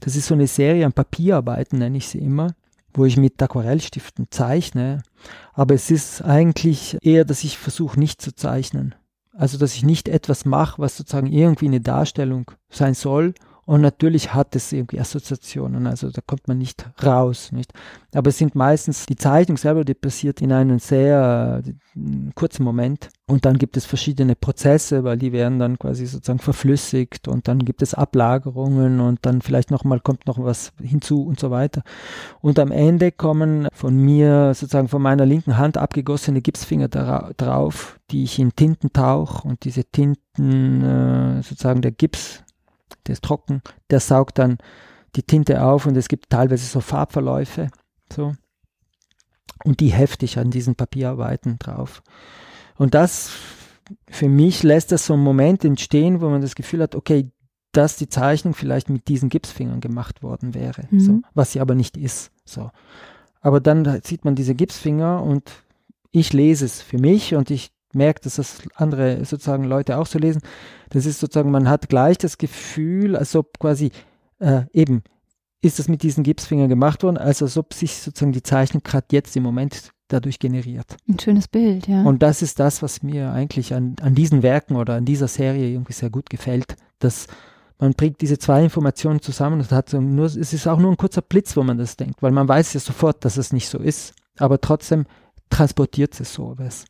Das 0.01 0.15
ist 0.15 0.27
so 0.27 0.35
eine 0.35 0.47
Serie 0.47 0.85
an 0.85 0.93
Papierarbeiten, 0.93 1.79
nenne 1.79 1.97
ich 1.97 2.07
sie 2.07 2.19
immer 2.19 2.49
wo 2.93 3.05
ich 3.05 3.17
mit 3.17 3.43
Aquarellstiften 3.43 4.27
zeichne. 4.31 5.03
Aber 5.53 5.75
es 5.75 5.91
ist 5.91 6.23
eigentlich 6.23 6.99
eher, 7.03 7.25
dass 7.25 7.45
ich 7.45 7.59
versuche 7.59 7.99
nicht 7.99 8.21
zu 8.21 8.35
zeichnen. 8.35 8.95
Also, 9.33 9.59
dass 9.59 9.75
ich 9.75 9.85
nicht 9.85 10.09
etwas 10.09 10.45
mache, 10.45 10.83
was 10.83 10.97
sozusagen 10.97 11.29
irgendwie 11.29 11.67
eine 11.67 11.81
Darstellung 11.81 12.51
sein 12.69 12.95
soll 12.95 13.35
und 13.71 13.83
natürlich 13.83 14.35
hat 14.35 14.57
es 14.57 14.73
irgendwie 14.73 14.99
Assoziationen, 14.99 15.87
also 15.87 16.11
da 16.11 16.21
kommt 16.27 16.49
man 16.49 16.59
nicht 16.59 16.91
raus, 17.05 17.53
nicht? 17.53 17.73
Aber 18.13 18.31
es 18.31 18.39
sind 18.39 18.57
meistens 18.57 19.07
die 19.07 19.15
Zeichnung 19.15 19.57
selber, 19.57 19.85
die 19.85 19.95
passiert 19.95 20.43
in 20.43 20.51
einem 20.51 20.81
sehr 20.81 21.63
äh, 21.65 21.73
kurzen 22.35 22.65
Moment. 22.65 23.11
Und 23.29 23.45
dann 23.45 23.59
gibt 23.59 23.77
es 23.77 23.87
verschiedene 23.87 24.35
Prozesse, 24.35 25.05
weil 25.05 25.19
die 25.19 25.31
werden 25.31 25.61
dann 25.61 25.79
quasi 25.79 26.07
sozusagen 26.07 26.41
verflüssigt 26.41 27.29
und 27.29 27.47
dann 27.47 27.61
gibt 27.61 27.81
es 27.81 27.95
Ablagerungen 27.95 28.99
und 28.99 29.21
dann 29.23 29.41
vielleicht 29.41 29.71
nochmal 29.71 30.01
kommt 30.01 30.27
noch 30.27 30.43
was 30.43 30.73
hinzu 30.83 31.23
und 31.23 31.39
so 31.39 31.53
weiter. 31.53 31.85
Und 32.41 32.59
am 32.59 32.73
Ende 32.73 33.13
kommen 33.13 33.69
von 33.73 33.97
mir 33.97 34.53
sozusagen 34.53 34.89
von 34.89 35.01
meiner 35.01 35.27
linken 35.27 35.59
Hand 35.59 35.77
abgegossene 35.77 36.43
Gipsfinger 36.43 36.89
drauf, 36.89 38.01
die 38.11 38.25
ich 38.25 38.41
in 38.41 38.57
Tinten 38.57 38.93
tauche 38.93 39.47
und 39.47 39.63
diese 39.65 39.85
Tinten 39.85 40.83
äh, 40.83 41.43
sozusagen 41.45 41.83
der 41.83 41.93
Gips 41.93 42.43
der 43.07 43.15
ist 43.15 43.25
trocken, 43.25 43.63
der 43.91 44.01
saugt 44.01 44.39
dann 44.39 44.59
die 45.17 45.23
Tinte 45.23 45.63
auf 45.63 45.87
und 45.87 45.97
es 45.97 46.09
gibt 46.09 46.31
teilweise 46.31 46.67
so 46.67 46.81
Farbverläufe, 46.81 47.71
so. 48.13 48.35
Und 49.65 49.81
die 49.81 49.89
heftig 49.89 50.39
an 50.39 50.51
diesen 50.51 50.75
Papierarbeiten 50.75 51.59
drauf. 51.59 52.03
Und 52.77 52.95
das, 52.95 53.31
für 54.09 54.29
mich 54.29 54.63
lässt 54.63 54.91
das 54.91 55.05
so 55.05 55.13
einen 55.13 55.23
Moment 55.23 55.65
entstehen, 55.65 56.23
wo 56.23 56.31
man 56.31 56.41
das 56.41 56.55
Gefühl 56.55 56.83
hat, 56.83 56.95
okay, 56.95 57.31
dass 57.73 57.97
die 57.97 58.09
Zeichnung 58.09 58.55
vielleicht 58.55 58.89
mit 58.89 59.09
diesen 59.09 59.29
Gipsfingern 59.29 59.81
gemacht 59.81 60.23
worden 60.23 60.55
wäre, 60.55 60.87
mhm. 60.91 61.01
so, 61.01 61.21
was 61.35 61.53
sie 61.53 61.61
aber 61.61 61.75
nicht 61.75 61.97
ist, 61.97 62.33
so. 62.45 62.71
Aber 63.41 63.61
dann 63.61 64.01
sieht 64.03 64.25
man 64.25 64.35
diese 64.35 64.55
Gipsfinger 64.55 65.23
und 65.23 65.51
ich 66.11 66.33
lese 66.33 66.65
es 66.65 66.83
für 66.83 66.99
mich 66.99 67.35
und 67.35 67.51
ich 67.51 67.73
merkt, 67.93 68.27
dass 68.27 68.37
das 68.37 68.59
andere 68.75 69.25
sozusagen 69.25 69.65
Leute 69.65 69.99
auch 69.99 70.07
so 70.07 70.19
lesen. 70.19 70.43
Das 70.91 71.07
ist 71.07 71.21
sozusagen, 71.21 71.51
man 71.51 71.69
hat 71.69 71.89
gleich 71.89 72.19
das 72.19 72.39
Gefühl, 72.39 73.17
als 73.17 73.35
ob 73.37 73.59
quasi 73.59 73.91
äh, 74.39 74.63
eben 74.73 75.03
ist 75.63 75.79
das 75.79 75.89
mit 75.89 76.03
diesen 76.03 76.25
Gipsfingern 76.25 76.69
gemacht 76.69 77.03
worden, 77.03 77.19
als 77.19 77.43
ob 77.57 77.75
sich 77.75 77.97
sozusagen 77.97 78.33
die 78.33 78.43
Zeichnung 78.43 78.83
gerade 78.83 79.07
jetzt 79.13 79.37
im 79.37 79.43
Moment 79.43 79.91
dadurch 80.09 80.39
generiert. 80.39 80.97
Ein 81.09 81.19
schönes 81.19 81.49
Bild, 81.49 81.87
ja. 81.87 82.03
Und 82.03 82.23
das 82.23 82.43
ist 82.43 82.59
das, 82.59 82.83
was 82.83 83.03
mir 83.03 83.33
eigentlich 83.33 83.75
an, 83.75 83.95
an 84.01 84.15
diesen 84.15 84.43
Werken 84.43 84.77
oder 84.77 84.95
an 84.95 85.05
dieser 85.05 85.29
Serie 85.29 85.69
irgendwie 85.69 85.93
sehr 85.93 86.11
gut 86.11 86.31
gefällt, 86.31 86.77
dass 86.99 87.27
man 87.79 87.93
bringt 87.93 88.21
diese 88.21 88.39
zwei 88.39 88.63
Informationen 88.63 89.23
zusammen 89.23 89.61
und 89.61 89.71
hat 89.71 89.89
so 89.89 90.01
nur, 90.01 90.27
es 90.27 90.37
ist 90.37 90.67
auch 90.67 90.79
nur 90.79 90.91
ein 90.91 90.97
kurzer 90.97 91.23
Blitz, 91.23 91.57
wo 91.57 91.63
man 91.63 91.79
das 91.79 91.97
denkt, 91.97 92.23
weil 92.23 92.33
man 92.33 92.49
weiß 92.49 92.75
ja 92.75 92.81
sofort, 92.81 93.25
dass 93.25 93.37
es 93.37 93.53
nicht 93.53 93.69
so 93.69 93.79
ist, 93.79 94.15
aber 94.39 94.61
trotzdem 94.61 95.07
transportiert 95.49 96.19
es 96.21 96.35
sowas. 96.35 96.85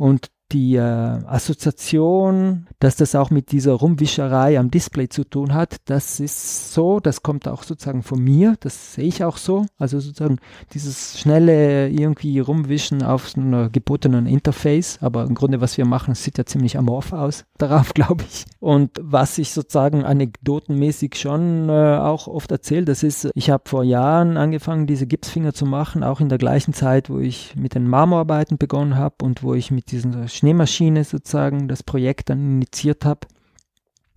Und 0.00 0.30
die 0.52 0.76
äh, 0.76 0.80
Assoziation, 0.80 2.66
dass 2.78 2.96
das 2.96 3.14
auch 3.14 3.30
mit 3.30 3.52
dieser 3.52 3.72
Rumwischerei 3.72 4.58
am 4.58 4.70
Display 4.70 5.08
zu 5.08 5.24
tun 5.24 5.54
hat, 5.54 5.76
das 5.84 6.20
ist 6.20 6.72
so, 6.72 7.00
das 7.00 7.22
kommt 7.22 7.46
auch 7.48 7.62
sozusagen 7.62 8.02
von 8.02 8.22
mir, 8.22 8.56
das 8.60 8.94
sehe 8.94 9.06
ich 9.06 9.24
auch 9.24 9.36
so. 9.36 9.66
Also 9.78 10.00
sozusagen 10.00 10.38
dieses 10.72 11.18
schnelle 11.20 11.88
irgendwie 11.88 12.38
Rumwischen 12.40 13.02
auf 13.02 13.28
so 13.30 13.40
einer 13.40 13.70
gebotenen 13.70 14.26
Interface, 14.26 14.98
aber 15.00 15.24
im 15.24 15.34
Grunde, 15.34 15.60
was 15.60 15.78
wir 15.78 15.86
machen, 15.86 16.14
sieht 16.14 16.38
ja 16.38 16.44
ziemlich 16.44 16.78
amorph 16.78 17.12
aus 17.12 17.44
darauf, 17.58 17.94
glaube 17.94 18.24
ich. 18.28 18.44
Und 18.58 18.90
was 19.00 19.38
ich 19.38 19.52
sozusagen 19.52 20.04
anekdotenmäßig 20.04 21.14
schon 21.16 21.68
äh, 21.68 21.98
auch 21.98 22.26
oft 22.26 22.50
erzähle, 22.50 22.84
das 22.84 23.02
ist, 23.02 23.30
ich 23.34 23.50
habe 23.50 23.64
vor 23.66 23.84
Jahren 23.84 24.36
angefangen, 24.36 24.86
diese 24.86 25.06
Gipsfinger 25.06 25.54
zu 25.54 25.66
machen, 25.66 26.02
auch 26.02 26.20
in 26.20 26.28
der 26.28 26.38
gleichen 26.38 26.72
Zeit, 26.72 27.10
wo 27.10 27.18
ich 27.18 27.54
mit 27.56 27.74
den 27.74 27.88
Marmorarbeiten 27.88 28.58
begonnen 28.58 28.96
habe 28.96 29.16
und 29.22 29.42
wo 29.42 29.54
ich 29.54 29.70
mit 29.70 29.92
diesen 29.92 30.28
Schneemaschine 30.40 31.04
sozusagen 31.04 31.68
das 31.68 31.82
Projekt 31.82 32.30
dann 32.30 32.38
initiiert 32.38 33.04
habe. 33.04 33.26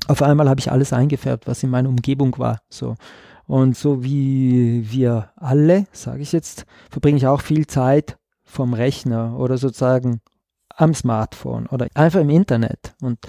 Auf 0.07 0.21
einmal 0.21 0.49
habe 0.49 0.59
ich 0.59 0.71
alles 0.71 0.93
eingefärbt, 0.93 1.47
was 1.47 1.63
in 1.63 1.69
meiner 1.69 1.89
Umgebung 1.89 2.37
war. 2.37 2.61
So. 2.69 2.95
Und 3.45 3.77
so 3.77 4.03
wie 4.03 4.89
wir 4.89 5.31
alle, 5.35 5.85
sage 5.91 6.21
ich 6.21 6.31
jetzt, 6.31 6.65
verbringe 6.89 7.17
ich 7.17 7.27
auch 7.27 7.41
viel 7.41 7.67
Zeit 7.67 8.17
vom 8.43 8.73
Rechner 8.73 9.37
oder 9.37 9.57
sozusagen 9.57 10.21
am 10.69 10.93
Smartphone 10.93 11.67
oder 11.67 11.87
einfach 11.93 12.21
im 12.21 12.29
Internet. 12.29 12.95
Und 13.01 13.19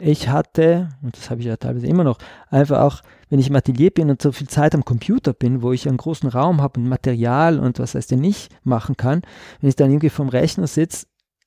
ich 0.00 0.28
hatte, 0.28 0.90
und 1.02 1.16
das 1.16 1.30
habe 1.30 1.40
ich 1.40 1.46
ja 1.46 1.56
teilweise 1.56 1.86
immer 1.86 2.04
noch, 2.04 2.18
einfach 2.50 2.80
auch, 2.80 3.00
wenn 3.30 3.38
ich 3.38 3.48
im 3.48 3.56
Atelier 3.56 3.90
bin 3.90 4.10
und 4.10 4.20
so 4.20 4.32
viel 4.32 4.48
Zeit 4.48 4.74
am 4.74 4.84
Computer 4.84 5.32
bin, 5.32 5.62
wo 5.62 5.72
ich 5.72 5.88
einen 5.88 5.96
großen 5.96 6.28
Raum 6.28 6.60
habe 6.60 6.78
und 6.78 6.88
Material 6.88 7.58
und 7.58 7.78
was 7.78 7.94
heißt 7.94 8.10
denn 8.10 8.20
nicht 8.20 8.54
machen 8.64 8.96
kann, 8.96 9.22
wenn 9.60 9.68
ich 9.70 9.76
dann 9.76 9.90
irgendwie 9.90 10.10
vom 10.10 10.28
Rechner 10.28 10.66
sitze, 10.66 11.06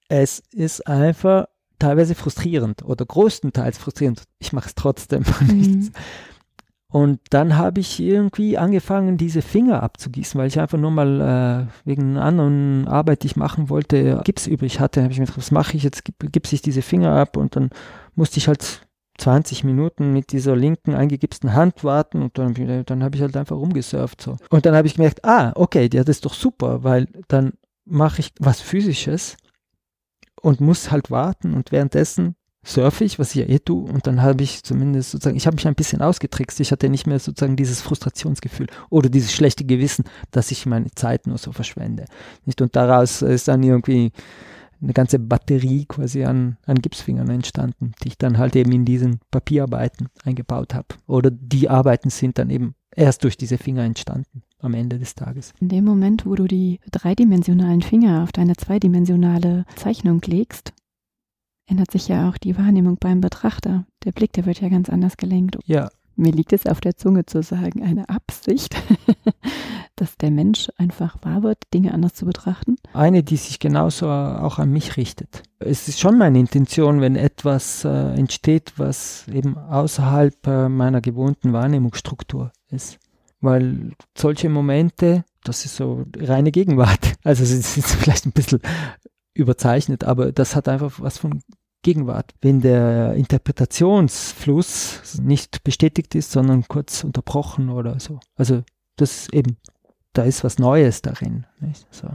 es 0.09 0.41
ist 0.51 0.87
einfach 0.87 1.47
teilweise 1.79 2.15
frustrierend 2.15 2.83
oder 2.83 3.05
größtenteils 3.05 3.77
frustrierend. 3.77 4.23
Ich 4.39 4.53
mache 4.53 4.67
es 4.67 4.75
trotzdem. 4.75 5.23
Mhm. 5.41 5.91
Und 6.89 7.19
dann 7.31 7.57
habe 7.57 7.81
ich 7.81 7.99
irgendwie 7.99 8.57
angefangen, 8.57 9.17
diese 9.17 9.41
Finger 9.41 9.83
abzugießen, 9.83 10.39
weil 10.39 10.47
ich 10.47 10.59
einfach 10.59 10.77
nur 10.77 10.91
mal 10.91 11.67
äh, 11.67 11.87
wegen 11.87 12.11
einer 12.11 12.23
anderen 12.23 12.87
Arbeit, 12.87 13.23
die 13.23 13.27
ich 13.27 13.35
machen 13.35 13.69
wollte, 13.69 14.21
Gips 14.23 14.47
übrig 14.47 14.79
hatte. 14.79 15.03
habe 15.03 15.11
ich 15.11 15.19
mir 15.19 15.25
gedacht, 15.25 15.37
was 15.37 15.51
mache 15.51 15.75
ich 15.75 15.83
jetzt? 15.83 16.03
Gipse 16.31 16.55
ich 16.55 16.61
diese 16.61 16.81
Finger 16.81 17.11
ab 17.11 17.35
und 17.35 17.57
dann 17.57 17.71
musste 18.15 18.37
ich 18.37 18.47
halt 18.47 18.87
20 19.17 19.65
Minuten 19.65 20.13
mit 20.13 20.31
dieser 20.31 20.55
linken 20.55 20.93
eingegipsten 20.93 21.53
Hand 21.53 21.83
warten 21.83 22.21
und 22.21 22.37
dann, 22.37 22.53
dann 22.85 23.03
habe 23.03 23.17
ich 23.17 23.21
halt 23.21 23.35
einfach 23.35 23.57
rumgesurft. 23.57 24.21
So. 24.21 24.37
Und 24.49 24.65
dann 24.65 24.75
habe 24.75 24.87
ich 24.87 24.95
gemerkt, 24.95 25.25
ah, 25.25 25.51
okay, 25.55 25.89
ja, 25.91 26.05
das 26.05 26.17
ist 26.17 26.25
doch 26.25 26.33
super, 26.33 26.83
weil 26.85 27.07
dann 27.27 27.53
mache 27.83 28.21
ich 28.21 28.31
was 28.39 28.61
Physisches 28.61 29.35
und 30.41 30.61
muss 30.61 30.91
halt 30.91 31.11
warten 31.11 31.53
und 31.53 31.71
währenddessen 31.71 32.35
surfe 32.67 33.05
ich, 33.05 33.17
was 33.17 33.33
ich 33.33 33.47
ja 33.47 33.55
eh 33.55 33.59
tue, 33.59 33.89
und 33.89 34.07
dann 34.07 34.21
habe 34.21 34.43
ich 34.43 34.63
zumindest 34.63 35.11
sozusagen, 35.11 35.37
ich 35.37 35.47
habe 35.47 35.55
mich 35.55 35.67
ein 35.67 35.75
bisschen 35.75 36.01
ausgetrickst. 36.01 36.59
Ich 36.59 36.71
hatte 36.71 36.89
nicht 36.89 37.07
mehr 37.07 37.19
sozusagen 37.19 37.55
dieses 37.55 37.81
Frustrationsgefühl 37.81 38.67
oder 38.89 39.09
dieses 39.09 39.33
schlechte 39.33 39.63
Gewissen, 39.63 40.03
dass 40.31 40.51
ich 40.51 40.65
meine 40.65 40.91
Zeit 40.91 41.27
nur 41.27 41.37
so 41.37 41.53
verschwende. 41.53 42.05
Nicht? 42.45 42.61
Und 42.61 42.75
daraus 42.75 43.21
ist 43.21 43.47
dann 43.47 43.63
irgendwie 43.63 44.11
eine 44.81 44.93
ganze 44.93 45.19
Batterie 45.19 45.85
quasi 45.85 46.23
an, 46.23 46.57
an 46.65 46.81
Gipsfingern 46.81 47.29
entstanden, 47.29 47.93
die 48.03 48.09
ich 48.09 48.17
dann 48.17 48.37
halt 48.37 48.55
eben 48.55 48.71
in 48.71 48.85
diesen 48.85 49.19
Papierarbeiten 49.31 50.09
eingebaut 50.23 50.73
habe. 50.73 50.87
Oder 51.07 51.31
die 51.31 51.69
Arbeiten 51.69 52.09
sind 52.09 52.37
dann 52.37 52.49
eben 52.49 52.75
erst 52.95 53.23
durch 53.23 53.37
diese 53.37 53.57
Finger 53.57 53.83
entstanden 53.83 54.43
am 54.59 54.73
Ende 54.73 54.97
des 54.97 55.15
Tages. 55.15 55.53
In 55.59 55.69
dem 55.69 55.85
Moment, 55.85 56.25
wo 56.25 56.35
du 56.35 56.47
die 56.47 56.79
dreidimensionalen 56.91 57.81
Finger 57.81 58.23
auf 58.23 58.31
deine 58.31 58.55
zweidimensionale 58.55 59.65
Zeichnung 59.75 60.21
legst, 60.25 60.73
ändert 61.67 61.91
sich 61.91 62.07
ja 62.07 62.29
auch 62.29 62.37
die 62.37 62.57
Wahrnehmung 62.57 62.97
beim 62.99 63.21
Betrachter. 63.21 63.85
Der 64.03 64.11
Blick, 64.11 64.33
der 64.33 64.45
wird 64.45 64.61
ja 64.61 64.69
ganz 64.69 64.89
anders 64.89 65.17
gelenkt. 65.17 65.57
Ja. 65.65 65.89
Mir 66.19 66.31
liegt 66.31 66.51
es 66.51 66.65
auf 66.65 66.81
der 66.81 66.97
Zunge 66.97 67.27
zu 67.27 67.43
sagen, 67.43 67.83
eine 67.83 68.09
Absicht, 68.09 68.75
dass 69.95 70.17
der 70.17 70.31
Mensch 70.31 70.67
einfach 70.75 71.15
wahr 71.21 71.43
wird, 71.43 71.59
Dinge 71.75 71.93
anders 71.93 72.15
zu 72.15 72.25
betrachten. 72.25 72.77
Eine, 72.91 73.21
die 73.21 73.37
sich 73.37 73.59
genauso 73.59 74.09
auch 74.09 74.57
an 74.57 74.71
mich 74.71 74.97
richtet. 74.97 75.43
Es 75.59 75.87
ist 75.87 75.99
schon 75.99 76.17
meine 76.17 76.39
Intention, 76.39 77.01
wenn 77.01 77.15
etwas 77.15 77.85
äh, 77.85 78.15
entsteht, 78.15 78.73
was 78.77 79.27
eben 79.27 79.59
außerhalb 79.59 80.47
äh, 80.47 80.69
meiner 80.69 81.01
gewohnten 81.01 81.53
Wahrnehmungsstruktur 81.53 82.51
ist. 82.69 82.97
Weil 83.39 83.91
solche 84.17 84.49
Momente, 84.49 85.23
das 85.43 85.65
ist 85.65 85.75
so 85.75 86.03
reine 86.17 86.51
Gegenwart. 86.51 86.99
Also 87.23 87.43
es 87.43 87.51
ist 87.51 87.91
vielleicht 87.91 88.25
ein 88.25 88.31
bisschen 88.31 88.61
überzeichnet, 89.33 90.05
aber 90.05 90.31
das 90.31 90.55
hat 90.55 90.69
einfach 90.69 90.99
was 91.01 91.17
von 91.17 91.41
Gegenwart. 91.83 92.33
Wenn 92.41 92.61
der 92.61 93.13
Interpretationsfluss 93.13 95.19
nicht 95.21 95.63
bestätigt 95.63 96.15
ist, 96.15 96.31
sondern 96.31 96.67
kurz 96.67 97.03
unterbrochen 97.03 97.69
oder 97.69 97.99
so. 97.99 98.19
Also 98.35 98.63
das 98.97 99.31
eben, 99.31 99.57
da 100.13 100.23
ist 100.23 100.43
was 100.43 100.59
Neues 100.59 101.01
darin. 101.01 101.45
So. 101.91 102.09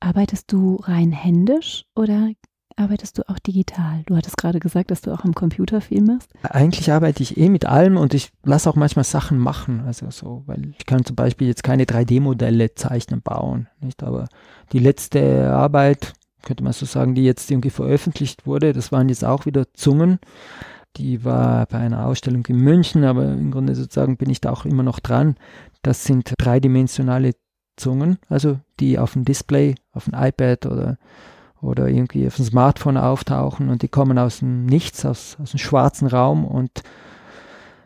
Arbeitest 0.00 0.52
du 0.52 0.76
rein 0.76 1.12
händisch 1.12 1.84
oder 1.94 2.30
arbeitest 2.76 3.18
du 3.18 3.28
auch 3.28 3.38
digital? 3.40 4.02
Du 4.06 4.16
hattest 4.16 4.36
gerade 4.36 4.60
gesagt, 4.60 4.90
dass 4.90 5.00
du 5.00 5.12
auch 5.12 5.24
am 5.24 5.34
Computer 5.34 5.80
viel 5.80 6.02
machst. 6.02 6.32
Eigentlich 6.42 6.92
arbeite 6.92 7.22
ich 7.22 7.36
eh 7.36 7.48
mit 7.48 7.66
allem 7.66 7.96
und 7.96 8.14
ich 8.14 8.30
lasse 8.44 8.70
auch 8.70 8.76
manchmal 8.76 9.04
Sachen 9.04 9.38
machen. 9.38 9.80
Also 9.80 10.10
so, 10.10 10.44
weil 10.46 10.72
ich 10.78 10.86
kann 10.86 11.04
zum 11.04 11.16
Beispiel 11.16 11.48
jetzt 11.48 11.64
keine 11.64 11.84
3D-Modelle 11.84 12.74
zeichnen, 12.74 13.20
bauen. 13.20 13.68
Nicht? 13.80 14.02
Aber 14.02 14.28
die 14.72 14.78
letzte 14.78 15.52
Arbeit, 15.52 16.14
könnte 16.48 16.64
man 16.64 16.72
so 16.72 16.86
sagen, 16.86 17.14
die 17.14 17.24
jetzt 17.24 17.50
irgendwie 17.50 17.70
veröffentlicht 17.70 18.46
wurde, 18.46 18.72
das 18.72 18.90
waren 18.90 19.08
jetzt 19.08 19.24
auch 19.24 19.46
wieder 19.46 19.72
Zungen. 19.74 20.18
Die 20.96 21.24
war 21.24 21.66
bei 21.66 21.78
einer 21.78 22.06
Ausstellung 22.06 22.44
in 22.46 22.56
München, 22.56 23.04
aber 23.04 23.26
im 23.26 23.50
Grunde 23.50 23.74
sozusagen 23.74 24.16
bin 24.16 24.30
ich 24.30 24.40
da 24.40 24.50
auch 24.50 24.64
immer 24.64 24.82
noch 24.82 24.98
dran. 24.98 25.36
Das 25.82 26.04
sind 26.04 26.32
dreidimensionale 26.38 27.32
Zungen, 27.76 28.18
also 28.28 28.58
die 28.80 28.98
auf 28.98 29.12
dem 29.12 29.24
Display, 29.24 29.74
auf 29.92 30.06
dem 30.06 30.14
iPad 30.14 30.66
oder 30.66 30.98
oder 31.60 31.88
irgendwie 31.88 32.26
auf 32.26 32.36
dem 32.36 32.44
Smartphone 32.44 32.96
auftauchen 32.96 33.68
und 33.68 33.82
die 33.82 33.88
kommen 33.88 34.18
aus 34.18 34.38
dem 34.38 34.66
Nichts, 34.66 35.04
aus, 35.04 35.36
aus 35.42 35.50
dem 35.50 35.58
schwarzen 35.58 36.06
Raum 36.06 36.44
und 36.44 36.82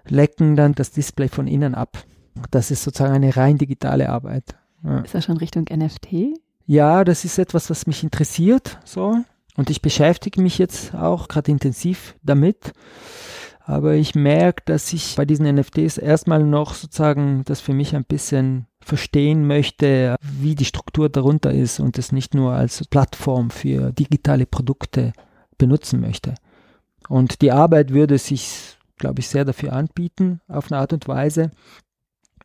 lecken 0.06 0.56
dann 0.56 0.74
das 0.74 0.90
Display 0.90 1.28
von 1.28 1.46
innen 1.46 1.74
ab. 1.74 2.04
Das 2.50 2.70
ist 2.70 2.82
sozusagen 2.82 3.14
eine 3.14 3.34
rein 3.34 3.58
digitale 3.58 4.10
Arbeit. 4.10 4.56
Ja. 4.84 5.00
Ist 5.00 5.14
das 5.14 5.24
schon 5.24 5.38
Richtung 5.38 5.64
NFT? 5.70 6.38
Ja, 6.72 7.04
das 7.04 7.26
ist 7.26 7.36
etwas, 7.36 7.68
was 7.68 7.86
mich 7.86 8.02
interessiert, 8.02 8.78
so. 8.86 9.18
Und 9.56 9.68
ich 9.68 9.82
beschäftige 9.82 10.40
mich 10.40 10.56
jetzt 10.56 10.94
auch 10.94 11.28
gerade 11.28 11.50
intensiv 11.50 12.14
damit. 12.22 12.72
Aber 13.60 13.92
ich 13.92 14.14
merke, 14.14 14.62
dass 14.64 14.90
ich 14.94 15.14
bei 15.14 15.26
diesen 15.26 15.54
NFTs 15.54 15.98
erstmal 15.98 16.42
noch 16.42 16.72
sozusagen 16.72 17.42
das 17.44 17.60
für 17.60 17.74
mich 17.74 17.94
ein 17.94 18.06
bisschen 18.06 18.68
verstehen 18.80 19.46
möchte, 19.46 20.16
wie 20.22 20.54
die 20.54 20.64
Struktur 20.64 21.10
darunter 21.10 21.52
ist 21.52 21.78
und 21.78 21.98
es 21.98 22.10
nicht 22.10 22.32
nur 22.32 22.54
als 22.54 22.86
Plattform 22.86 23.50
für 23.50 23.92
digitale 23.92 24.46
Produkte 24.46 25.12
benutzen 25.58 26.00
möchte. 26.00 26.36
Und 27.06 27.42
die 27.42 27.52
Arbeit 27.52 27.90
würde 27.90 28.16
sich, 28.16 28.78
glaube 28.96 29.20
ich, 29.20 29.28
sehr 29.28 29.44
dafür 29.44 29.74
anbieten, 29.74 30.40
auf 30.48 30.72
eine 30.72 30.80
Art 30.80 30.94
und 30.94 31.06
Weise. 31.06 31.50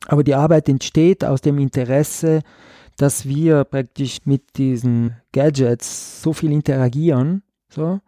Aber 0.08 0.26
die 0.26 0.36
Arbeit 0.36 0.68
entsteht 0.68 1.24
aus 1.24 1.40
dem 1.40 1.60
Interesse, 1.60 2.42
dass 2.98 3.26
wir 3.28 3.64
praktisch 3.64 4.20
mit 4.26 4.58
diesen 4.58 5.16
Gadgets 5.32 6.22
so 6.22 6.34
viel 6.34 6.52
interagieren, 6.52 7.44
so, 7.70 8.00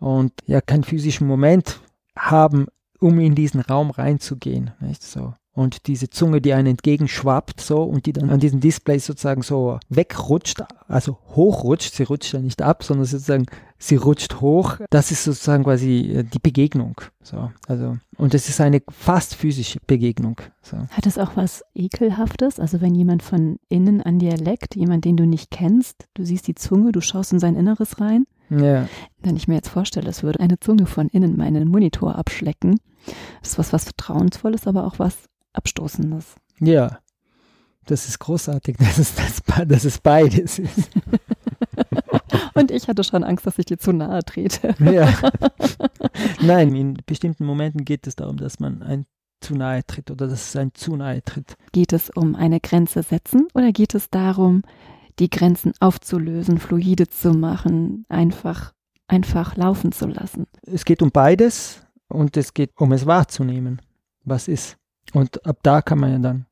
und 0.00 0.32
ja 0.46 0.60
keinen 0.60 0.84
physischen 0.84 1.26
Moment 1.26 1.80
haben, 2.16 2.66
um 3.00 3.18
in 3.20 3.34
diesen 3.34 3.60
Raum 3.60 3.90
reinzugehen, 3.90 4.70
nicht 4.80 5.02
so 5.02 5.34
und 5.58 5.88
diese 5.88 6.08
Zunge, 6.08 6.40
die 6.40 6.52
einen 6.52 6.68
entgegenschwappt 6.68 7.60
so 7.60 7.82
und 7.82 8.06
die 8.06 8.12
dann 8.12 8.30
an 8.30 8.38
diesem 8.38 8.60
Display 8.60 8.98
sozusagen 8.98 9.42
so 9.42 9.80
wegrutscht, 9.88 10.62
also 10.86 11.18
hochrutscht, 11.34 11.94
sie 11.94 12.04
rutscht 12.04 12.32
ja 12.32 12.38
nicht 12.38 12.62
ab, 12.62 12.84
sondern 12.84 13.06
sozusagen 13.06 13.46
sie 13.76 13.96
rutscht 13.96 14.40
hoch. 14.40 14.76
Das 14.90 15.10
ist 15.10 15.24
sozusagen 15.24 15.64
quasi 15.64 16.12
äh, 16.14 16.22
die 16.22 16.38
Begegnung. 16.38 17.00
So, 17.22 17.50
also 17.66 17.96
und 18.16 18.34
es 18.34 18.48
ist 18.48 18.60
eine 18.60 18.82
fast 18.88 19.34
physische 19.34 19.80
Begegnung. 19.84 20.40
So. 20.62 20.76
Hat 20.76 21.06
es 21.06 21.18
auch 21.18 21.36
was 21.36 21.64
ekelhaftes? 21.74 22.60
Also 22.60 22.80
wenn 22.80 22.94
jemand 22.94 23.24
von 23.24 23.58
innen 23.68 24.00
an 24.00 24.20
dir 24.20 24.36
leckt, 24.36 24.76
jemand, 24.76 25.04
den 25.04 25.16
du 25.16 25.26
nicht 25.26 25.50
kennst, 25.50 26.06
du 26.14 26.24
siehst 26.24 26.46
die 26.46 26.54
Zunge, 26.54 26.92
du 26.92 27.00
schaust 27.00 27.32
in 27.32 27.40
sein 27.40 27.56
Inneres 27.56 28.00
rein. 28.00 28.26
Ja. 28.48 28.86
Wenn 29.22 29.36
ich 29.36 29.48
mir 29.48 29.56
jetzt 29.56 29.70
vorstelle, 29.70 30.08
es 30.08 30.22
würde 30.22 30.38
eine 30.38 30.60
Zunge 30.60 30.86
von 30.86 31.08
innen 31.08 31.36
meinen 31.36 31.66
Monitor 31.68 32.14
abschlecken, 32.14 32.78
das 33.40 33.50
ist 33.50 33.58
was, 33.58 33.72
was 33.72 33.84
Vertrauensvolles, 33.84 34.66
aber 34.66 34.86
auch 34.86 34.98
was 34.98 35.28
Abstoßendes. 35.52 36.36
Ja, 36.60 36.98
das 37.86 38.08
ist 38.08 38.18
großartig, 38.18 38.76
dass 38.78 38.98
es, 38.98 39.14
das, 39.14 39.42
dass 39.66 39.84
es 39.84 39.98
beides 39.98 40.58
ist. 40.58 40.90
Und 42.54 42.70
ich 42.70 42.88
hatte 42.88 43.04
schon 43.04 43.24
Angst, 43.24 43.46
dass 43.46 43.58
ich 43.58 43.66
dir 43.66 43.78
zu 43.78 43.92
nahe 43.92 44.22
trete. 44.24 44.74
Ja. 44.80 45.16
Nein, 46.40 46.74
in 46.74 46.98
bestimmten 47.06 47.44
Momenten 47.44 47.84
geht 47.84 48.06
es 48.06 48.16
darum, 48.16 48.36
dass 48.36 48.58
man 48.58 48.82
ein 48.82 49.06
zu 49.40 49.54
nahe 49.54 49.86
tritt 49.86 50.10
oder 50.10 50.26
dass 50.26 50.48
es 50.48 50.56
ein 50.56 50.74
zu 50.74 50.96
nahe 50.96 51.22
tritt. 51.22 51.54
Geht 51.72 51.92
es 51.92 52.10
um 52.10 52.34
eine 52.34 52.58
Grenze 52.58 53.02
setzen 53.02 53.46
oder 53.54 53.70
geht 53.70 53.94
es 53.94 54.10
darum, 54.10 54.62
die 55.20 55.30
Grenzen 55.30 55.72
aufzulösen, 55.78 56.58
fluide 56.58 57.08
zu 57.08 57.30
machen, 57.30 58.04
einfach, 58.08 58.72
einfach 59.06 59.56
laufen 59.56 59.92
zu 59.92 60.06
lassen? 60.06 60.46
Es 60.62 60.84
geht 60.84 61.02
um 61.02 61.10
beides 61.10 61.82
und 62.08 62.36
es 62.36 62.54
geht 62.54 62.72
um 62.76 62.92
es 62.92 63.06
wahrzunehmen, 63.06 63.80
was 64.24 64.48
ist. 64.48 64.77
Und 65.14 65.44
ab 65.46 65.58
da 65.62 65.82
kann 65.82 65.98
man 65.98 66.12
ja 66.12 66.18
dann 66.18 66.46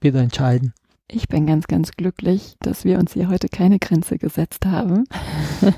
wieder 0.00 0.20
entscheiden. 0.20 0.74
Ich 1.10 1.26
bin 1.28 1.46
ganz, 1.46 1.66
ganz 1.66 1.92
glücklich, 1.92 2.56
dass 2.60 2.84
wir 2.84 2.98
uns 2.98 3.14
hier 3.14 3.28
heute 3.28 3.48
keine 3.48 3.78
Grenze 3.78 4.18
gesetzt 4.18 4.66
haben, 4.66 5.04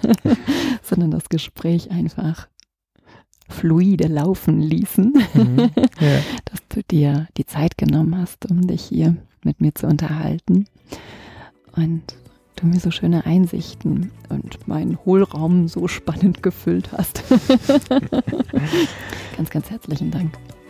sondern 0.83 1.13
das 1.13 1.29
Gespräch 1.29 1.93
einfach 1.93 2.49
fluide 3.49 4.09
laufen 4.09 4.61
ließen, 4.61 5.13
mhm, 5.35 5.59
ja. 6.01 6.19
dass 6.47 6.67
du 6.69 6.83
dir 6.83 7.29
die 7.37 7.47
Zeit 7.47 7.79
genommen 7.79 8.19
hast, 8.19 8.51
um 8.51 8.67
dich 8.67 8.83
hier 8.83 9.17
mit 9.45 9.61
mir 9.61 9.73
zu 9.75 9.87
unterhalten 9.87 10.67
und 11.77 12.17
du 12.57 12.67
mir 12.67 12.81
so 12.81 12.91
schöne 12.91 13.27
Einsichten 13.27 14.11
und 14.29 14.67
meinen 14.69 14.99
Hohlraum 15.05 15.69
so 15.69 15.87
spannend 15.89 16.43
gefüllt 16.43 16.93
hast. 16.93 17.23
ganz, 19.37 19.51
ganz 19.51 19.71
herzlichen 19.71 20.11
Dank. 20.11 20.33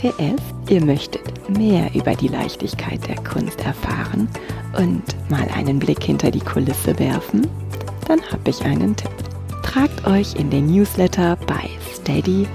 PS, 0.00 0.40
ihr 0.70 0.82
möchtet 0.82 1.50
mehr 1.58 1.94
über 1.94 2.14
die 2.14 2.28
Leichtigkeit 2.28 3.06
der 3.06 3.16
Kunst 3.16 3.60
erfahren 3.60 4.30
und 4.78 5.02
mal 5.30 5.46
einen 5.54 5.78
Blick 5.78 6.02
hinter 6.02 6.30
die 6.30 6.40
Kulisse 6.40 6.98
werfen? 6.98 7.46
Dann 8.08 8.22
habe 8.32 8.48
ich 8.48 8.64
einen 8.64 8.96
Tipp. 8.96 9.10
Tragt 9.62 10.06
euch 10.06 10.34
in 10.36 10.48
den 10.48 10.68
Newsletter 10.68 11.36
bei 11.46 11.68
steadyhq.com 11.94 12.48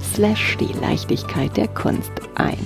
slash 0.00 0.56
die 0.58 0.72
Leichtigkeit 0.80 1.54
der 1.54 1.68
Kunst 1.68 2.12
ein. 2.36 2.58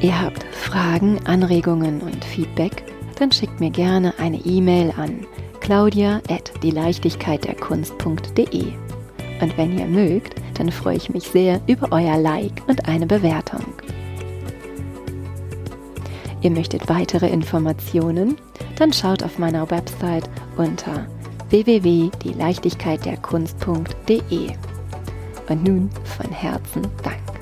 Ihr 0.00 0.20
habt 0.20 0.42
Fragen, 0.52 1.20
Anregungen 1.24 2.00
und 2.00 2.24
Feedback? 2.24 2.82
Dann 3.16 3.30
schickt 3.30 3.60
mir 3.60 3.70
gerne 3.70 4.12
eine 4.18 4.38
E-Mail 4.38 4.92
an 4.96 5.24
claudia 5.60 6.20
at 6.28 6.52
die 6.64 6.72
Leichtigkeit 6.72 7.44
der 7.44 7.54
Kunst.de. 7.54 8.72
Und 9.40 9.56
wenn 9.56 9.78
ihr 9.78 9.86
mögt, 9.86 10.34
dann 10.54 10.72
freue 10.72 10.96
ich 10.96 11.10
mich 11.10 11.28
sehr 11.28 11.60
über 11.66 11.88
euer 11.90 12.18
Like 12.18 12.62
und 12.66 12.88
eine 12.88 13.06
Bewertung. 13.06 13.62
Ihr 16.40 16.50
möchtet 16.50 16.88
weitere 16.88 17.28
Informationen? 17.28 18.36
Dann 18.76 18.92
schaut 18.92 19.22
auf 19.22 19.38
meiner 19.38 19.70
Website 19.70 20.28
unter 20.56 21.06
www.dieleichtigkeitderkunst.de. 21.50 24.50
Und 25.48 25.64
nun 25.64 25.88
von 26.04 26.30
Herzen 26.30 26.82
Dank. 27.02 27.37